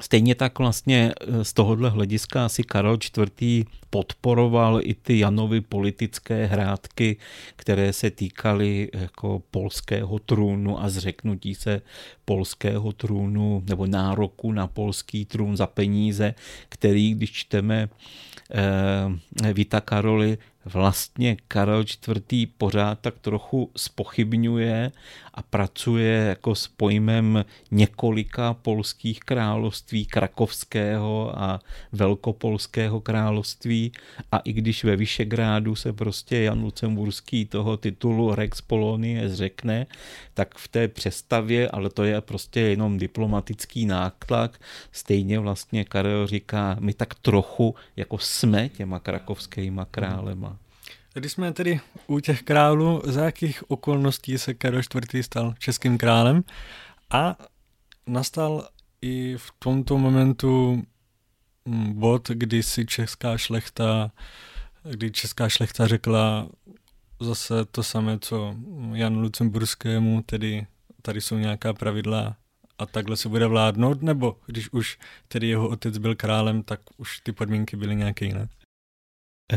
Stejně 0.00 0.34
tak 0.34 0.58
vlastně 0.58 1.12
eh, 1.20 1.44
z 1.44 1.52
tohohle 1.52 1.90
hlediska 1.90 2.44
asi 2.44 2.62
Karel 2.62 2.98
IV. 3.40 3.66
podporoval 3.90 4.80
i 4.82 4.94
ty 4.94 5.18
Janovy 5.18 5.60
politické 5.60 6.46
hrádky, 6.46 7.16
které 7.56 7.92
se 7.92 8.10
týkaly 8.10 8.88
jako 8.92 9.42
polského 9.50 10.18
trůnu 10.18 10.82
a 10.82 10.88
zřeknutí 10.88 11.54
se 11.54 11.82
polského 12.24 12.92
trůnu 12.92 13.62
nebo 13.68 13.86
nároku 13.86 14.52
na 14.52 14.66
polský 14.66 15.24
trůn 15.24 15.56
za 15.56 15.66
peníze, 15.66 16.34
který, 16.68 17.14
když 17.14 17.32
čteme 17.32 17.88
eh, 19.42 19.52
Vita 19.52 19.80
Karoli, 19.80 20.38
vlastně 20.64 21.36
Karel 21.48 21.84
IV. 22.08 22.48
pořád 22.58 22.98
tak 23.00 23.18
trochu 23.18 23.70
spochybňuje 23.76 24.92
a 25.34 25.42
pracuje 25.42 26.12
jako 26.12 26.54
s 26.54 26.68
pojmem 26.68 27.44
několika 27.70 28.54
polských 28.54 29.20
království, 29.20 30.06
krakovského 30.06 31.38
a 31.38 31.60
velkopolského 31.92 33.00
království 33.00 33.92
a 34.32 34.38
i 34.38 34.52
když 34.52 34.84
ve 34.84 34.96
Vyšegrádu 34.96 35.74
se 35.74 35.92
prostě 35.92 36.38
Jan 36.38 36.62
Lucemburský 36.62 37.44
toho 37.46 37.76
titulu 37.76 38.34
Rex 38.34 38.60
Polonie 38.60 39.28
zřekne, 39.28 39.86
tak 40.34 40.58
v 40.58 40.68
té 40.68 40.88
přestavě, 40.88 41.70
ale 41.70 41.90
to 41.90 42.04
je 42.04 42.20
prostě 42.20 42.60
jenom 42.60 42.98
diplomatický 42.98 43.86
náklad, 43.86 44.56
stejně 44.92 45.38
vlastně 45.38 45.84
Karel 45.84 46.26
říká, 46.26 46.76
my 46.80 46.94
tak 46.94 47.14
trochu 47.14 47.74
jako 47.96 48.18
jsme 48.18 48.68
těma 48.68 48.98
krakovskýma 48.98 49.84
králema. 49.84 50.61
Když 51.14 51.32
jsme 51.32 51.52
tedy 51.52 51.80
u 52.06 52.20
těch 52.20 52.42
králů, 52.42 53.02
za 53.04 53.24
jakých 53.24 53.70
okolností 53.70 54.38
se 54.38 54.54
Karel 54.54 54.80
IV. 55.14 55.24
stal 55.24 55.54
českým 55.58 55.98
králem 55.98 56.44
a 57.10 57.36
nastal 58.06 58.68
i 59.02 59.36
v 59.36 59.52
tomto 59.58 59.98
momentu 59.98 60.82
mm, 61.64 62.00
bod, 62.00 62.28
kdy 62.28 62.62
si 62.62 62.86
česká 62.86 63.38
šlechta, 63.38 64.12
kdy 64.90 65.10
česká 65.10 65.48
šlechta 65.48 65.86
řekla 65.86 66.48
zase 67.20 67.64
to 67.64 67.82
samé, 67.82 68.18
co 68.18 68.56
Janu 68.92 69.20
Lucemburskému, 69.20 70.22
tedy 70.22 70.66
tady 71.02 71.20
jsou 71.20 71.36
nějaká 71.36 71.72
pravidla 71.72 72.36
a 72.78 72.86
takhle 72.86 73.16
se 73.16 73.28
bude 73.28 73.46
vládnout, 73.46 74.02
nebo 74.02 74.36
když 74.46 74.72
už 74.72 74.98
tedy 75.28 75.48
jeho 75.48 75.68
otec 75.68 75.98
byl 75.98 76.14
králem, 76.14 76.62
tak 76.62 76.80
už 76.96 77.20
ty 77.20 77.32
podmínky 77.32 77.76
byly 77.76 77.96
nějaké 77.96 78.24
jiné? 78.24 78.48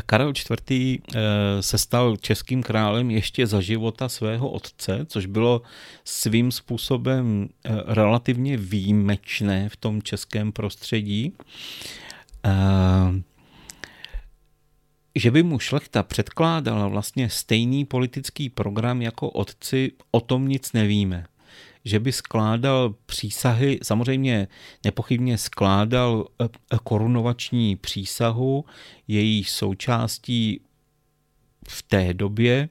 Karel 0.06 0.34
IV. 0.52 1.00
Eh, 1.16 1.62
se 1.62 1.78
stal 1.78 2.18
českým 2.18 2.64
králem 2.64 3.12
ještě 3.12 3.48
za 3.48 3.62
života 3.62 4.10
svého 4.10 4.50
otce, 4.50 5.06
což 5.06 5.26
bylo 5.26 5.62
svým 6.04 6.52
způsobem 6.52 7.50
eh, 7.66 7.70
relativně 7.86 8.58
výjimečné 8.58 9.70
v 9.70 9.78
tom 9.78 10.02
českém 10.02 10.52
prostředí. 10.52 11.34
Eh, 12.46 13.22
že 15.16 15.32
by 15.32 15.44
mu 15.44 15.60
šlechta 15.60 16.04
předkládala 16.04 16.88
vlastně 16.88 17.30
stejný 17.30 17.86
politický 17.86 18.50
program 18.50 19.02
jako 19.02 19.30
otci, 19.30 19.92
o 20.12 20.22
tom 20.22 20.48
nic 20.48 20.74
nevíme 20.74 21.26
že 21.86 22.00
by 22.00 22.12
skládal 22.12 22.96
přísahy, 23.06 23.80
samozřejmě 23.84 24.48
nepochybně 24.84 25.38
skládal 25.38 26.28
eh, 26.42 26.48
korunovační 26.84 27.76
přísahu, 27.76 28.66
její 29.08 29.44
součástí 29.44 30.62
v 31.68 31.84
té 31.84 32.14
době 32.14 32.70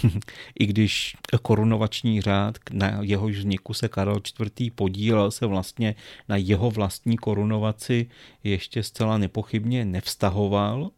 i 0.58 0.66
když 0.66 1.16
korunovační 1.42 2.20
řád, 2.20 2.58
na 2.72 2.98
jehož 3.02 3.36
vzniku 3.36 3.74
se 3.74 3.88
Karel 3.88 4.20
IV. 4.40 4.72
podílel, 4.74 5.30
se 5.30 5.46
vlastně 5.46 5.94
na 6.28 6.36
jeho 6.36 6.70
vlastní 6.70 7.16
korunovaci 7.16 8.06
ještě 8.44 8.82
zcela 8.82 9.18
nepochybně 9.18 9.84
nevztahoval, 9.84 10.90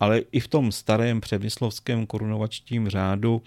ale 0.00 0.18
i 0.18 0.40
v 0.40 0.48
tom 0.48 0.72
starém 0.72 1.20
přemyslovském 1.20 2.06
korunovačním 2.06 2.88
řádu 2.88 3.42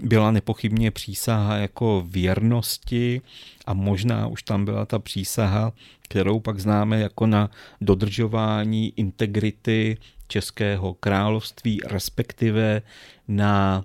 byla 0.00 0.30
nepochybně 0.30 0.90
přísaha 0.90 1.56
jako 1.56 2.04
věrnosti 2.08 3.20
a 3.66 3.74
možná 3.74 4.26
už 4.26 4.42
tam 4.42 4.64
byla 4.64 4.86
ta 4.86 4.98
přísaha, 4.98 5.72
kterou 6.02 6.40
pak 6.40 6.60
známe 6.60 7.00
jako 7.00 7.26
na 7.26 7.50
dodržování 7.80 8.92
integrity 8.96 9.96
Českého 10.28 10.94
království, 10.94 11.80
respektive 11.86 12.82
na 13.28 13.84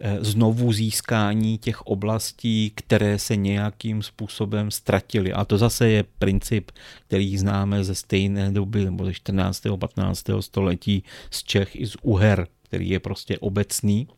eh, 0.00 0.18
znovu 0.20 0.72
získání 0.72 1.58
těch 1.58 1.82
oblastí, 1.82 2.72
které 2.74 3.18
se 3.18 3.36
nějakým 3.36 4.02
způsobem 4.02 4.70
ztratily. 4.70 5.32
A 5.32 5.44
to 5.44 5.58
zase 5.58 5.88
je 5.88 6.04
princip, 6.18 6.70
který 7.06 7.38
známe 7.38 7.84
ze 7.84 7.94
stejné 7.94 8.50
doby, 8.50 8.84
nebo 8.84 9.04
ze 9.04 9.14
14. 9.14 9.62
15. 9.78 10.24
století 10.40 11.02
z 11.30 11.42
Čech 11.42 11.76
i 11.76 11.86
z 11.86 11.96
Uher, 12.02 12.46
který 12.62 12.88
je 12.88 13.00
prostě 13.00 13.38
obecný. 13.38 14.08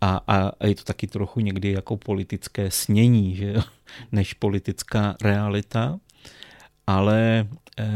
A, 0.00 0.20
a 0.26 0.66
je 0.66 0.74
to 0.74 0.84
taky 0.84 1.06
trochu 1.06 1.40
někdy 1.40 1.72
jako 1.72 1.96
politické 1.96 2.70
snění, 2.70 3.36
že 3.36 3.54
než 4.12 4.34
politická 4.34 5.16
realita. 5.22 5.98
Ale 6.86 7.48
e, 7.78 7.86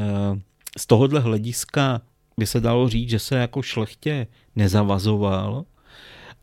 z 0.79 0.87
tohohle 0.87 1.21
hlediska 1.21 2.01
by 2.39 2.47
se 2.47 2.61
dalo 2.61 2.89
říct, 2.89 3.11
že 3.11 3.19
se 3.19 3.37
jako 3.37 3.63
šlechtě 3.63 4.27
nezavazoval, 4.57 5.65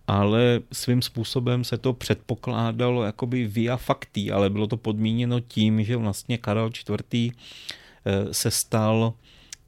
ale 0.08 0.60
svým 0.74 1.02
způsobem 1.02 1.64
se 1.64 1.78
to 1.78 1.94
předpokládalo 1.94 3.04
jakoby 3.04 3.48
via 3.48 3.78
fakty, 3.78 4.32
ale 4.32 4.50
bylo 4.50 4.68
to 4.68 4.78
podmíněno 4.78 5.40
tím, 5.40 5.84
že 5.84 5.98
vlastně 5.98 6.38
Karel 6.38 6.70
IV. 6.90 7.32
Eh, 8.06 8.34
se 8.34 8.52
stal 8.52 9.14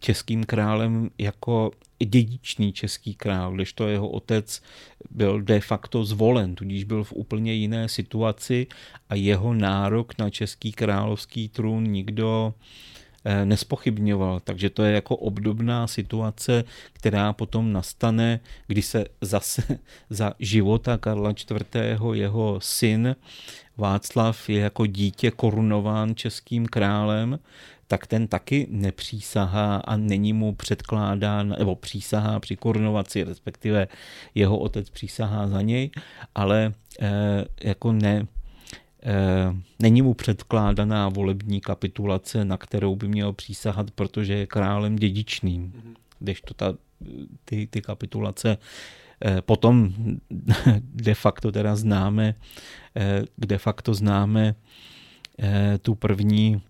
českým 0.02 0.44
králem 0.44 1.10
jako 1.18 1.72
dědičný 2.06 2.74
český 2.74 3.16
král, 3.16 3.52
když 3.52 3.74
to 3.74 3.88
jeho 3.88 4.10
otec 4.10 4.62
byl 5.12 5.42
de 5.42 5.60
facto 5.60 6.06
zvolen, 6.06 6.56
tudíž 6.56 6.84
byl 6.84 7.04
v 7.04 7.14
úplně 7.14 7.54
jiné 7.54 7.90
situaci 7.90 8.68
a 9.10 9.16
jeho 9.16 9.54
nárok 9.54 10.18
na 10.18 10.30
český 10.30 10.72
královský 10.72 11.50
trůn 11.50 11.84
nikdo 11.84 12.54
Eh, 13.26 13.46
nespochybňoval. 13.46 14.40
Takže 14.40 14.70
to 14.70 14.84
je 14.84 14.94
jako 14.94 15.16
obdobná 15.16 15.88
situace, 15.88 16.64
která 16.94 17.34
potom 17.34 17.74
nastane, 17.74 18.40
kdy 18.68 18.82
se 18.82 19.06
zase 19.22 19.80
za 20.10 20.34
života 20.40 20.98
Karla 20.98 21.30
IV. 21.30 21.66
jeho 22.14 22.60
syn 22.62 23.16
Václav 23.78 24.50
je 24.50 24.60
jako 24.60 24.86
dítě 24.86 25.32
korunován 25.32 26.16
českým 26.16 26.66
králem, 26.66 27.40
tak 27.92 28.08
ten 28.08 28.28
taky 28.28 28.68
nepřísahá 28.70 29.78
a 29.78 29.98
není 29.98 30.34
mu 30.34 30.56
předkládán, 30.56 31.56
nebo 31.60 31.76
přísahá 31.76 32.40
při 32.40 32.56
korunovaci, 32.56 33.24
respektive 33.24 33.88
jeho 34.36 34.58
otec 34.58 34.90
přísahá 34.90 35.48
za 35.48 35.62
něj, 35.62 35.92
ale 36.36 36.74
e, 37.02 37.46
jako 37.62 37.92
ne, 37.92 38.28
Eh, 39.04 39.56
není 39.80 40.02
mu 40.02 40.14
předkládaná 40.14 41.10
volební 41.10 41.62
kapitulace, 41.62 42.46
na 42.46 42.58
kterou 42.58 42.96
by 42.96 43.08
měl 43.08 43.34
přísahat, 43.34 43.92
protože 43.92 44.34
je 44.34 44.48
králem 44.48 44.96
dědičným. 44.96 45.62
Mhm. 45.62 45.96
Když 46.20 46.42
to 46.42 46.54
ta, 46.54 46.74
ty, 47.46 47.68
ty 47.68 47.82
kapitulace 47.82 48.58
eh, 49.26 49.42
potom 49.42 49.94
de 50.80 51.14
facto 51.14 51.52
teda 51.52 51.76
známe, 51.76 52.36
eh, 52.96 53.24
de 53.38 53.58
facto 53.58 53.94
známe 53.94 54.56
tu 55.82 55.96
první 55.96 56.62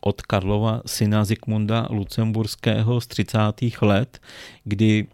od 0.00 0.22
Karlova 0.22 0.82
syna 0.86 1.24
Zikmunda 1.24 1.86
Lucemburského 1.90 3.00
z 3.00 3.06
30. 3.06 3.38
let, 3.82 4.20
kdy 4.64 5.06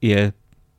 je 0.00 0.32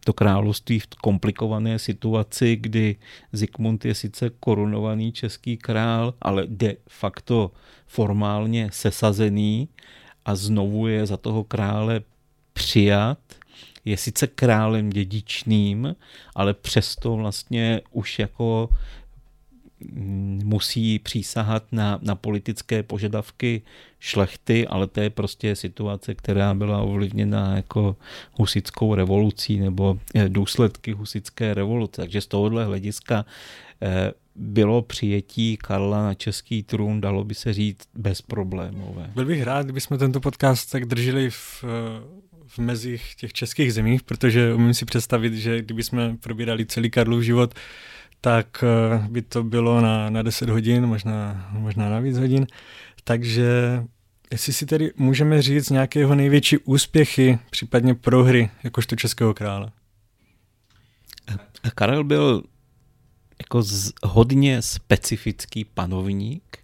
to 0.06 0.14
království 0.14 0.80
v 0.80 0.88
komplikované 0.88 1.80
situaci, 1.80 2.56
kdy 2.56 2.96
Zikmund 3.34 3.86
je 3.86 3.96
sice 3.96 4.30
korunovaný 4.40 5.12
český 5.12 5.58
král, 5.58 6.14
ale 6.22 6.44
de 6.48 6.76
facto 6.90 7.52
formálně 7.88 8.70
sesazený 8.72 9.70
a 10.26 10.36
znovu 10.36 10.88
je 10.88 11.06
za 11.06 11.18
toho 11.18 11.44
krále 11.44 12.02
přijat. 12.54 13.20
Je 13.86 13.98
sice 13.98 14.28
králem 14.28 14.90
dědičným, 14.90 15.96
ale 16.36 16.54
přesto 16.54 17.16
vlastně 17.16 17.82
už 17.92 18.20
jako 18.20 18.70
musí 20.44 21.00
přísahat 21.00 21.64
na, 21.72 22.00
na 22.02 22.16
politické 22.16 22.84
požadavky 22.84 23.62
šlechty, 24.00 24.68
ale 24.68 24.88
to 24.88 25.02
je 25.02 25.10
prostě 25.10 25.56
situace, 25.56 26.16
která 26.16 26.54
byla 26.54 26.82
ovlivněna 26.82 27.56
jako 27.56 27.96
husickou 28.34 28.96
revolucí 28.96 29.60
nebo 29.60 30.00
eh, 30.16 30.30
důsledky 30.30 30.92
husické 30.92 31.54
revoluce. 31.54 32.02
Takže 32.02 32.22
z 32.22 32.28
tohohle 32.28 32.66
hlediska 32.66 33.26
eh, 33.82 34.12
bylo 34.36 34.82
přijetí 34.82 35.58
Karla 35.58 36.04
na 36.04 36.14
český 36.14 36.64
trůn, 36.64 37.02
dalo 37.02 37.24
by 37.24 37.36
se 37.36 37.54
říct, 37.54 37.88
bezproblémové. 37.94 39.12
Byl 39.16 39.26
bych 39.26 39.44
rád, 39.44 39.64
kdybychom 39.64 39.98
tento 39.98 40.20
podcast 40.20 40.72
tak 40.72 40.86
drželi 40.86 41.30
v, 41.30 41.64
v 42.48 42.60
mezích 42.60 43.16
těch 43.16 43.34
českých 43.34 43.74
zemích, 43.74 44.04
protože 44.04 44.54
umím 44.54 44.74
si 44.74 44.86
představit, 44.86 45.34
že 45.34 45.62
kdybychom 45.62 46.18
probírali 46.18 46.66
celý 46.66 46.90
Karlův 46.90 47.24
život, 47.24 47.54
tak 48.22 48.64
eh, 48.64 49.08
by 49.10 49.22
to 49.22 49.44
bylo 49.44 49.82
na, 49.82 50.10
na 50.10 50.22
10 50.22 50.50
hodin, 50.50 50.86
možná, 50.86 51.50
možná 51.52 51.90
na 51.90 52.00
víc 52.00 52.18
hodin. 52.18 52.48
Takže 53.04 53.84
jestli 54.32 54.54
si 54.54 54.66
tedy 54.66 54.92
můžeme 54.98 55.42
říct 55.42 55.70
nějaké 55.70 56.00
jeho 56.00 56.16
největší 56.16 56.58
úspěchy, 56.58 57.40
případně 57.50 57.96
prohry, 57.96 58.50
jakožto 58.64 58.96
českého 58.96 59.34
krále. 59.34 59.72
Karel 61.76 62.04
byl 62.04 62.44
jako 63.40 63.62
z, 63.62 63.92
hodně 64.04 64.62
specifický 64.62 65.66
panovník, 65.66 66.58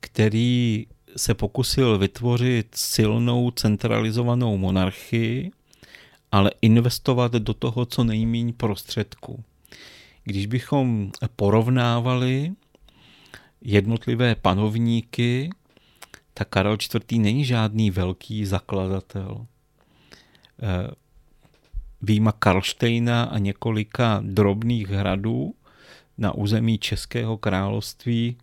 který 0.00 0.86
se 1.16 1.34
pokusil 1.34 1.98
vytvořit 1.98 2.66
silnou 2.74 3.50
centralizovanou 3.50 4.56
monarchii, 4.56 5.50
ale 6.32 6.50
investovat 6.62 7.32
do 7.32 7.54
toho 7.54 7.86
co 7.86 8.04
nejméně 8.04 8.52
prostředků. 8.52 9.44
Když 10.24 10.46
bychom 10.46 11.10
porovnávali 11.36 12.52
jednotlivé 13.60 14.34
panovníky, 14.34 15.50
tak 16.34 16.48
Karel 16.48 16.76
IV. 16.94 17.18
není 17.18 17.44
žádný 17.44 17.90
velký 17.90 18.46
zakladatel. 18.46 19.46
Eh, 20.62 20.90
výjima 22.02 22.32
Karlštejna 22.32 23.24
a 23.24 23.38
několika 23.38 24.22
drobných 24.24 24.88
hradů 24.88 25.54
na 26.18 26.34
území 26.34 26.78
Českého 26.78 27.38
království 27.38 28.36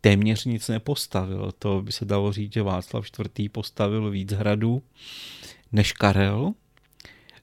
téměř 0.00 0.44
nic 0.44 0.68
nepostavil. 0.68 1.52
To 1.58 1.82
by 1.82 1.92
se 1.92 2.04
dalo 2.04 2.32
říct, 2.32 2.52
že 2.52 2.62
Václav 2.62 3.06
IV. 3.38 3.52
postavil 3.52 4.10
víc 4.10 4.32
hradů 4.32 4.82
než 5.72 5.92
Karel. 5.92 6.52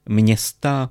Města 0.10 0.90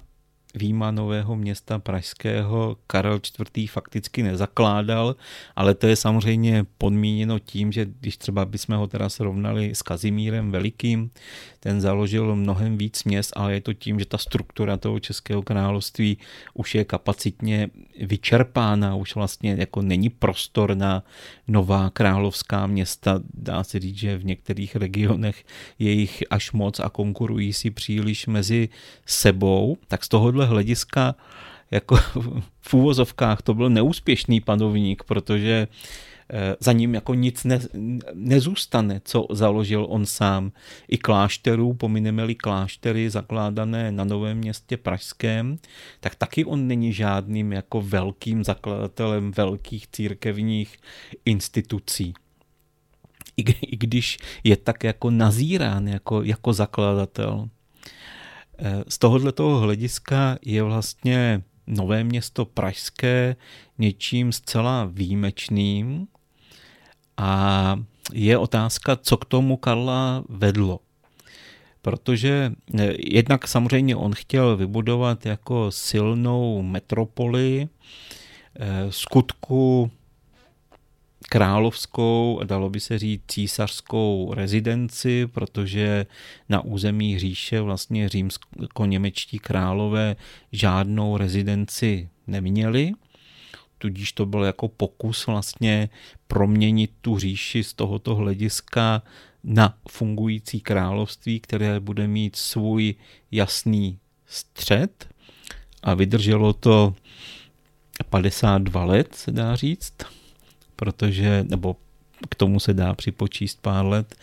výjima 0.59 0.91
nového 0.91 1.37
města 1.37 1.79
pražského 1.79 2.77
Karel 2.87 3.21
IV. 3.57 3.71
fakticky 3.71 4.23
nezakládal, 4.23 5.17
ale 5.57 5.75
to 5.75 5.87
je 5.87 5.97
samozřejmě 5.97 6.67
podmíněno 6.79 7.39
tím, 7.39 7.73
že 7.73 7.87
když 8.01 8.17
třeba 8.17 8.45
bychom 8.45 8.77
ho 8.77 8.87
teda 8.87 9.09
srovnali 9.09 9.71
s 9.75 9.83
Kazimírem 9.83 10.51
Velikým, 10.51 11.11
ten 11.61 11.81
založil 11.81 12.37
mnohem 12.37 12.79
víc 12.79 13.05
měst, 13.05 13.33
ale 13.37 13.55
je 13.55 13.61
to 13.61 13.73
tím, 13.73 13.99
že 13.99 14.07
ta 14.07 14.19
struktura 14.19 14.77
toho 14.77 15.01
Českého 15.01 15.43
království 15.43 16.19
už 16.55 16.75
je 16.75 16.85
kapacitně 16.85 17.71
vyčerpána, 18.01 18.95
už 18.95 19.15
vlastně 19.15 19.57
jako 19.59 19.83
není 19.83 20.09
prostor 20.09 20.75
na 20.75 21.03
nová 21.49 21.91
královská 21.91 22.67
města. 22.67 23.21
Dá 23.35 23.65
se 23.65 23.79
říct, 23.79 23.99
že 23.99 24.19
v 24.19 24.25
některých 24.25 24.77
regionech 24.77 25.45
je 25.79 25.91
jich 25.93 26.23
až 26.31 26.53
moc 26.53 26.81
a 26.81 26.89
konkurují 26.89 27.53
si 27.53 27.71
příliš 27.71 28.27
mezi 28.27 28.69
sebou. 29.07 29.77
Tak 29.89 30.05
z 30.05 30.09
tohohle 30.09 30.47
hlediska 30.49 31.15
jako 31.71 31.97
v 32.61 32.75
úvozovkách 32.75 33.43
to 33.43 33.55
byl 33.55 33.71
neúspěšný 33.71 34.41
panovník, 34.41 35.03
protože 35.03 35.69
Eh, 36.33 36.57
za 36.61 36.73
ním 36.73 36.95
jako 36.95 37.15
nic 37.15 37.45
ne, 37.45 37.61
nezůstane, 38.15 39.01
co 39.05 39.27
založil 39.31 39.87
on 39.89 40.07
sám. 40.07 40.53
I 40.89 40.99
klášterů, 40.99 41.75
pomineme-li 41.75 42.35
kláštery 42.35 43.11
zakládané 43.11 43.93
na 43.93 44.05
Novém 44.05 44.39
městě 44.39 44.77
Pražském, 44.77 45.59
tak 46.01 46.15
taky 46.15 46.45
on 46.45 46.67
není 46.67 46.93
žádným 46.93 47.53
jako 47.53 47.83
velkým 47.83 48.45
zakladatelem 48.45 49.33
velkých 49.33 49.89
církevních 49.89 50.77
institucí. 51.25 52.15
I, 53.37 53.43
i 53.43 53.77
když 53.77 54.19
je 54.45 54.57
tak 54.57 54.85
jako 54.85 55.11
nazírán 55.11 55.89
jako, 55.89 56.23
jako 56.23 56.53
zakladatel. 56.53 57.49
Z 58.89 58.99
tohoto 58.99 59.49
hlediska 59.49 60.39
je 60.43 60.63
vlastně 60.63 61.43
nové 61.67 62.05
město 62.05 62.45
pražské 62.45 63.37
něčím 63.79 64.33
zcela 64.33 64.85
výjimečným 64.85 66.07
a 67.17 67.77
je 68.13 68.39
otázka, 68.39 68.97
co 68.97 69.17
k 69.17 69.25
tomu 69.25 69.57
Karla 69.57 70.25
vedlo. 70.29 70.81
Protože 71.83 72.53
eh, 72.79 72.93
jednak 72.99 73.49
samozřejmě 73.49 73.97
on 73.97 74.13
chtěl 74.15 74.57
vybudovat 74.57 75.27
jako 75.27 75.71
silnou 75.71 76.63
metropoli, 76.63 77.69
eh, 78.57 78.87
skutku 78.91 79.91
královskou, 81.29 82.41
dalo 82.45 82.71
by 82.71 82.81
se 82.81 82.99
říct 82.99 83.23
císařskou 83.29 84.35
rezidenci, 84.35 85.27
protože 85.27 86.07
na 86.49 86.61
území 86.61 87.19
říše 87.19 87.61
vlastně 87.61 88.09
římsko-němečtí 88.09 89.39
králové 89.39 90.17
žádnou 90.53 91.17
rezidenci 91.17 92.09
neměli. 92.27 92.93
Tudíž 93.79 94.13
to 94.13 94.27
byl 94.27 94.45
jako 94.45 94.69
pokus 94.69 95.27
vlastně 95.27 95.89
proměnit 96.27 96.91
tu 97.01 97.19
říši 97.19 97.65
z 97.65 97.73
tohoto 97.73 98.15
hlediska 98.15 99.03
na 99.45 99.75
fungující 99.89 100.61
království, 100.61 101.41
které 101.41 101.81
bude 101.81 102.07
mít 102.09 102.37
svůj 102.37 102.95
jasný 103.31 103.99
střed 104.27 105.09
a 105.83 105.95
vydrželo 105.95 106.53
to 106.53 106.95
52 108.11 108.85
let, 108.85 109.15
se 109.15 109.31
dá 109.31 109.57
říct 109.57 110.18
protože, 110.79 111.45
nebo 111.49 111.77
k 112.29 112.35
tomu 112.35 112.61
se 112.61 112.75
dá 112.75 112.95
připočíst 112.95 113.63
pár 113.63 113.87
let 113.87 114.15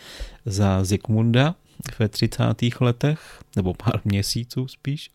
za 0.44 0.84
Zikmunda 0.84 1.54
ve 1.98 2.08
30. 2.08 2.44
letech, 2.80 3.42
nebo 3.56 3.74
pár 3.74 4.00
měsíců 4.04 4.68
spíš. 4.68 5.10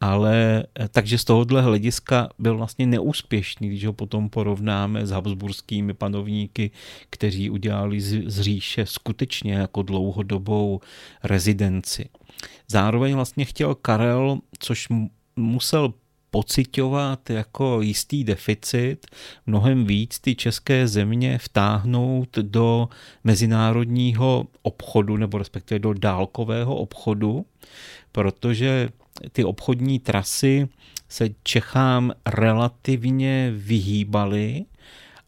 Ale 0.00 0.64
eh, 0.78 0.88
takže 0.88 1.18
z 1.18 1.24
tohohle 1.24 1.62
hlediska 1.62 2.28
byl 2.38 2.56
vlastně 2.56 2.86
neúspěšný, 2.86 3.68
když 3.68 3.84
ho 3.84 3.92
potom 3.92 4.30
porovnáme 4.30 5.06
s 5.06 5.10
habsburskými 5.10 5.94
panovníky, 5.94 6.70
kteří 7.10 7.50
udělali 7.50 8.00
z 8.00 8.40
říše 8.40 8.86
skutečně 8.86 9.54
jako 9.54 9.82
dlouhodobou 9.82 10.80
rezidenci. 11.24 12.08
Zároveň 12.68 13.14
vlastně 13.14 13.44
chtěl 13.44 13.74
Karel, 13.74 14.38
což 14.58 14.88
musel 15.36 15.94
pocitovat 16.32 17.30
jako 17.30 17.80
jistý 17.80 18.24
deficit, 18.24 19.06
mnohem 19.46 19.84
víc 19.84 20.18
ty 20.18 20.34
české 20.34 20.88
země 20.88 21.38
vtáhnout 21.38 22.38
do 22.38 22.88
mezinárodního 23.24 24.46
obchodu 24.62 25.16
nebo 25.16 25.38
respektive 25.38 25.78
do 25.78 25.94
dálkového 25.94 26.76
obchodu, 26.76 27.46
protože 28.12 28.88
ty 29.32 29.44
obchodní 29.44 29.98
trasy 29.98 30.68
se 31.08 31.28
Čechám 31.42 32.12
relativně 32.26 33.52
vyhýbaly 33.56 34.64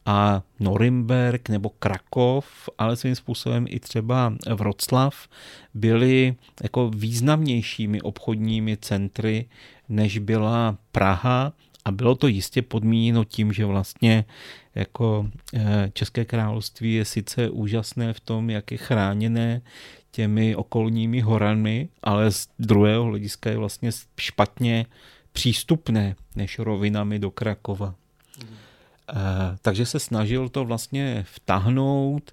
a 0.06 0.42
Norimberg 0.60 1.48
nebo 1.48 1.68
Krakov, 1.68 2.68
ale 2.78 2.96
svým 2.96 3.14
způsobem 3.14 3.66
i 3.68 3.80
třeba 3.80 4.34
Vroclav 4.54 5.28
byly 5.74 6.34
jako 6.62 6.90
významnějšími 6.90 8.02
obchodními 8.02 8.76
centry 8.76 9.46
než 9.88 10.18
byla 10.18 10.78
Praha 10.92 11.52
a 11.84 11.92
bylo 11.92 12.14
to 12.14 12.28
jistě 12.28 12.62
podmíněno 12.62 13.24
tím, 13.24 13.52
že 13.52 13.64
vlastně 13.64 14.24
jako 14.74 15.30
eh, 15.54 15.90
České 15.92 16.24
království 16.24 16.94
je 16.94 17.04
sice 17.04 17.50
úžasné 17.50 18.12
v 18.12 18.20
tom, 18.20 18.50
jak 18.50 18.72
je 18.72 18.78
chráněné 18.78 19.60
těmi 20.10 20.56
okolními 20.56 21.20
horami, 21.20 21.88
ale 22.02 22.30
z 22.30 22.48
druhého 22.58 23.04
hlediska 23.04 23.50
je 23.50 23.56
vlastně 23.56 23.90
špatně 24.20 24.86
přístupné 25.32 26.16
než 26.36 26.58
rovinami 26.58 27.18
do 27.18 27.30
Krakova. 27.30 27.94
Mm. 29.12 29.56
Takže 29.62 29.86
se 29.86 30.00
snažil 30.00 30.48
to 30.48 30.64
vlastně 30.64 31.24
vtahnout, 31.28 32.32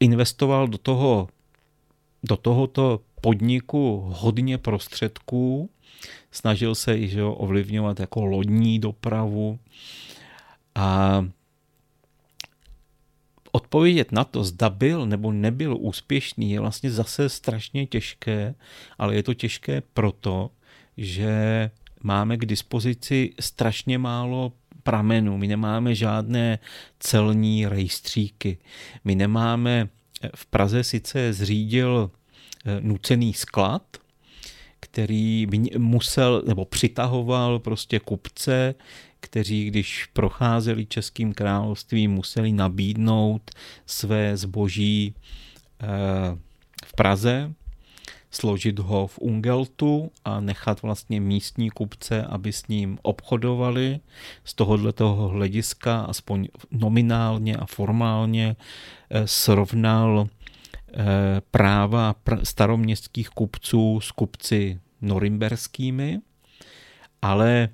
investoval 0.00 0.68
do 0.68 0.78
toho 0.78 1.28
do 2.22 2.36
tohoto 2.36 3.00
podniku 3.20 4.12
hodně 4.14 4.58
prostředků, 4.58 5.70
snažil 6.30 6.74
se 6.74 6.98
i 6.98 7.08
že, 7.08 7.22
ovlivňovat 7.22 8.00
jako 8.00 8.24
lodní 8.24 8.78
dopravu 8.78 9.58
a 10.74 11.24
odpovědět 13.52 14.12
na 14.12 14.24
to, 14.24 14.44
zda 14.44 14.70
byl 14.70 15.06
nebo 15.06 15.32
nebyl 15.32 15.76
úspěšný, 15.80 16.50
je 16.50 16.60
vlastně 16.60 16.90
zase 16.90 17.28
strašně 17.28 17.86
těžké, 17.86 18.54
ale 18.98 19.14
je 19.14 19.22
to 19.22 19.34
těžké 19.34 19.82
proto, 19.94 20.50
že 20.96 21.70
máme 22.02 22.36
k 22.36 22.46
dispozici 22.46 23.30
strašně 23.40 23.98
málo 23.98 24.52
pramenů, 24.82 25.38
my 25.38 25.46
nemáme 25.46 25.94
žádné 25.94 26.58
celní 27.00 27.66
rejstříky, 27.66 28.58
my 29.04 29.14
nemáme, 29.14 29.88
v 30.34 30.46
Praze 30.46 30.84
sice 30.84 31.32
zřídil 31.32 32.10
eh, 32.64 32.80
nucený 32.80 33.34
sklad, 33.34 33.96
který 34.80 35.46
musel 35.78 36.42
nebo 36.46 36.64
přitahoval 36.64 37.58
prostě 37.58 38.00
kupce, 38.00 38.74
kteří, 39.20 39.66
když 39.66 40.06
procházeli 40.12 40.86
Českým 40.86 41.34
královstvím, 41.34 42.10
museli 42.10 42.52
nabídnout 42.52 43.50
své 43.86 44.36
zboží 44.36 45.14
eh, 45.80 45.86
v 46.84 46.92
Praze, 46.96 47.52
složit 48.32 48.78
ho 48.78 49.06
v 49.06 49.18
Ungeltu 49.18 50.10
a 50.24 50.40
nechat 50.40 50.82
vlastně 50.82 51.20
místní 51.20 51.70
kupce, 51.70 52.22
aby 52.22 52.52
s 52.52 52.66
ním 52.68 52.98
obchodovali. 53.02 54.00
Z 54.44 54.54
tohohle 54.54 54.92
toho 54.92 55.28
hlediska, 55.28 56.00
aspoň 56.00 56.48
nominálně 56.70 57.56
a 57.56 57.66
formálně, 57.66 58.56
eh, 59.10 59.26
srovnal 59.26 60.28
Eh, 60.94 61.40
práva 61.50 62.14
staroměstských 62.42 63.28
kupců 63.28 64.00
s 64.00 64.10
kupci 64.10 64.80
norimberskými, 65.00 66.20
ale 67.22 67.68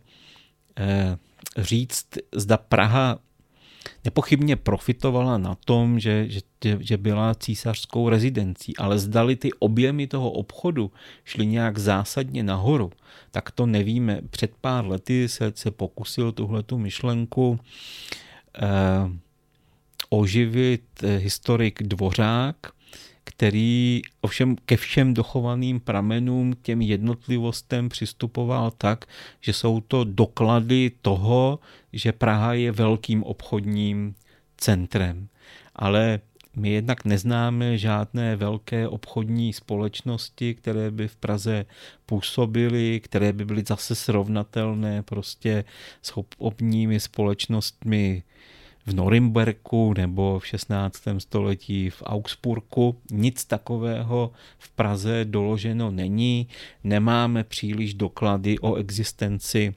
eh, 0.79 1.17
říct, 1.57 2.07
zda 2.33 2.57
Praha 2.57 3.19
nepochybně 4.05 4.57
profitovala 4.57 5.39
na 5.39 5.55
tom, 5.55 6.01
že, 6.01 6.29
že, 6.29 6.41
že 6.81 6.97
byla 6.97 7.35
císařskou 7.35 8.09
rezidencí, 8.09 8.77
ale 8.77 8.99
zdali 8.99 9.37
ty 9.37 9.53
objemy 9.59 10.07
toho 10.07 10.31
obchodu 10.31 10.91
šly 11.25 11.47
nějak 11.47 11.79
zásadně 11.79 12.43
nahoru, 12.43 12.91
tak 13.31 13.51
to 13.51 13.67
nevíme. 13.67 14.21
Před 14.31 14.51
pár 14.61 14.87
lety 14.87 15.29
se, 15.29 15.53
se 15.55 15.71
pokusil 15.71 16.33
tuhletu 16.33 16.79
myšlenku 16.79 17.61
eh, 18.55 18.69
oživit 20.11 20.83
eh, 21.03 21.17
historik 21.17 21.83
Dvořák, 21.83 22.57
který 23.29 24.03
ovšem 24.21 24.57
ke 24.57 24.77
všem 24.77 25.15
dochovaným 25.15 25.81
pramenům, 25.81 26.55
těm 26.63 26.81
jednotlivostem 26.81 27.89
přistupoval 27.89 28.71
tak, 28.71 29.05
že 29.41 29.53
jsou 29.53 29.81
to 29.81 30.05
doklady 30.05 30.91
toho, 31.03 31.59
že 31.93 32.13
Praha 32.13 32.53
je 32.53 32.73
velkým 32.73 33.23
obchodním 33.23 34.15
centrem. 34.57 35.29
Ale 35.77 36.21
my 36.57 36.71
jednak 36.71 37.05
neznáme 37.05 37.79
žádné 37.79 38.37
velké 38.37 38.89
obchodní 38.89 39.53
společnosti, 39.53 40.55
které 40.55 40.91
by 40.91 41.09
v 41.09 41.17
Praze 41.17 41.67
působily, 42.07 43.01
které 43.01 43.33
by 43.33 43.45
byly 43.45 43.65
zase 43.69 43.95
srovnatelné 43.95 45.03
prostě 45.03 45.65
s 46.03 46.17
obchodními 46.17 47.01
společnostmi 47.01 48.23
v 48.89 48.95
Norimberku 48.95 49.95
nebo 49.97 50.39
v 50.39 50.47
16. 50.47 51.03
století 51.19 51.91
v 51.91 52.03
Augsburgu. 52.07 52.97
Nic 53.11 53.45
takového 53.45 54.33
v 54.59 54.71
Praze 54.71 55.25
doloženo 55.25 55.91
není. 55.91 56.49
Nemáme 56.85 57.45
příliš 57.45 57.95
doklady 57.95 58.59
o 58.59 58.75
existenci 58.75 59.75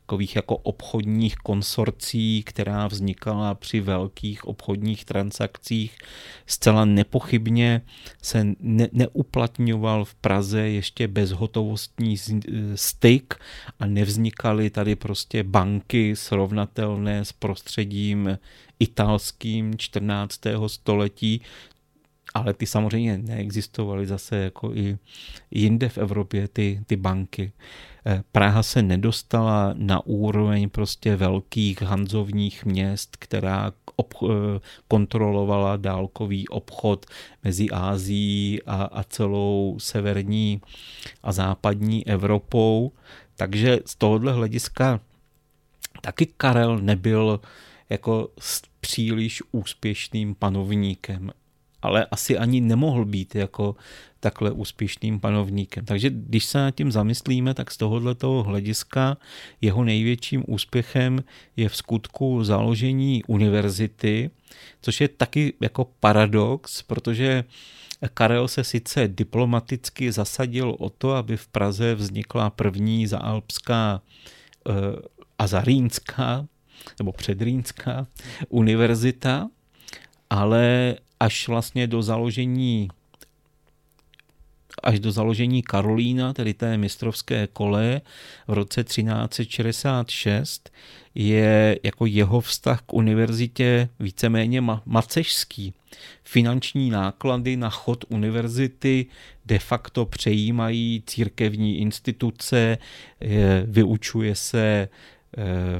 takových 0.00 0.36
jako 0.36 0.56
obchodních 0.56 1.36
konsorcí, 1.36 2.42
která 2.42 2.86
vznikala 2.86 3.54
při 3.54 3.80
velkých 3.80 4.44
obchodních 4.44 5.04
transakcích. 5.04 5.98
Zcela 6.46 6.84
nepochybně 6.84 7.82
se 8.22 8.46
ne, 8.60 8.88
neuplatňoval 8.92 10.04
v 10.04 10.14
Praze 10.14 10.60
ještě 10.60 11.08
bezhotovostní 11.08 12.16
styk 12.74 13.34
a 13.78 13.86
nevznikaly 13.86 14.70
tady 14.70 14.96
prostě 14.96 15.42
banky 15.42 16.16
srovnatelné 16.16 17.24
s 17.24 17.32
prostředím 17.32 18.38
italským 18.78 19.78
14. 19.78 20.40
století, 20.66 21.42
ale 22.34 22.54
ty 22.54 22.66
samozřejmě 22.66 23.18
neexistovaly 23.18 24.06
zase 24.06 24.36
jako 24.36 24.74
i 24.74 24.98
jinde 25.50 25.88
v 25.88 25.98
Evropě 25.98 26.48
ty, 26.48 26.82
ty 26.86 26.96
banky. 26.96 27.52
Eh, 28.06 28.22
Praha 28.32 28.62
se 28.62 28.82
nedostala 28.82 29.74
na 29.76 30.06
úroveň 30.06 30.68
prostě 30.68 31.16
velkých 31.16 31.82
hanzovních 31.82 32.64
měst, 32.64 33.16
která 33.16 33.72
ob- 33.96 34.14
eh, 34.24 34.60
kontrolovala 34.88 35.76
dálkový 35.76 36.48
obchod 36.48 37.06
mezi 37.44 37.70
Ázií 37.70 38.62
a, 38.62 38.82
a 38.82 39.02
celou 39.02 39.76
severní 39.78 40.60
a 41.22 41.32
západní 41.32 42.06
Evropou. 42.06 42.92
Takže 43.36 43.78
z 43.86 43.94
tohohle 43.96 44.32
hlediska 44.32 45.00
taky 46.00 46.26
Karel 46.26 46.78
nebyl 46.78 47.40
jako 47.90 48.28
příliš 48.80 49.42
úspěšným 49.52 50.34
panovníkem 50.34 51.30
ale 51.82 52.06
asi 52.10 52.38
ani 52.38 52.60
nemohl 52.60 53.04
být 53.04 53.34
jako 53.34 53.76
takhle 54.20 54.50
úspěšným 54.50 55.20
panovníkem. 55.20 55.84
Takže 55.84 56.10
když 56.10 56.44
se 56.44 56.58
nad 56.58 56.70
tím 56.70 56.92
zamyslíme, 56.92 57.54
tak 57.54 57.70
z 57.70 57.76
tohoto 57.76 58.42
hlediska 58.42 59.16
jeho 59.60 59.84
největším 59.84 60.44
úspěchem 60.46 61.24
je 61.56 61.68
v 61.68 61.76
skutku 61.76 62.44
založení 62.44 63.24
univerzity, 63.24 64.30
což 64.82 65.00
je 65.00 65.08
taky 65.08 65.52
jako 65.60 65.88
paradox, 66.00 66.82
protože 66.82 67.44
Karel 68.14 68.48
se 68.48 68.64
sice 68.64 69.08
diplomaticky 69.08 70.12
zasadil 70.12 70.76
o 70.78 70.90
to, 70.90 71.12
aby 71.12 71.36
v 71.36 71.48
Praze 71.48 71.94
vznikla 71.94 72.50
první 72.50 73.06
zaalpská 73.06 74.02
eh, 74.68 74.72
a 75.38 75.46
zarínská 75.46 76.46
nebo 76.98 77.12
předrýnská 77.12 78.06
univerzita, 78.48 79.48
ale 80.30 80.96
až 81.20 81.48
vlastně 81.48 81.86
do 81.86 82.02
založení 82.02 82.88
až 84.82 85.00
do 85.00 85.12
založení 85.12 85.62
Karolína, 85.62 86.32
tedy 86.32 86.54
té 86.54 86.78
mistrovské 86.78 87.46
kole 87.46 88.00
v 88.48 88.52
roce 88.52 88.84
1366, 88.84 90.70
je 91.14 91.78
jako 91.82 92.06
jeho 92.06 92.40
vztah 92.40 92.82
k 92.82 92.92
univerzitě 92.92 93.88
víceméně 94.00 94.60
macežský. 94.86 95.74
Finanční 96.24 96.90
náklady 96.90 97.56
na 97.56 97.70
chod 97.70 98.04
univerzity 98.08 99.06
de 99.46 99.58
facto 99.58 100.06
přejímají 100.06 101.02
církevní 101.06 101.78
instituce, 101.78 102.78
vyučuje 103.64 104.34
se 104.34 104.88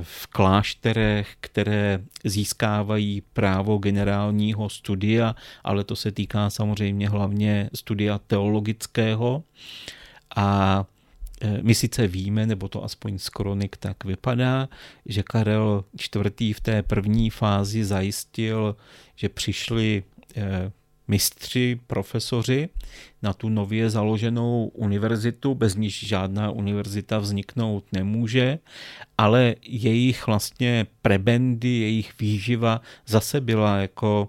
v 0.02 0.26
klášterech, 0.26 1.36
které 1.40 2.00
získávají 2.24 3.20
právo 3.32 3.78
generálního 3.78 4.68
studia, 4.68 5.34
ale 5.64 5.84
to 5.84 5.96
se 5.96 6.12
týká 6.12 6.50
samozřejmě 6.50 7.08
hlavně 7.08 7.70
studia 7.74 8.18
teologického. 8.18 9.42
A 10.36 10.84
e, 11.40 11.62
my 11.62 11.74
sice 11.74 12.06
víme, 12.06 12.46
nebo 12.46 12.68
to 12.68 12.84
aspoň 12.84 13.18
z 13.18 13.28
kronik 13.28 13.76
tak 13.76 14.04
vypadá, 14.04 14.68
že 15.06 15.22
Karel 15.22 15.84
IV. 16.14 16.56
v 16.56 16.60
té 16.60 16.82
první 16.82 17.30
fázi 17.30 17.84
zajistil, 17.84 18.76
že 19.16 19.28
přišli 19.28 20.02
e, 20.36 20.72
mistři, 21.10 21.80
profesoři 21.86 22.68
na 23.22 23.32
tu 23.32 23.48
nově 23.48 23.90
založenou 23.90 24.70
univerzitu, 24.74 25.54
bez 25.54 25.74
níž 25.74 26.06
žádná 26.06 26.50
univerzita 26.50 27.18
vzniknout 27.18 27.84
nemůže, 27.92 28.58
ale 29.18 29.54
jejich 29.66 30.26
vlastně 30.26 30.86
prebendy, 31.02 31.68
jejich 31.68 32.18
výživa 32.20 32.80
zase 33.06 33.40
byla 33.40 33.76
jako 33.76 34.28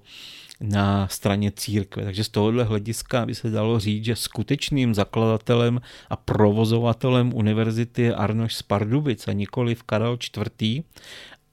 na 0.62 1.08
straně 1.08 1.52
církve. 1.52 2.04
Takže 2.04 2.24
z 2.24 2.30
tohohle 2.30 2.64
hlediska 2.64 3.26
by 3.26 3.36
se 3.36 3.50
dalo 3.50 3.80
říct, 3.80 4.06
že 4.06 4.16
skutečným 4.16 4.94
zakladatelem 4.94 5.82
a 6.10 6.16
provozovatelem 6.16 7.34
univerzity 7.34 8.02
je 8.02 8.16
Arnoš 8.16 8.56
z 8.56 8.62
Pardubic 8.62 9.28
a 9.28 9.34
nikoli 9.34 9.76
v 9.76 9.84
Karel 9.84 10.18
IV. 10.18 10.84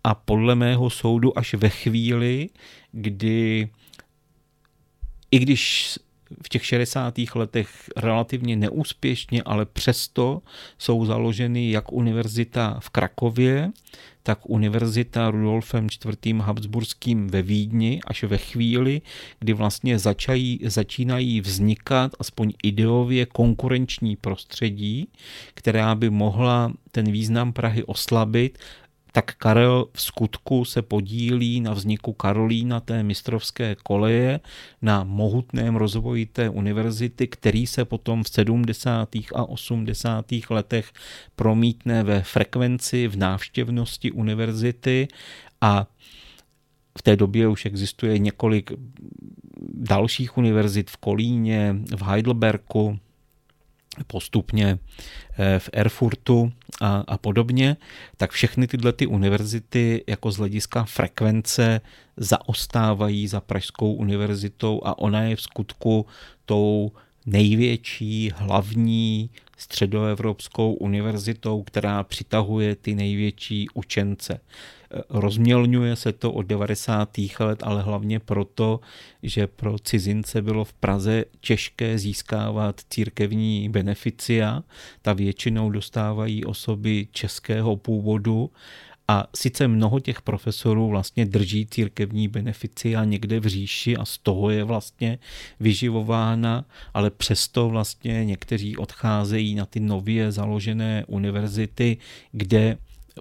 A 0.05 0.15
podle 0.15 0.55
mého 0.55 0.91
soudu 0.91 1.39
až 1.39 1.55
ve 1.55 1.69
chvíli, 1.69 2.49
kdy 2.93 3.69
i 5.31 5.39
když 5.39 5.95
v 6.43 6.49
těch 6.49 6.67
60. 6.67 7.15
letech 7.35 7.91
relativně 7.97 8.57
neúspěšně, 8.57 9.43
ale 9.43 9.67
přesto 9.67 10.43
jsou 10.79 11.07
založeny 11.07 11.71
jak 11.71 11.93
univerzita 11.93 12.81
v 12.81 12.91
Krakově, 12.91 13.71
tak 14.23 14.51
univerzita 14.51 15.31
Rudolfem 15.31 15.87
IV. 15.87 16.35
Habsburským 16.41 17.27
ve 17.27 17.43
Vídni 17.43 18.01
až 18.07 18.25
ve 18.25 18.39
chvíli, 18.39 19.03
kdy 19.39 19.53
vlastně 19.53 19.99
začají, 19.99 20.61
začínají 20.65 21.41
vznikat 21.41 22.13
aspoň 22.19 22.53
ideově 22.63 23.27
konkurenční 23.27 24.17
prostředí, 24.17 25.09
která 25.55 25.95
by 25.95 26.11
mohla 26.11 26.73
ten 26.91 27.13
význam 27.13 27.53
Prahy 27.53 27.85
oslabit 27.85 28.59
tak 29.13 29.35
Karel 29.35 29.87
v 29.93 30.03
skutku 30.03 30.65
se 30.65 30.83
podílí 30.83 31.61
na 31.61 31.73
vzniku 31.73 32.13
Karolína, 32.13 32.81
té 32.81 33.03
mistrovské 33.03 33.77
koleje, 33.83 34.41
na 34.83 35.05
mohutném 35.05 35.77
rozvoji 35.77 36.27
té 36.27 36.49
univerzity, 36.49 37.29
který 37.29 37.67
se 37.67 37.85
potom 37.85 38.25
v 38.25 38.29
70. 38.29 39.09
a 39.35 39.45
80. 39.49 40.27
letech 40.51 40.93
promítne 41.37 42.03
ve 42.03 42.23
frekvenci, 42.23 43.09
v 43.09 43.17
návštěvnosti 43.17 44.13
univerzity 44.13 45.09
a 45.61 45.87
v 46.99 47.03
té 47.03 47.17
době 47.17 47.49
už 47.49 47.67
existuje 47.67 48.19
několik 48.19 48.73
dalších 49.75 50.39
univerzit 50.39 50.91
v 50.91 50.97
Kolíně, 50.97 51.77
v 51.97 52.03
Heidelbergu, 52.03 52.99
postupně 54.07 54.79
eh, 55.39 55.59
v 55.59 55.71
Erfurtu 55.73 56.53
a, 56.81 57.05
a 57.07 57.19
podobně, 57.19 57.77
tak 58.17 58.31
všechny 58.31 58.67
tyhle 58.67 58.93
ty 58.93 59.07
univerzity 59.07 60.05
jako 60.07 60.31
z 60.31 60.37
hlediska 60.37 60.85
frekvence 60.85 61.81
zaostávají 62.17 63.29
za 63.29 63.41
Pražskou 63.41 63.93
univerzitou 63.93 64.81
a 64.85 64.99
ona 64.99 65.23
je 65.23 65.37
v 65.37 65.43
skutku 65.43 66.07
tou 66.47 66.93
největší, 67.27 68.33
hlavní 68.37 69.31
středoevropskou 69.57 70.73
univerzitou, 70.73 71.63
která 71.63 72.05
přitahuje 72.05 72.77
ty 72.77 72.95
největší 72.95 73.67
učence. 73.75 74.41
Rozmělňuje 75.11 75.97
se 75.97 76.13
to 76.13 76.33
od 76.33 76.43
90. 76.43 77.19
let, 77.41 77.63
ale 77.63 77.83
hlavně 77.83 78.19
proto, 78.19 78.81
že 79.23 79.47
pro 79.47 79.79
cizince 79.79 80.43
bylo 80.43 80.65
v 80.65 80.73
Praze 80.73 81.25
těžké 81.41 81.99
získávat 81.99 82.81
církevní 82.91 83.69
beneficia. 83.69 84.63
Ta 85.03 85.13
většinou 85.13 85.71
dostávají 85.71 86.45
osoby 86.45 87.09
českého 87.13 87.77
původu 87.77 88.51
a 89.09 89.27
sice 89.37 89.69
mnoho 89.69 90.01
těch 90.01 90.23
profesorů 90.23 90.89
vlastně 90.89 91.27
drží 91.27 91.67
církevní 91.67 92.29
beneficia 92.29 93.05
někde 93.05 93.41
v 93.41 93.47
říši 93.47 93.97
a 93.97 94.05
z 94.05 94.19
toho 94.19 94.51
je 94.51 94.65
vlastně 94.65 95.19
vyživována, 95.61 96.65
ale 96.95 97.11
přesto 97.11 97.69
vlastně 97.69 98.25
někteří 98.25 98.77
odcházejí 98.77 99.55
na 99.55 99.67
ty 99.67 99.81
nově 99.81 100.33
založené 100.33 101.05
univerzity, 101.07 101.97
kde 102.33 102.79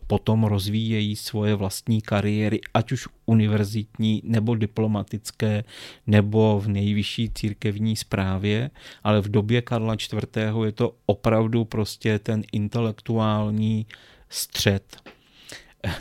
potom 0.08 0.43
rozvíjejí 0.43 1.16
svoje 1.16 1.56
vlastní 1.56 2.02
kariéry, 2.02 2.60
ať 2.74 2.91
už 2.91 3.08
univerzitní 3.26 4.22
nebo 4.26 4.56
diplomatické, 4.56 5.64
nebo 6.08 6.60
v 6.60 6.68
nejvyšší 6.68 7.30
církevní 7.30 7.95
správě, 7.95 8.70
ale 9.04 9.22
v 9.22 9.30
době 9.30 9.62
Karla 9.62 9.93
IV. 9.93 10.38
je 10.66 10.72
to 10.72 10.95
opravdu 11.06 11.66
prostě 11.66 12.20
ten 12.20 12.43
intelektuální 12.52 13.86
střed. 14.30 14.98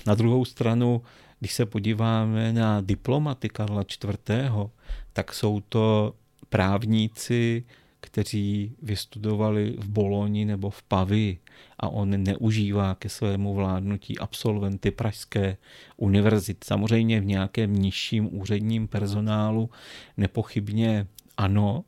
Na 0.07 0.15
druhou 0.15 0.45
stranu, 0.45 1.03
když 1.41 1.53
se 1.53 1.67
podíváme 1.67 2.53
na 2.53 2.81
diplomaty 2.81 3.49
Karla 3.49 3.83
IV., 3.83 4.37
tak 5.13 5.35
jsou 5.35 5.61
to 5.61 6.15
právníci, 6.49 7.65
kteří 8.07 8.73
vystudovali 8.83 9.77
v 9.79 9.89
Boloni 9.89 10.45
nebo 10.45 10.71
v 10.71 10.83
Pavi 10.83 11.39
a 11.81 11.89
on 11.89 12.23
neužívá 12.23 12.95
ke 12.95 13.09
svému 13.09 13.55
vládnutí 13.55 14.19
absolventy 14.19 14.91
Pražské 14.91 15.57
univerzity. 15.97 16.61
Samozřejmě 16.65 17.21
v 17.21 17.25
nějakém 17.25 17.75
nižším 17.75 18.41
úředním 18.41 18.89
personálu 18.89 19.71
nepochybně 20.17 21.07
ano, 21.37 21.85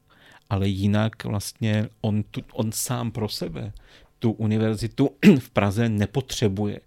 ale 0.50 0.68
jinak 0.68 1.24
vlastně 1.24 1.88
on, 2.00 2.22
tu, 2.22 2.40
on 2.52 2.72
sám 2.72 3.10
pro 3.10 3.28
sebe 3.28 3.72
tu 4.18 4.32
univerzitu 4.32 5.10
v 5.38 5.50
Praze 5.50 5.88
nepotřebuje. 5.88 6.80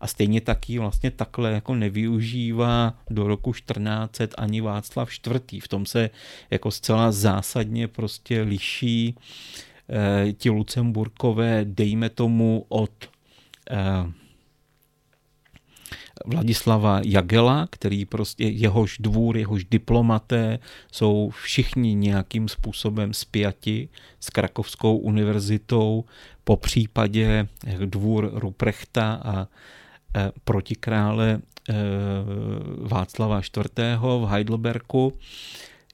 A 0.00 0.06
stejně 0.06 0.40
taky 0.40 0.78
vlastně 0.78 1.10
takhle 1.10 1.52
jako 1.52 1.74
nevyužívá 1.74 2.94
do 3.10 3.26
roku 3.26 3.52
1400 3.52 4.36
ani 4.38 4.60
Václav 4.60 5.10
IV. 5.52 5.64
V 5.64 5.68
tom 5.68 5.86
se 5.86 6.10
jako 6.50 6.70
zcela 6.70 7.12
zásadně 7.12 7.88
prostě 7.88 8.42
liší 8.42 9.14
eh, 9.90 10.32
ti 10.32 10.50
Lucemburkové, 10.50 11.60
dejme 11.64 12.08
tomu 12.08 12.64
od 12.68 12.90
eh, 13.70 13.76
Vladislava 16.26 17.00
Jagela, 17.04 17.68
který 17.70 18.04
prostě 18.04 18.44
jehož 18.44 18.98
dvůr, 18.98 19.36
jehož 19.36 19.64
diplomaté 19.64 20.58
jsou 20.92 21.30
všichni 21.30 21.94
nějakým 21.94 22.48
způsobem 22.48 23.14
spjati 23.14 23.88
s 24.20 24.30
Krakovskou 24.30 24.96
univerzitou, 24.96 26.04
po 26.44 26.56
případě 26.56 27.48
dvůr 27.84 28.30
Ruprechta 28.34 29.20
a 29.24 29.42
e, 29.42 30.32
protikrále 30.44 31.40
e, 31.68 31.74
Václava 32.88 33.40
IV. 33.40 33.98
v 34.00 34.26
Heidelbergu 34.30 35.12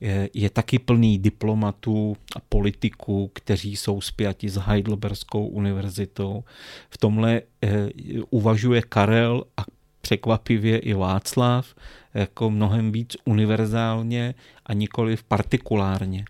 je, 0.01 0.31
je 0.35 0.51
taky 0.51 0.79
plný 0.79 1.18
diplomatů 1.18 2.16
a 2.37 2.41
politiků, 2.49 3.31
kteří 3.35 3.77
jsou 3.77 4.01
spjati 4.01 4.49
s 4.49 4.57
Heidelberskou 4.57 5.47
univerzitou. 5.47 6.45
V 6.91 6.99
tomhle 6.99 7.43
eh, 7.62 7.89
uvažuje 8.31 8.83
Karel 8.83 9.45
a 9.57 9.64
překvapivě 10.05 10.78
i 10.78 10.94
Václav 10.94 11.74
jako 12.14 12.50
mnohem 12.50 12.92
víc 12.92 13.16
univerzálně 13.24 14.34
a 14.66 14.72
nikoli 14.72 15.16
partikulárně. 15.28 16.24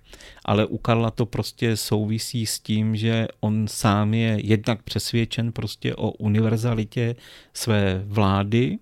Ale 0.44 0.66
u 0.66 0.78
Karla 0.78 1.10
to 1.10 1.26
prostě 1.26 1.76
souvisí 1.76 2.46
s 2.46 2.58
tím, 2.58 2.96
že 2.96 3.26
on 3.40 3.68
sám 3.68 4.14
je 4.14 4.46
jednak 4.46 4.82
přesvědčen 4.82 5.52
prostě 5.52 5.94
o 5.94 6.10
univerzalitě 6.10 7.16
své 7.54 8.02
vlády 8.06 8.78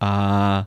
a 0.00 0.66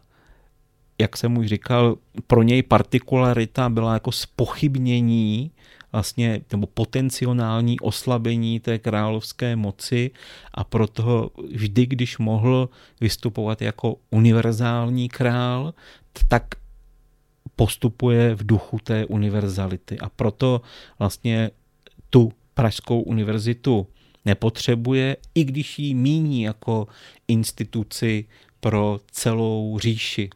jak 1.01 1.17
jsem 1.17 1.37
už 1.37 1.47
říkal, 1.47 1.97
pro 2.27 2.43
něj 2.43 2.63
partikularita 2.63 3.69
byla 3.69 3.93
jako 3.93 4.11
spochybnění 4.11 5.51
vlastně, 5.91 6.41
nebo 6.51 6.67
potenciální 6.67 7.79
oslabení 7.79 8.59
té 8.59 8.79
královské 8.79 9.55
moci 9.55 10.11
a 10.53 10.63
proto 10.63 11.31
vždy, 11.51 11.85
když 11.85 12.17
mohl 12.17 12.69
vystupovat 13.01 13.61
jako 13.61 13.95
univerzální 14.09 15.09
král, 15.09 15.73
tak 16.27 16.43
postupuje 17.55 18.35
v 18.35 18.45
duchu 18.45 18.79
té 18.83 19.05
univerzality. 19.05 19.99
A 19.99 20.09
proto 20.09 20.61
vlastně 20.99 21.51
tu 22.09 22.31
Pražskou 22.53 23.01
univerzitu 23.01 23.87
nepotřebuje, 24.25 25.17
i 25.35 25.43
když 25.43 25.79
ji 25.79 25.93
míní 25.93 26.41
jako 26.41 26.87
instituci 27.27 28.25
pro 28.59 28.99
celou 29.11 29.79
říši 29.79 30.29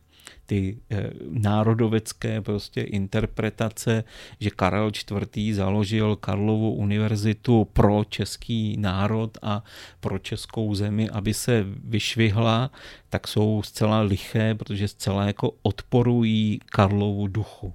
ty 0.46 0.78
eh, 0.92 1.10
národovecké 1.30 2.42
prostě 2.42 2.82
interpretace, 2.82 4.04
že 4.40 4.50
Karel 4.50 4.92
IV. 5.36 5.56
založil 5.56 6.16
Karlovu 6.16 6.74
univerzitu 6.74 7.66
pro 7.74 8.04
český 8.10 8.78
národ 8.78 9.38
a 9.42 9.64
pro 10.00 10.20
českou 10.20 10.76
zemi, 10.76 11.10
aby 11.10 11.34
se 11.34 11.66
vyšvihla, 11.84 12.72
tak 13.10 13.28
jsou 13.28 13.62
zcela 13.64 14.02
liché, 14.02 14.56
protože 14.56 14.88
zcela 14.88 15.28
jako 15.28 15.52
odporují 15.62 16.60
Karlovu 16.66 17.28
duchu. 17.28 17.74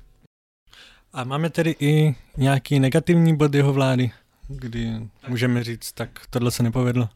A 1.13 1.25
máme 1.25 1.51
tedy 1.51 1.77
i 1.81 2.15
nějaký 2.37 2.81
negativní 2.81 3.37
bod 3.37 3.55
jeho 3.55 3.73
vlády, 3.73 4.11
kdy 4.49 5.09
můžeme 5.29 5.65
říct, 5.65 5.93
tak 5.93 6.11
tohle 6.31 6.51
se 6.51 6.63
nepovedlo? 6.63 7.09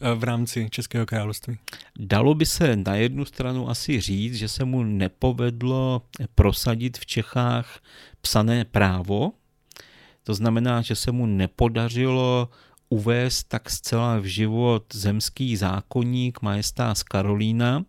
Eh, 0.00 0.14
v 0.14 0.24
rámci 0.24 0.68
Českého 0.70 1.06
království? 1.06 1.58
Dalo 1.98 2.34
by 2.34 2.46
se 2.46 2.76
na 2.76 2.94
jednu 2.94 3.24
stranu 3.24 3.70
asi 3.70 4.00
říct, 4.00 4.34
že 4.34 4.48
se 4.48 4.64
mu 4.64 4.82
nepovedlo 4.82 6.02
prosadit 6.34 6.98
v 6.98 7.06
Čechách 7.06 7.80
psané 8.20 8.64
právo. 8.64 9.32
To 10.22 10.34
znamená, 10.34 10.82
že 10.82 10.94
se 10.94 11.12
mu 11.12 11.26
nepodařilo 11.26 12.48
uvést 12.88 13.44
tak 13.44 13.70
zcela 13.70 14.18
v 14.18 14.24
život 14.24 14.84
zemský 14.92 15.56
zákonník 15.56 16.42
majestás 16.42 17.02
Karolína, 17.02 17.84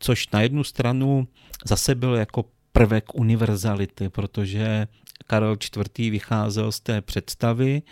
což 0.00 0.28
na 0.28 0.40
jednu 0.40 0.64
stranu 0.64 1.28
zase 1.64 1.94
byl 1.94 2.14
jako 2.14 2.44
prvek 2.72 3.14
univerzality, 3.14 4.08
protože 4.08 4.86
Karel 5.26 5.56
IV. 5.76 6.10
vycházel 6.10 6.72
z 6.72 6.80
té 6.80 7.00
představy, 7.00 7.82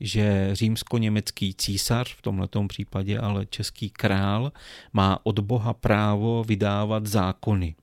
že 0.00 0.50
římsko-německý 0.52 1.54
císař, 1.54 2.14
v 2.14 2.22
tomto 2.22 2.66
případě 2.66 3.18
ale 3.18 3.46
český 3.46 3.90
král, 3.90 4.52
má 4.92 5.18
od 5.22 5.38
Boha 5.38 5.72
právo 5.72 6.44
vydávat 6.44 7.06
zákony. 7.06 7.74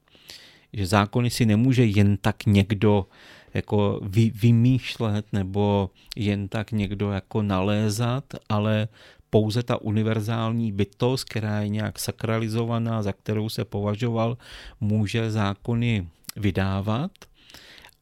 Že 0.73 0.87
zákony 0.87 1.29
si 1.29 1.45
nemůže 1.45 1.85
jen 1.85 2.17
tak 2.17 2.45
někdo 2.45 3.07
jako 3.53 3.99
vy, 4.03 4.31
vymýšlet 4.35 5.25
nebo 5.33 5.89
jen 6.15 6.47
tak 6.47 6.71
někdo 6.71 7.11
jako 7.11 7.41
nalézat, 7.41 8.23
ale 8.49 8.87
pouze 9.29 9.63
ta 9.63 9.81
univerzální 9.81 10.71
bytost, 10.71 11.29
která 11.29 11.61
je 11.61 11.69
nějak 11.69 11.99
sakralizovaná, 11.99 13.03
za 13.03 13.13
kterou 13.13 13.49
se 13.49 13.65
považoval, 13.65 14.37
může 14.81 15.31
zákony 15.31 16.07
vydávat. 16.35 17.11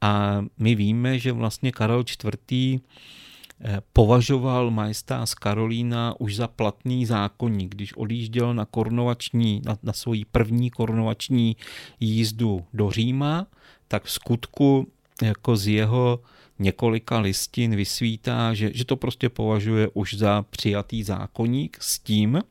A 0.02 0.46
my 0.58 0.76
víme, 0.76 1.20
že 1.20 1.32
vlastně 1.32 1.72
Karel 1.72 2.04
IV 2.52 2.82
považoval 3.94 4.72
majestás 4.72 5.34
Karolína 5.34 6.16
už 6.20 6.36
za 6.36 6.48
platný 6.48 7.06
zákonník, 7.06 7.76
když 7.76 7.94
odjížděl 7.94 8.54
na 8.54 8.66
korunovační, 8.66 9.62
na, 9.66 9.78
na 9.84 9.94
svoji 9.94 10.26
první 10.26 10.70
korunovační 10.70 11.56
jízdu 12.00 12.66
do 12.74 12.92
Říma, 12.92 13.48
tak 13.88 14.04
v 14.04 14.12
skutku 14.12 14.88
jako 15.22 15.56
z 15.56 15.68
jeho 15.68 16.20
několika 16.60 17.20
listin 17.20 17.76
vysvítá, 17.76 18.54
že, 18.54 18.72
že 18.74 18.86
to 18.86 18.96
prostě 18.96 19.30
považuje 19.30 19.90
už 19.94 20.14
za 20.14 20.46
přijatý 20.50 21.04
zákonník 21.04 21.78
s 21.82 22.00
tím, 22.00 22.42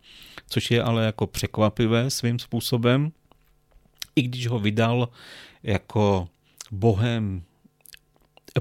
což 0.48 0.70
je 0.70 0.82
ale 0.82 1.04
jako 1.04 1.26
překvapivé 1.26 2.10
svým 2.10 2.38
způsobem, 2.38 3.12
i 4.16 4.22
když 4.22 4.46
ho 4.46 4.58
vydal 4.58 5.08
jako 5.62 6.28
bohem 6.70 7.42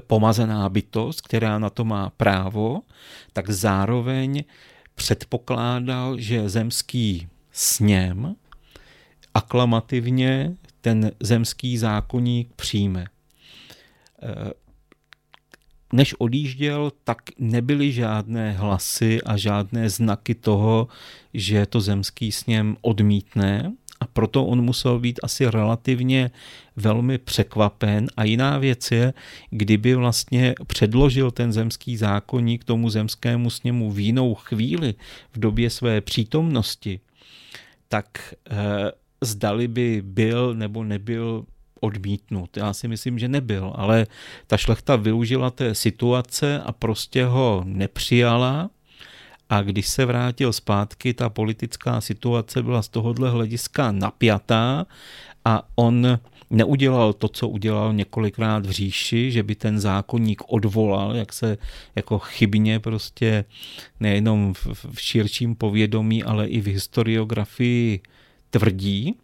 pomazená 0.00 0.68
bytost, 0.68 1.20
která 1.20 1.58
na 1.58 1.70
to 1.70 1.84
má 1.84 2.10
právo, 2.10 2.82
tak 3.32 3.50
zároveň 3.50 4.44
předpokládal, 4.94 6.18
že 6.18 6.48
zemský 6.48 7.28
sněm 7.52 8.36
aklamativně 9.34 10.56
ten 10.80 11.12
zemský 11.20 11.78
zákonník 11.78 12.52
přijme. 12.56 13.06
Eh, 14.22 14.52
než 15.92 16.14
odjížděl, 16.18 16.92
tak 17.04 17.18
nebyly 17.38 17.92
žádné 17.92 18.52
hlasy 18.52 19.22
a 19.22 19.36
žádné 19.36 19.90
znaky 19.90 20.34
toho, 20.34 20.88
že 21.34 21.66
to 21.66 21.80
zemský 21.80 22.32
sněm 22.32 22.76
odmítne 22.80 23.72
a 24.04 24.06
proto 24.12 24.44
on 24.44 24.62
musel 24.62 24.98
být 24.98 25.20
asi 25.22 25.46
relativně 25.46 26.30
velmi 26.76 27.18
překvapen. 27.18 28.06
A 28.16 28.24
jiná 28.24 28.58
věc 28.58 28.90
je, 28.90 29.14
kdyby 29.50 29.94
vlastně 29.94 30.54
předložil 30.66 31.30
ten 31.30 31.52
zemský 31.52 31.96
zákonník 31.96 32.64
tomu 32.64 32.90
zemskému 32.90 33.50
sněmu 33.50 33.90
v 33.90 33.98
jinou 33.98 34.34
chvíli 34.34 34.94
v 35.32 35.38
době 35.38 35.70
své 35.70 36.00
přítomnosti, 36.00 37.00
tak 37.88 38.34
eh, 38.50 38.56
zdali 39.20 39.68
by 39.68 40.02
byl 40.04 40.54
nebo 40.54 40.84
nebyl 40.84 41.44
odmítnut. 41.80 42.56
Já 42.56 42.72
si 42.72 42.88
myslím, 42.88 43.18
že 43.18 43.28
nebyl, 43.28 43.72
ale 43.74 44.06
ta 44.46 44.56
šlechta 44.56 44.96
využila 44.96 45.50
té 45.50 45.74
situace 45.74 46.60
a 46.60 46.72
prostě 46.72 47.24
ho 47.24 47.62
nepřijala 47.64 48.70
a 49.54 49.62
když 49.62 49.88
se 49.88 50.04
vrátil 50.04 50.52
zpátky, 50.52 51.14
ta 51.14 51.28
politická 51.28 52.00
situace 52.00 52.62
byla 52.62 52.82
z 52.82 52.88
tohohle 52.88 53.30
hlediska 53.30 53.92
napjatá 53.92 54.86
a 55.44 55.62
on 55.74 56.18
neudělal 56.50 57.12
to, 57.12 57.28
co 57.28 57.48
udělal 57.48 57.92
několikrát 57.92 58.66
v 58.66 58.70
říši, 58.70 59.30
že 59.30 59.42
by 59.42 59.54
ten 59.54 59.80
zákonník 59.80 60.42
odvolal, 60.46 61.16
jak 61.16 61.32
se 61.32 61.58
jako 61.96 62.18
chybně 62.18 62.80
prostě 62.80 63.44
nejenom 64.00 64.54
v, 64.54 64.86
v 64.92 65.00
širším 65.00 65.54
povědomí, 65.54 66.22
ale 66.24 66.46
i 66.46 66.60
v 66.60 66.66
historiografii 66.66 68.00
tvrdí, 68.50 69.14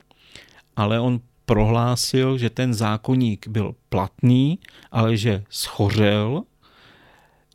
ale 0.76 1.00
on 1.00 1.20
prohlásil, 1.46 2.38
že 2.38 2.50
ten 2.50 2.74
zákonník 2.74 3.48
byl 3.48 3.74
platný, 3.88 4.58
ale 4.90 5.16
že 5.16 5.44
schořel 5.48 6.42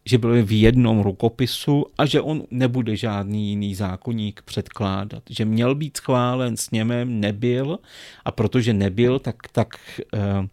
že 0.06 0.18
byl 0.18 0.45
v 0.45 0.62
jednom 0.62 0.99
rukopisu 1.01 1.86
a 1.97 2.06
že 2.06 2.22
on 2.22 2.43
nebude 2.51 2.95
žádný 2.95 3.49
jiný 3.49 3.76
zákonník 3.76 4.41
předkládat. 4.45 5.24
Že 5.30 5.45
měl 5.45 5.76
být 5.76 5.97
schválen 5.97 6.57
s 6.57 6.72
němem, 6.72 7.19
nebyl 7.19 7.80
a 8.26 8.32
protože 8.32 8.73
nebyl, 8.73 9.19
tak, 9.19 9.36
tak 9.52 9.80
e, 10.14 10.19
e, 10.22 10.45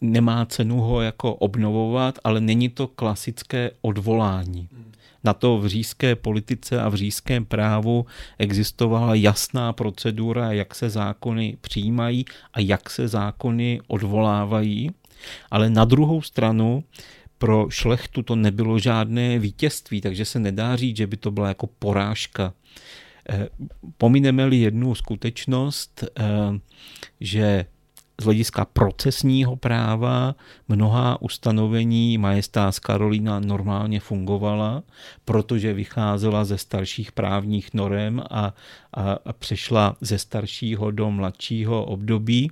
nemá 0.00 0.46
cenu 0.46 0.80
ho 0.80 1.00
jako 1.00 1.34
obnovovat, 1.34 2.18
ale 2.24 2.40
není 2.40 2.68
to 2.68 2.86
klasické 2.86 3.70
odvolání. 3.80 4.68
Na 5.24 5.34
to 5.34 5.58
v 5.58 5.66
říjské 5.66 6.16
politice 6.16 6.80
a 6.80 6.88
v 6.88 6.94
říjském 6.94 7.44
právu 7.44 8.06
existovala 8.38 9.14
jasná 9.14 9.72
procedura, 9.72 10.52
jak 10.52 10.74
se 10.74 10.90
zákony 10.90 11.56
přijímají 11.60 12.24
a 12.52 12.60
jak 12.60 12.90
se 12.90 13.08
zákony 13.08 13.80
odvolávají. 13.86 14.90
Ale 15.50 15.70
na 15.70 15.84
druhou 15.84 16.22
stranu 16.22 16.84
pro 17.38 17.66
šlechtu 17.70 18.22
to 18.22 18.36
nebylo 18.36 18.78
žádné 18.78 19.38
vítězství, 19.38 20.00
takže 20.00 20.24
se 20.24 20.38
nedá 20.38 20.76
říct, 20.76 20.96
že 20.96 21.06
by 21.06 21.16
to 21.16 21.30
byla 21.30 21.48
jako 21.48 21.66
porážka. 21.66 22.52
Pomineme-li 23.98 24.56
jednu 24.56 24.94
skutečnost, 24.94 26.04
že 27.20 27.66
z 28.20 28.24
hlediska 28.24 28.64
procesního 28.64 29.56
práva 29.56 30.34
mnoha 30.68 31.22
ustanovení 31.22 32.18
majestás 32.18 32.78
Karolína 32.78 33.40
normálně 33.40 34.00
fungovala, 34.00 34.82
protože 35.24 35.72
vycházela 35.72 36.44
ze 36.44 36.58
starších 36.58 37.12
právních 37.12 37.74
norem 37.74 38.22
a, 38.30 38.54
a, 38.94 39.12
a 39.24 39.32
přešla 39.32 39.96
ze 40.00 40.18
staršího 40.18 40.90
do 40.90 41.10
mladšího 41.10 41.84
období. 41.84 42.50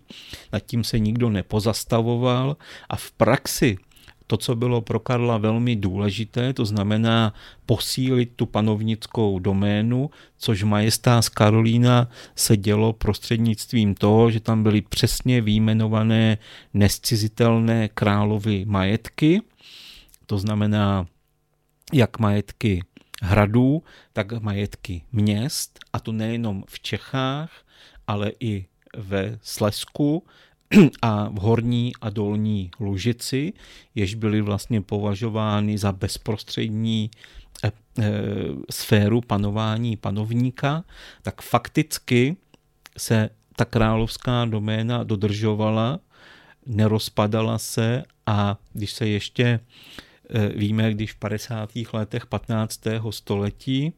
Nad 0.52 0.61
tím 0.61 0.85
se 0.85 0.98
nikdo 0.98 1.31
nepozastavoval 1.31 2.56
a 2.89 2.97
v 2.97 3.11
praxi 3.12 3.77
to, 4.26 4.36
co 4.36 4.56
bylo 4.56 4.80
pro 4.80 5.01
Karla 5.01 5.38
velmi 5.38 5.76
důležité, 5.76 6.52
to 6.52 6.64
znamená 6.64 7.34
posílit 7.66 8.32
tu 8.36 8.46
panovnickou 8.46 9.38
doménu, 9.38 10.10
což 10.38 10.62
majestás 10.62 11.28
Karolína 11.28 12.09
se 12.36 12.56
dělo 12.56 12.92
prostřednictvím 12.92 13.94
toho, 13.94 14.30
že 14.30 14.40
tam 14.40 14.62
byly 14.62 14.82
přesně 14.82 15.40
výjmenované 15.40 16.38
nescizitelné 16.74 17.88
královy 17.88 18.64
majetky, 18.64 19.42
to 20.26 20.38
znamená 20.38 21.06
jak 21.92 22.18
majetky 22.18 22.84
hradů, 23.22 23.82
tak 24.12 24.32
majetky 24.32 25.02
měst, 25.12 25.78
a 25.92 26.01
to 26.01 26.12
nejenom 26.12 26.64
v 26.68 26.80
Čechách, 26.80 27.51
ale 28.06 28.32
i 28.40 28.66
ve 28.96 29.38
Slesku, 29.42 30.26
a 31.02 31.28
v 31.28 31.34
horní 31.34 31.92
a 32.01 32.10
dolní 32.10 32.70
Lužici, 32.80 33.52
jež 33.94 34.14
byly 34.14 34.40
vlastně 34.40 34.80
považovány 34.80 35.78
za 35.78 35.92
bezprostřední 35.92 37.10
e, 37.64 37.68
e, 37.68 37.72
sféru 38.70 39.20
panování 39.20 39.96
panovníka, 39.96 40.84
tak 41.22 41.42
fakticky 41.42 42.36
se 42.96 43.30
ta 43.56 43.64
královská 43.64 44.44
doména 44.44 45.05
dodržovala, 45.05 46.01
nerozpadala 46.66 47.59
se 47.59 48.02
a 48.26 48.59
když 48.72 48.92
se 48.92 49.09
ještě 49.09 49.44
e, 49.44 50.48
víme, 50.48 50.90
když 50.94 51.12
v 51.12 51.16
50. 51.16 51.70
letech 51.92 52.26
15. 52.26 52.80
století 53.10 53.92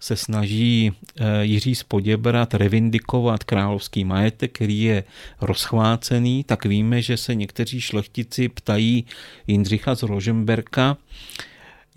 se 0.00 0.16
snaží 0.16 0.92
eh, 0.92 1.44
Jiří 1.44 1.74
Spoděbrat 1.74 2.54
revindikovat 2.54 3.44
královský 3.44 4.04
majetek, 4.04 4.52
který 4.52 4.82
je 4.82 5.04
rozchvácený, 5.40 6.44
tak 6.44 6.64
víme, 6.64 7.02
že 7.02 7.16
se 7.16 7.34
někteří 7.34 7.80
šlechtici 7.80 8.48
ptají 8.48 9.04
Jindřicha 9.46 9.94
z 9.94 10.02
Rožemberka, 10.02 10.96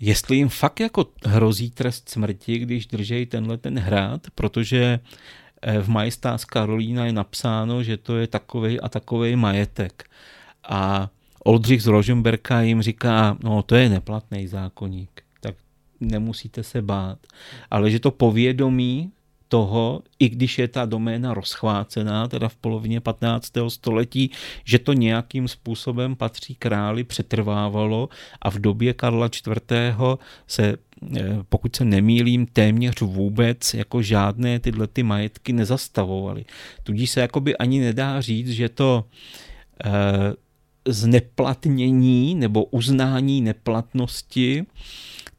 jestli 0.00 0.36
jim 0.36 0.48
fakt 0.48 0.80
jako 0.80 1.06
hrozí 1.24 1.70
trest 1.70 2.08
smrti, 2.08 2.58
když 2.58 2.86
držejí 2.86 3.26
tenhle 3.26 3.58
ten 3.58 3.78
hrad, 3.78 4.20
protože 4.34 5.00
eh, 5.62 5.78
v 5.78 5.88
majestás 5.88 6.44
Karolína 6.44 7.06
je 7.06 7.12
napsáno, 7.12 7.82
že 7.82 7.96
to 7.96 8.16
je 8.16 8.26
takový 8.26 8.80
a 8.80 8.88
takový 8.88 9.36
majetek. 9.36 10.04
A 10.68 11.08
Oldřich 11.44 11.82
z 11.82 11.86
Rožemberka 11.86 12.62
jim 12.62 12.82
říká, 12.82 13.36
no 13.42 13.62
to 13.62 13.74
je 13.74 13.88
neplatný 13.88 14.46
zákonník 14.46 15.22
nemusíte 16.02 16.62
se 16.62 16.82
bát. 16.82 17.18
Ale 17.70 17.90
že 17.90 18.00
to 18.00 18.10
povědomí 18.10 19.12
toho, 19.52 20.02
i 20.18 20.28
když 20.28 20.58
je 20.58 20.68
ta 20.68 20.84
doména 20.84 21.34
rozchvácená, 21.34 22.28
teda 22.28 22.48
v 22.48 22.56
polovině 22.56 23.00
15. 23.00 23.52
století, 23.68 24.30
že 24.64 24.78
to 24.78 24.92
nějakým 24.92 25.48
způsobem 25.48 26.16
patří 26.16 26.54
králi, 26.54 27.04
přetrvávalo 27.04 28.08
a 28.42 28.50
v 28.50 28.58
době 28.58 28.92
Karla 28.94 29.26
IV. 29.26 29.92
se 30.46 30.76
eh, 31.16 31.38
pokud 31.48 31.76
se 31.76 31.84
nemýlím, 31.84 32.46
téměř 32.46 33.00
vůbec 33.00 33.74
jako 33.74 34.02
žádné 34.02 34.58
tyhle 34.58 34.86
ty 34.86 35.02
majetky 35.02 35.52
nezastavovaly. 35.52 36.44
Tudíž 36.82 37.10
se 37.10 37.20
jakoby 37.20 37.56
ani 37.56 37.80
nedá 37.80 38.20
říct, 38.20 38.50
že 38.50 38.68
to 38.68 39.04
e, 39.84 39.90
zneplatnění 40.88 42.34
nebo 42.34 42.64
uznání 42.64 43.40
neplatnosti 43.40 44.66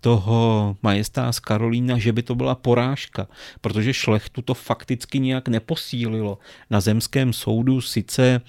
toho 0.03 0.75
majestás 0.83 1.39
Karolína, 1.39 1.97
že 1.97 2.11
by 2.11 2.21
to 2.23 2.35
byla 2.35 2.55
porážka, 2.55 3.27
protože 3.61 3.93
šlechtu 3.93 4.41
to 4.41 4.53
fakticky 4.53 5.19
nějak 5.19 5.47
neposílilo. 5.47 6.37
Na 6.69 6.81
zemském 6.81 7.33
soudu 7.33 7.81
sice 7.81 8.41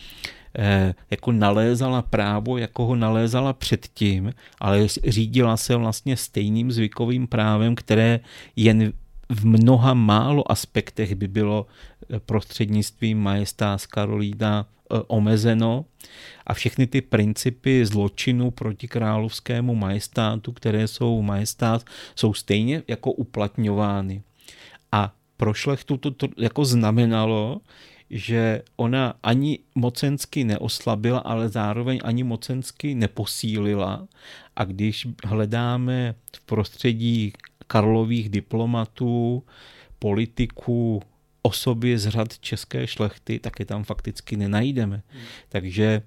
eh, 0.59 0.95
jako 1.11 1.33
nalézala 1.33 2.03
právo, 2.03 2.59
jako 2.59 2.87
ho 2.87 2.97
nalézala 2.97 3.53
předtím, 3.53 4.35
ale 4.59 4.89
řídila 4.89 5.57
se 5.57 5.77
vlastně 5.77 6.17
stejným 6.17 6.73
zvykovým 6.73 7.27
právem, 7.27 7.75
které 7.75 8.21
jen 8.57 8.93
v 9.29 9.47
mnoha 9.47 9.95
málo 9.95 10.53
aspektech 10.53 11.15
by 11.15 11.29
bylo 11.29 11.67
eh, 11.67 12.21
prostřednictvím 12.21 13.19
majestás 13.19 13.87
Karolína 13.87 14.67
eh, 14.67 14.99
omezeno 15.07 15.85
a 16.47 16.55
všechny 16.55 16.87
ty 16.87 17.01
principy 17.01 17.87
zločinu 17.87 18.51
proti 18.51 18.89
královskému 18.89 19.75
majestátu, 19.75 20.53
které 20.53 20.89
jsou 20.89 21.23
majestát, 21.23 21.85
jsou 22.17 22.35
stejně 22.35 22.83
jako 22.89 23.13
uplatňovány. 23.13 24.23
A 24.93 25.15
pro 25.37 25.55
šlechtu 25.55 25.97
to, 25.97 26.11
to 26.11 26.29
jako 26.39 26.65
znamenalo, 26.65 27.61
že 28.11 28.63
ona 28.77 29.15
ani 29.23 29.59
mocensky 29.75 30.45
neoslabila, 30.45 31.19
ale 31.19 31.49
zároveň 31.49 32.01
ani 32.05 32.25
mocensky 32.25 32.95
neposílila. 32.95 34.09
A 34.57 34.65
když 34.65 35.09
hledáme 35.25 36.15
v 36.37 36.41
prostředí 36.41 37.33
Karlových 37.67 38.29
diplomatů, 38.29 39.43
politiků, 39.99 41.03
osoby 41.43 41.99
z 41.99 42.09
řad 42.09 42.39
české 42.39 42.87
šlechty, 42.87 43.39
tak 43.39 43.61
je 43.61 43.67
tam 43.67 43.85
fakticky 43.85 44.37
nenajdeme. 44.37 45.03
Hmm. 45.09 45.23
Takže 45.49 46.03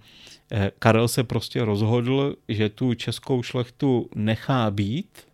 eh, 0.51 0.71
Karel 0.79 1.07
se 1.07 1.23
prostě 1.23 1.65
rozhodl, 1.65 2.35
že 2.47 2.69
tu 2.69 2.93
českou 2.93 3.43
šlechtu 3.43 4.09
nechá 4.15 4.71
být, 4.71 5.27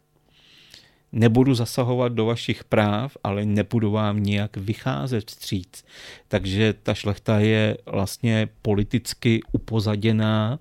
nebudu 1.11 1.53
zasahovat 1.53 2.11
do 2.11 2.25
vašich 2.25 2.63
práv, 2.63 3.17
ale 3.23 3.45
nebudu 3.45 3.91
vám 3.91 4.23
nějak 4.23 4.57
vycházet 4.57 5.29
vstříc. 5.29 5.85
Takže 6.27 6.73
ta 6.83 6.93
šlechta 6.93 7.39
je 7.39 7.77
vlastně 7.85 8.49
politicky 8.61 9.41
upozaděná 9.51 10.59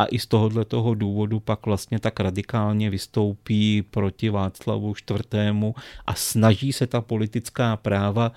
a 0.00 0.04
i 0.04 0.18
z 0.18 0.26
tohohle 0.26 0.64
toho 0.64 0.94
důvodu 0.94 1.40
pak 1.40 1.66
vlastně 1.66 1.98
tak 1.98 2.20
radikálně 2.20 2.90
vystoupí 2.90 3.82
proti 3.82 4.30
Václavu 4.30 4.94
IV. 5.10 5.74
a 6.06 6.14
snaží 6.14 6.72
se 6.72 6.86
ta 6.86 7.00
politická 7.00 7.76
práva 7.76 8.32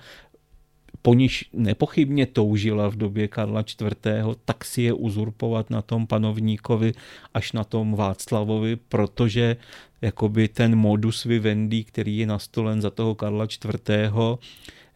po 1.02 1.14
níž 1.14 1.48
nepochybně 1.52 2.26
toužila 2.26 2.88
v 2.88 2.96
době 2.96 3.28
Karla 3.28 3.60
IV., 3.60 4.06
tak 4.44 4.64
si 4.64 4.82
je 4.82 4.92
uzurpovat 4.92 5.70
na 5.70 5.82
tom 5.82 6.06
panovníkovi 6.06 6.92
až 7.34 7.52
na 7.52 7.64
tom 7.64 7.94
Václavovi, 7.94 8.76
protože 8.76 9.56
jakoby 10.02 10.48
ten 10.48 10.76
modus 10.76 11.24
vivendi, 11.24 11.84
který 11.84 12.18
je 12.18 12.26
nastolen 12.26 12.80
za 12.80 12.90
toho 12.90 13.14
Karla 13.14 13.44
IV., 13.44 14.38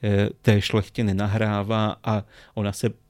eh, 0.02 0.28
té 0.42 0.60
šlechtě 0.60 1.04
nenahrává 1.04 1.96
a 2.04 2.24
ona 2.54 2.72
se 2.72 3.07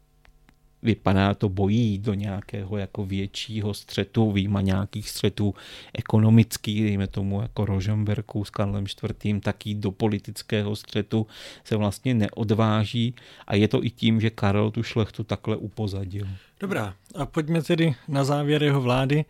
vypadá 0.83 1.35
to 1.35 1.49
bojí 1.49 1.99
do 1.99 2.15
nějakého 2.15 2.77
jako 2.77 3.07
většího 3.07 3.75
střetu, 3.75 4.33
výjima 4.33 4.61
nějakých 4.61 5.11
střetů 5.11 5.55
ekonomických, 5.95 6.83
dejme 6.83 7.07
tomu 7.07 7.43
jako 7.43 7.65
Rožemberku 7.65 8.45
s 8.45 8.51
Karlem 8.51 8.85
IV., 8.85 9.43
taky 9.43 9.75
do 9.75 9.91
politického 9.91 10.77
střetu 10.77 11.27
se 11.65 11.77
vlastně 11.77 12.15
neodváží 12.15 13.15
a 13.47 13.55
je 13.55 13.69
to 13.69 13.85
i 13.85 13.91
tím, 13.91 14.21
že 14.21 14.31
Karel 14.31 14.71
tu 14.71 14.83
šlechtu 14.83 15.25
takhle 15.25 15.57
upozadil. 15.57 16.27
Dobrá, 16.61 16.95
a 17.15 17.27
pojďme 17.27 17.63
tedy 17.63 17.95
na 18.09 18.25
závěr 18.25 18.63
jeho 18.63 18.81
vlády. 18.81 19.25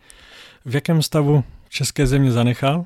V 0.65 0.75
jakém 0.75 1.01
stavu 1.01 1.43
České 1.69 2.07
země 2.07 2.31
zanechal 2.31 2.85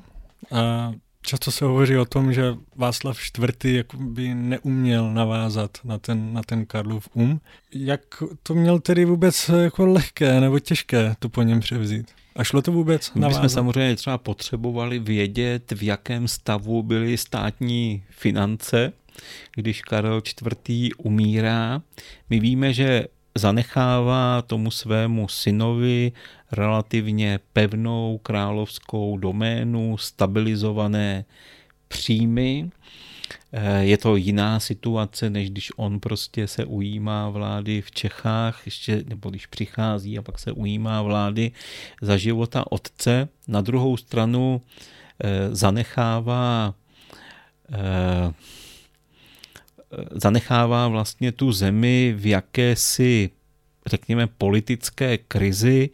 a 0.52 0.92
Často 1.26 1.50
se 1.50 1.64
hovoří 1.64 1.96
o 1.96 2.04
tom, 2.04 2.32
že 2.32 2.54
Václav 2.76 3.18
IV. 3.38 3.84
by 3.98 4.34
neuměl 4.34 5.12
navázat 5.12 5.78
na 5.84 5.98
ten, 5.98 6.32
na 6.32 6.42
ten 6.42 6.66
Karlův 6.66 7.08
um. 7.14 7.40
Jak 7.72 8.22
to 8.42 8.54
měl 8.54 8.78
tedy 8.78 9.04
vůbec 9.04 9.50
jako 9.62 9.86
lehké 9.86 10.40
nebo 10.40 10.58
těžké 10.58 11.14
to 11.18 11.28
po 11.28 11.42
něm 11.42 11.60
převzít? 11.60 12.06
A 12.36 12.44
šlo 12.44 12.62
to 12.62 12.72
vůbec 12.72 13.12
My 13.14 13.26
bychom 13.26 13.48
samozřejmě 13.48 13.96
třeba 13.96 14.18
potřebovali 14.18 14.98
vědět, 14.98 15.72
v 15.72 15.82
jakém 15.82 16.28
stavu 16.28 16.82
byly 16.82 17.16
státní 17.16 18.04
finance, 18.10 18.92
když 19.54 19.82
Karel 19.82 20.22
IV. 20.26 20.92
umírá. 20.98 21.82
My 22.30 22.40
víme, 22.40 22.72
že 22.72 23.04
zanechává 23.34 24.42
tomu 24.42 24.70
svému 24.70 25.28
synovi 25.28 26.12
relativně 26.52 27.40
pevnou 27.52 28.20
královskou 28.22 29.18
doménu, 29.18 29.96
stabilizované 29.98 31.24
příjmy. 31.88 32.70
Eh, 33.52 33.84
je 33.84 33.98
to 33.98 34.16
jiná 34.16 34.60
situace, 34.60 35.30
než 35.30 35.50
když 35.50 35.72
on 35.76 36.00
prostě 36.00 36.46
se 36.46 36.64
ujímá 36.64 37.30
vlády 37.30 37.82
v 37.82 37.90
Čechách, 37.90 38.62
ještě, 38.64 39.04
nebo 39.08 39.30
když 39.30 39.46
přichází 39.46 40.18
a 40.18 40.22
pak 40.22 40.38
se 40.38 40.52
ujímá 40.52 41.02
vlády 41.02 41.52
za 42.02 42.16
života 42.16 42.72
otce. 42.72 43.28
Na 43.48 43.60
druhou 43.60 43.96
stranu 43.96 44.62
eh, 45.24 45.54
zanechává 45.54 46.74
eh, 47.72 48.32
zanechává 50.10 50.88
vlastně 50.88 51.32
tu 51.32 51.52
zemi 51.52 52.14
v 52.16 52.26
jakési 52.26 53.30
řekněme, 53.86 54.26
politické 54.26 55.18
krizi, 55.18 55.90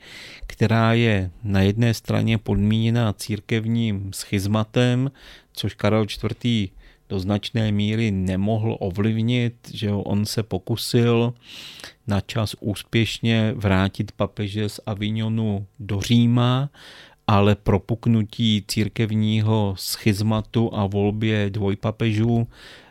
která 0.47 0.93
je 0.93 1.31
na 1.45 1.61
jedné 1.61 1.95
straně 1.95 2.39
podmíněna 2.39 3.13
církevním 3.13 4.13
schizmatem, 4.13 5.11
což 5.53 5.75
Karel 5.75 6.07
IV. 6.43 6.71
do 7.09 7.21
značné 7.21 7.73
míry 7.73 8.11
nemohl 8.11 8.77
ovlivnit, 8.81 9.55
že 9.75 9.93
on 9.93 10.27
se 10.27 10.43
pokusil 10.43 11.35
na 12.07 12.21
čas 12.21 12.57
úspěšně 12.61 13.53
vrátit 13.57 14.13
papeže 14.13 14.69
z 14.69 14.81
Avignonu 14.87 15.67
do 15.79 16.01
Říma, 16.01 16.71
ale 17.27 17.55
propuknutí 17.55 18.65
církevního 18.69 19.75
schizmatu 19.79 20.75
a 20.75 20.87
volbě 20.87 21.51
dvojpapežů 21.51 22.47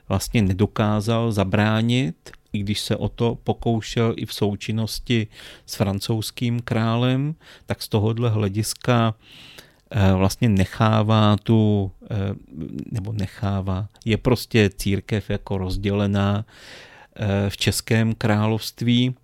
vlastně 0.10 0.42
nedokázal 0.42 1.32
zabránit 1.32 2.32
i 2.54 2.60
když 2.60 2.80
se 2.80 2.96
o 2.96 3.10
to 3.10 3.36
pokoušel 3.44 4.14
i 4.18 4.26
v 4.26 4.34
součinnosti 4.34 5.28
s 5.66 5.76
francouzským 5.76 6.60
králem, 6.60 7.36
tak 7.66 7.82
z 7.82 7.88
tohohle 7.88 8.30
hlediska 8.30 9.16
eh, 9.92 10.14
vlastně 10.14 10.50
nechává 10.50 11.38
tu, 11.44 11.92
eh, 12.12 12.34
nebo 12.92 13.14
nechává, 13.14 13.90
je 14.06 14.18
prostě 14.18 14.70
církev 14.70 15.30
jako 15.30 15.58
rozdělená 15.58 16.46
eh, 17.16 17.50
v 17.50 17.58
Českém 17.58 18.16
království. 18.16 19.16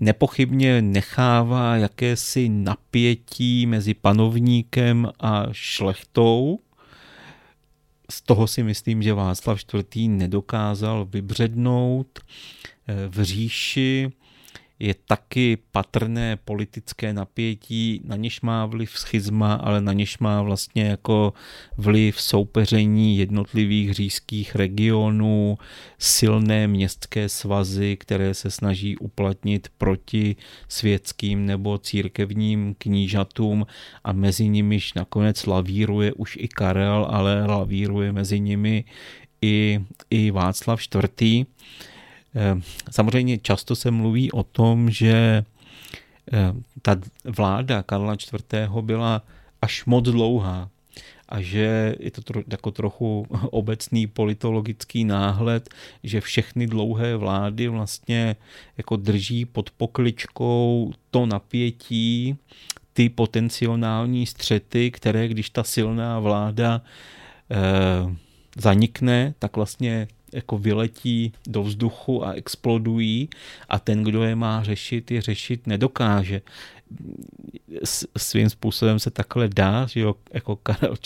Nepochybně 0.00 0.82
nechává 0.82 1.76
jakési 1.76 2.48
napětí 2.48 3.66
mezi 3.66 3.94
panovníkem 3.94 5.08
a 5.20 5.46
šlechtou, 5.52 6.58
z 8.12 8.20
toho 8.20 8.46
si 8.46 8.62
myslím, 8.62 9.02
že 9.02 9.14
Václav 9.14 9.60
IV. 9.74 10.08
nedokázal 10.08 11.04
vybřednout 11.04 12.18
eh, 12.86 13.08
v 13.08 13.22
říši 13.22 14.12
je 14.82 14.94
taky 15.06 15.58
patrné 15.70 16.36
politické 16.36 17.12
napětí, 17.12 18.00
na 18.04 18.16
něž 18.16 18.40
má 18.40 18.66
vliv 18.66 18.90
schizma, 18.90 19.54
ale 19.54 19.80
na 19.80 19.92
něž 19.92 20.18
má 20.18 20.42
vlastně 20.42 20.84
jako 20.84 21.32
vliv 21.76 22.20
soupeření 22.20 23.18
jednotlivých 23.18 23.94
říšských 23.94 24.54
regionů, 24.54 25.58
silné 25.98 26.68
městské 26.68 27.28
svazy, 27.28 27.96
které 27.96 28.34
se 28.34 28.50
snaží 28.50 28.96
uplatnit 28.96 29.68
proti 29.78 30.36
světským 30.68 31.46
nebo 31.46 31.78
církevním 31.78 32.74
knížatům 32.78 33.66
a 34.04 34.12
mezi 34.12 34.48
nimiž 34.48 34.94
nakonec 34.94 35.46
lavíruje 35.46 36.12
už 36.12 36.38
i 36.40 36.48
Karel, 36.48 37.06
ale 37.10 37.46
lavíruje 37.46 38.12
mezi 38.12 38.40
nimi 38.40 38.84
i, 39.42 39.80
i 40.10 40.30
Václav 40.30 40.80
IV. 41.02 41.46
Eh, 42.34 42.60
samozřejmě 42.90 43.38
často 43.38 43.76
se 43.76 43.90
mluví 43.90 44.32
o 44.32 44.42
tom, 44.42 44.90
že 44.90 45.44
eh, 46.32 46.52
ta 46.82 46.96
vláda 47.24 47.82
Karla 47.82 48.14
IV. 48.14 48.68
byla 48.80 49.22
až 49.62 49.84
moc 49.84 50.04
dlouhá 50.04 50.68
a 51.28 51.40
že 51.40 51.96
je 52.00 52.10
to 52.10 52.22
tro, 52.22 52.42
jako 52.50 52.70
trochu 52.70 53.26
obecný 53.50 54.06
politologický 54.06 55.04
náhled, 55.04 55.68
že 56.02 56.20
všechny 56.20 56.66
dlouhé 56.66 57.16
vlády 57.16 57.68
vlastně 57.68 58.36
jako 58.76 58.96
drží 58.96 59.44
pod 59.44 59.70
pokličkou 59.70 60.92
to 61.10 61.26
napětí, 61.26 62.36
ty 62.92 63.08
potenciální 63.08 64.26
střety, 64.26 64.90
které 64.90 65.28
když 65.28 65.50
ta 65.50 65.64
silná 65.64 66.20
vláda 66.20 66.82
eh, 67.50 68.16
zanikne, 68.56 69.34
tak 69.38 69.56
vlastně 69.56 70.08
jako 70.32 70.58
vyletí 70.58 71.32
do 71.46 71.62
vzduchu 71.62 72.26
a 72.26 72.32
explodují 72.32 73.28
a 73.68 73.78
ten, 73.78 74.04
kdo 74.04 74.22
je 74.22 74.36
má 74.36 74.62
řešit, 74.62 75.10
je 75.10 75.20
řešit 75.22 75.66
nedokáže. 75.66 76.40
Svým 78.18 78.50
způsobem 78.50 78.98
se 78.98 79.10
takhle 79.10 79.48
dá, 79.48 79.86
že 79.86 80.00
jo, 80.00 80.14
jako 80.32 80.56
Karel 80.56 80.96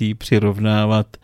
IV. 0.00 0.18
přirovnávat 0.18 1.16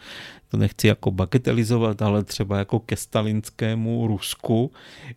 to 0.53 0.57
nechci 0.57 0.87
jako 0.87 1.11
bagatelizovat, 1.11 2.03
ale 2.03 2.25
třeba 2.25 2.59
jako 2.59 2.81
ke 2.81 2.97
stalinskému 2.97 4.07
Rusku, 4.07 4.71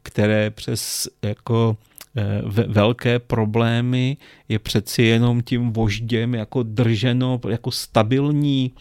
které 0.04 0.50
přes 0.50 1.08
jako 1.22 1.78
eh, 2.18 2.42
velké 2.68 3.20
problémy 3.20 4.18
je 4.50 4.60
přeci 4.60 5.04
jenom 5.04 5.42
tím 5.42 5.72
vožděm 5.72 6.36
jako 6.36 6.64
drženo 6.64 7.42
jako 7.50 7.72
stabilní 7.72 8.72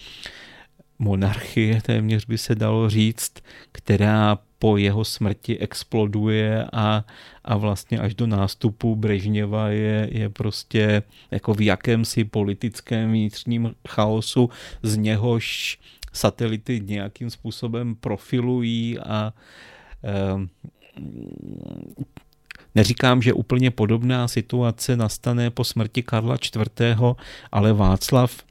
monarchie, 0.99 1.83
téměř 1.83 2.27
by 2.27 2.39
se 2.39 2.55
dalo 2.55 2.91
říct, 2.91 3.33
která 3.73 4.39
po 4.59 4.77
jeho 4.77 5.05
smrti 5.05 5.59
exploduje 5.59 6.67
a, 6.73 7.05
a 7.45 7.57
vlastně 7.57 7.99
až 7.99 8.15
do 8.15 8.27
nástupu 8.27 8.97
Brežněva 8.97 9.69
je, 9.69 10.09
je 10.13 10.29
prostě 10.29 11.03
jako 11.31 11.55
v 11.55 11.61
jakémsi 11.61 12.25
politickém 12.25 13.13
vnitřním 13.13 13.75
chaosu, 13.89 14.51
z 14.83 14.97
něhož 14.97 15.79
satelity 16.13 16.81
nějakým 16.85 17.31
způsobem 17.31 17.95
profilují 17.95 18.99
a 18.99 19.33
eh, 20.05 20.49
Neříkám, 22.75 23.23
že 23.23 23.33
úplně 23.33 23.71
podobná 23.71 24.29
situace 24.29 24.97
nastane 24.97 25.51
po 25.51 25.65
smrti 25.65 26.03
Karla 26.03 26.37
IV., 26.37 26.93
ale 27.53 27.73
Václav 27.73 28.45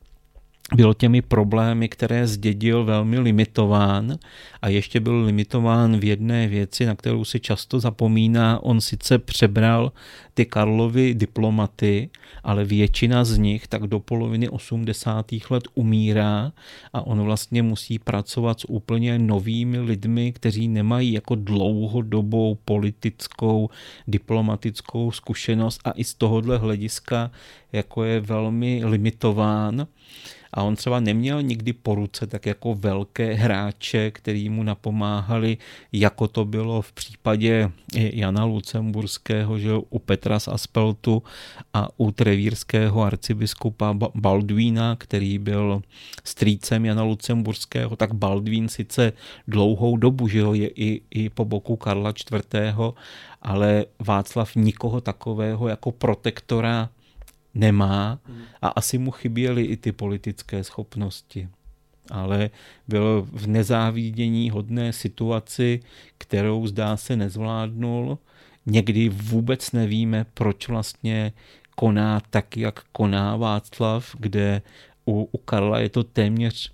byl 0.75 0.93
těmi 0.93 1.21
problémy, 1.21 1.89
které 1.89 2.27
zdědil, 2.27 2.83
velmi 2.85 3.19
limitován 3.19 4.17
a 4.61 4.69
ještě 4.69 4.99
byl 4.99 5.23
limitován 5.23 5.97
v 5.97 6.03
jedné 6.03 6.47
věci, 6.47 6.85
na 6.85 6.95
kterou 6.95 7.25
si 7.25 7.39
často 7.39 7.79
zapomíná. 7.79 8.63
On 8.63 8.81
sice 8.81 9.19
přebral 9.19 9.91
ty 10.33 10.45
Karlovy 10.45 11.13
diplomaty, 11.13 12.09
ale 12.43 12.65
většina 12.65 13.23
z 13.25 13.37
nich 13.37 13.67
tak 13.67 13.87
do 13.87 13.99
poloviny 13.99 14.49
80. 14.49 15.25
let 15.49 15.63
umírá 15.73 16.51
a 16.93 17.07
on 17.07 17.21
vlastně 17.21 17.63
musí 17.63 17.99
pracovat 17.99 18.59
s 18.59 18.69
úplně 18.69 19.19
novými 19.19 19.79
lidmi, 19.79 20.31
kteří 20.31 20.67
nemají 20.67 21.13
jako 21.13 21.35
dlouhodobou 21.35 22.57
politickou, 22.65 23.69
diplomatickou 24.07 25.11
zkušenost 25.11 25.81
a 25.85 25.91
i 25.95 26.03
z 26.03 26.13
tohohle 26.13 26.57
hlediska 26.57 27.31
jako 27.73 28.03
je 28.03 28.19
velmi 28.19 28.81
limitován 28.85 29.87
a 30.53 30.63
on 30.63 30.75
třeba 30.75 30.99
neměl 30.99 31.41
nikdy 31.41 31.73
po 31.73 31.95
ruce 31.95 32.27
tak 32.27 32.45
jako 32.45 32.75
velké 32.75 33.34
hráče, 33.34 34.11
který 34.11 34.49
mu 34.49 34.63
napomáhali, 34.63 35.57
jako 35.91 36.27
to 36.27 36.45
bylo 36.45 36.81
v 36.81 36.91
případě 36.91 37.71
Jana 37.93 38.45
Lucemburského, 38.45 39.59
že 39.59 39.73
u 39.89 39.99
Petra 39.99 40.39
z 40.39 40.47
Aspeltu 40.47 41.23
a 41.73 41.89
u 41.97 42.11
trevírského 42.11 43.01
arcibiskupa 43.01 43.95
Baldvína, 44.15 44.95
který 44.95 45.38
byl 45.38 45.81
strýcem 46.23 46.85
Jana 46.85 47.03
Lucemburského, 47.03 47.95
tak 47.95 48.13
Baldvín 48.13 48.69
sice 48.69 49.13
dlouhou 49.47 49.97
dobu, 49.97 50.27
jo, 50.31 50.53
je 50.53 50.67
i, 50.67 51.01
i 51.11 51.30
po 51.30 51.45
boku 51.45 51.75
Karla 51.75 52.09
IV., 52.09 52.75
ale 53.41 53.85
Václav 53.99 54.55
nikoho 54.55 55.01
takového 55.01 55.67
jako 55.67 55.91
protektora 55.91 56.89
nemá 57.53 58.19
a 58.61 58.67
asi 58.67 58.97
mu 58.97 59.11
chyběly 59.11 59.63
i 59.63 59.77
ty 59.77 59.91
politické 59.91 60.63
schopnosti. 60.63 61.49
Ale 62.11 62.49
byl 62.88 63.27
v 63.31 63.47
nezávidění 63.47 64.49
hodné 64.49 64.93
situaci, 64.93 65.80
kterou 66.17 66.67
zdá 66.67 66.97
se 66.97 67.15
nezvládnul. 67.15 68.17
Někdy 68.65 69.09
vůbec 69.09 69.71
nevíme, 69.71 70.25
proč 70.34 70.67
vlastně 70.67 71.34
koná 71.75 72.21
tak, 72.30 72.57
jak 72.57 72.84
koná 72.91 73.35
Václav, 73.35 74.15
kde 74.19 74.61
u, 75.05 75.30
u 75.31 75.38
Karla 75.38 75.80
je 75.80 75.89
to 75.89 76.03
téměř 76.03 76.73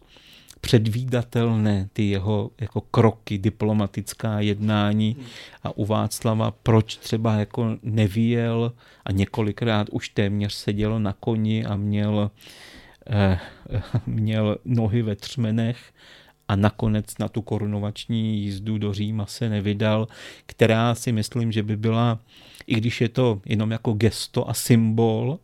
předvídatelné 0.62 1.90
ty 1.94 2.10
jeho 2.10 2.52
jako 2.62 2.82
kroky, 2.82 3.38
diplomatická 3.38 4.40
jednání 4.40 5.18
a 5.64 5.78
u 5.78 5.86
Václava 5.86 6.52
proč 6.52 6.96
třeba 6.98 7.36
jako 7.36 7.78
nevíjel 7.84 8.74
a 9.06 9.12
několikrát 9.12 9.88
už 9.92 10.10
téměř 10.10 10.54
seděl 10.54 11.00
na 11.00 11.14
koni 11.14 11.66
a 11.66 11.76
měl, 11.76 12.32
eh, 13.10 13.40
měl 14.06 14.58
nohy 14.66 15.02
ve 15.02 15.16
třmenech 15.16 15.94
a 16.48 16.56
nakonec 16.56 17.18
na 17.18 17.28
tu 17.28 17.42
korunovační 17.42 18.42
jízdu 18.42 18.78
do 18.78 18.94
Říma 18.94 19.26
se 19.26 19.50
nevydal, 19.50 20.08
která 20.46 20.96
si 20.96 21.12
myslím, 21.12 21.52
že 21.52 21.64
by 21.64 21.78
byla, 21.78 22.20
i 22.68 22.76
když 22.76 23.02
je 23.02 23.10
to 23.10 23.42
jenom 23.46 23.72
jako 23.72 23.94
gesto 23.94 24.50
a 24.50 24.54
symbol, 24.54 25.40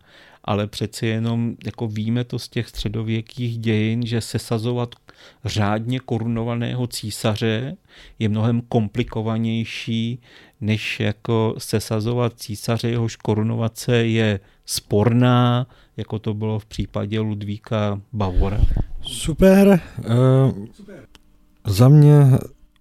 ale 0.45 0.67
přeci 0.67 1.05
jenom 1.07 1.55
jako 1.65 1.87
víme 1.87 2.23
to 2.23 2.39
z 2.39 2.49
těch 2.49 2.69
středověkých 2.69 3.57
dějin, 3.57 4.05
že 4.05 4.21
sesazovat 4.21 4.95
řádně 5.45 5.99
korunovaného 5.99 6.87
císaře 6.87 7.77
je 8.19 8.29
mnohem 8.29 8.61
komplikovanější, 8.61 10.19
než 10.61 10.99
jako 10.99 11.55
sesazovat 11.57 12.33
císaře, 12.35 12.89
jehož 12.89 13.15
korunovace 13.15 13.95
je 13.95 14.39
sporná, 14.65 15.67
jako 15.97 16.19
to 16.19 16.33
bylo 16.33 16.59
v 16.59 16.65
případě 16.65 17.19
Ludvíka 17.19 18.01
Bavora. 18.13 18.61
Super. 19.01 19.79
Uh, 19.99 20.65
za 21.65 21.89
mě 21.89 22.13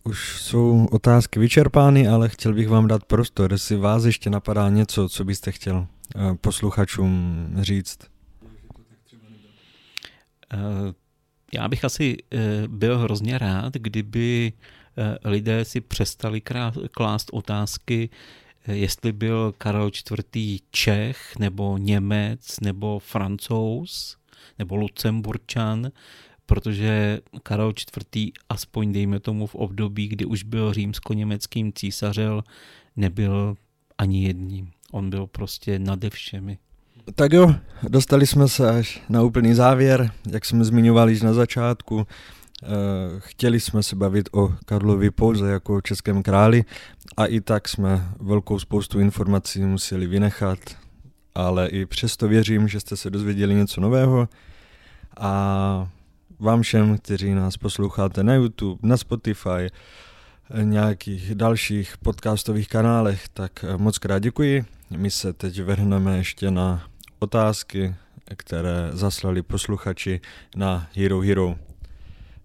už 0.04 0.42
jsou 0.42 0.88
otázky 0.90 1.38
vyčerpány, 1.38 2.08
ale 2.08 2.28
chtěl 2.28 2.54
bych 2.54 2.68
vám 2.68 2.86
dát 2.86 3.04
prostor, 3.04 3.52
jestli 3.52 3.76
vás 3.76 4.04
ještě 4.04 4.30
napadá 4.30 4.68
něco, 4.68 5.08
co 5.08 5.24
byste 5.24 5.52
chtěl 5.52 5.86
eh, 6.16 6.34
posluchačům 6.40 7.48
říct. 7.60 7.98
Eh, 10.52 10.58
já 11.54 11.68
bych 11.68 11.84
asi 11.84 12.16
eh, 12.32 12.38
byl 12.68 12.98
hrozně 12.98 13.38
rád, 13.38 13.72
kdyby 13.74 14.52
lidé 15.24 15.64
si 15.64 15.80
přestali 15.80 16.42
klást 16.90 17.30
otázky, 17.32 18.10
jestli 18.66 19.12
byl 19.12 19.54
Karel 19.58 19.90
IV. 20.34 20.60
Čech, 20.70 21.38
nebo 21.38 21.78
Němec, 21.78 22.60
nebo 22.60 22.98
Francouz, 22.98 24.16
nebo 24.58 24.76
Lucemburčan, 24.76 25.90
protože 26.46 27.20
Karel 27.42 27.72
IV. 28.16 28.32
aspoň 28.48 28.92
dejme 28.92 29.20
tomu 29.20 29.46
v 29.46 29.54
období, 29.54 30.08
kdy 30.08 30.24
už 30.24 30.42
byl 30.42 30.72
římsko-německým 30.72 31.72
císařem, 31.72 32.40
nebyl 32.96 33.56
ani 33.98 34.24
jedním. 34.24 34.70
On 34.92 35.10
byl 35.10 35.26
prostě 35.26 35.78
nade 35.78 36.10
všemi. 36.10 36.58
Tak 37.14 37.32
jo, 37.32 37.54
dostali 37.88 38.26
jsme 38.26 38.48
se 38.48 38.70
až 38.70 39.02
na 39.08 39.22
úplný 39.22 39.54
závěr, 39.54 40.10
jak 40.30 40.44
jsme 40.44 40.64
zmiňovali 40.64 41.12
již 41.12 41.22
na 41.22 41.32
začátku. 41.32 42.06
Eh, 42.62 42.66
chtěli 43.18 43.60
jsme 43.60 43.82
se 43.82 43.96
bavit 43.96 44.28
o 44.32 44.54
Karlovi 44.64 45.10
pouze 45.10 45.50
jako 45.50 45.76
o 45.76 45.80
českém 45.80 46.22
králi 46.22 46.64
a 47.16 47.26
i 47.26 47.40
tak 47.40 47.68
jsme 47.68 48.08
velkou 48.20 48.58
spoustu 48.58 49.00
informací 49.00 49.60
museli 49.60 50.06
vynechat, 50.06 50.58
ale 51.34 51.68
i 51.68 51.86
přesto 51.86 52.28
věřím, 52.28 52.68
že 52.68 52.80
jste 52.80 52.96
se 52.96 53.10
dozvěděli 53.10 53.54
něco 53.54 53.80
nového 53.80 54.28
a 55.16 55.88
vám 56.44 56.62
všem, 56.62 56.98
kteří 56.98 57.34
nás 57.34 57.56
posloucháte 57.56 58.22
na 58.22 58.34
YouTube, 58.34 58.88
na 58.88 58.96
Spotify, 58.96 59.68
nějakých 60.62 61.34
dalších 61.34 61.98
podcastových 61.98 62.68
kanálech, 62.68 63.28
tak 63.28 63.64
moc 63.76 63.98
krát 63.98 64.18
děkuji. 64.18 64.64
My 64.96 65.10
se 65.10 65.32
teď 65.32 65.62
vrhneme 65.62 66.16
ještě 66.16 66.50
na 66.50 66.86
otázky, 67.18 67.94
které 68.36 68.90
zaslali 68.92 69.42
posluchači 69.42 70.20
na 70.56 70.88
Hero 70.96 71.20
Hero. 71.20 71.54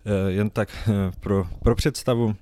Eh, 0.06 0.32
jen 0.32 0.50
tak 0.50 0.70
eh, 0.88 1.12
pro, 1.20 1.48
pro 1.64 1.76
představu, 1.76 2.36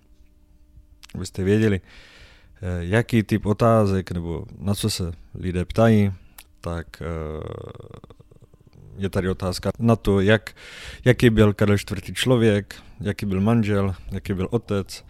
abyste 1.16 1.44
věděli, 1.44 1.82
eh, 1.82 2.62
jaký 2.80 3.24
typ 3.24 3.46
otázek 3.46 4.12
nebo 4.12 4.46
na 4.60 4.76
co 4.76 4.90
se 4.90 5.12
lidé 5.36 5.66
ptají, 5.66 6.14
tak 6.62 7.02
je 8.98 9.10
tady 9.10 9.30
otázka 9.30 9.72
na 9.80 9.96
to, 9.96 10.20
jak, 10.20 10.56
jaký 11.06 11.30
byl 11.30 11.54
Karel 11.54 11.76
IV. 11.76 12.14
člověk, 12.14 12.76
jaký 13.02 13.26
byl 13.26 13.42
manžel, 13.42 13.96
jaký 14.12 14.34
byl 14.34 14.48
otec, 14.52 15.06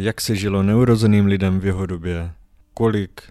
jak 0.00 0.20
se 0.20 0.36
žilo 0.36 0.62
neurozeným 0.62 1.26
lidem 1.26 1.60
v 1.60 1.66
jeho 1.66 1.86
době, 1.86 2.32
kolik 2.74 3.22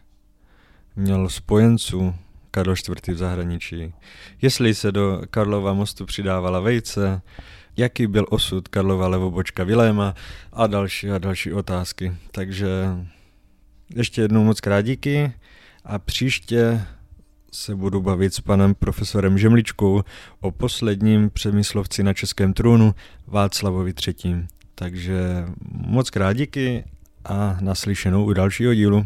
měl 0.95 1.29
spojenců 1.29 2.15
Karel 2.51 2.73
IV. 2.73 3.07
v 3.07 3.17
zahraničí, 3.17 3.93
jestli 4.41 4.75
se 4.75 4.91
do 4.91 5.21
Karlova 5.29 5.73
mostu 5.73 6.05
přidávala 6.05 6.59
vejce, 6.59 7.21
jaký 7.77 8.07
byl 8.07 8.25
osud 8.29 8.67
Karlova 8.67 9.07
levobočka 9.07 9.63
Viléma 9.63 10.15
a 10.53 10.67
další 10.67 11.11
a 11.11 11.17
další 11.17 11.53
otázky. 11.53 12.15
Takže 12.31 12.67
ještě 13.95 14.21
jednou 14.21 14.43
moc 14.43 14.61
krát 14.61 14.81
díky 14.81 15.33
a 15.85 15.99
příště 15.99 16.85
se 17.57 17.75
budu 17.75 18.01
bavit 18.01 18.33
s 18.33 18.39
panem 18.39 18.75
profesorem 18.75 19.37
Žemličkou 19.37 20.03
o 20.39 20.51
posledním 20.51 21.29
přemyslovci 21.29 22.03
na 22.03 22.13
českém 22.13 22.53
trůnu 22.53 22.95
Václavovi 23.27 23.93
III. 24.07 24.45
Takže 24.75 25.45
moc 25.71 26.09
krát 26.09 26.33
díky 26.33 26.85
a 27.25 27.57
naslyšenou 27.61 28.25
u 28.25 28.33
dalšího 28.33 28.73
dílu. 28.73 29.05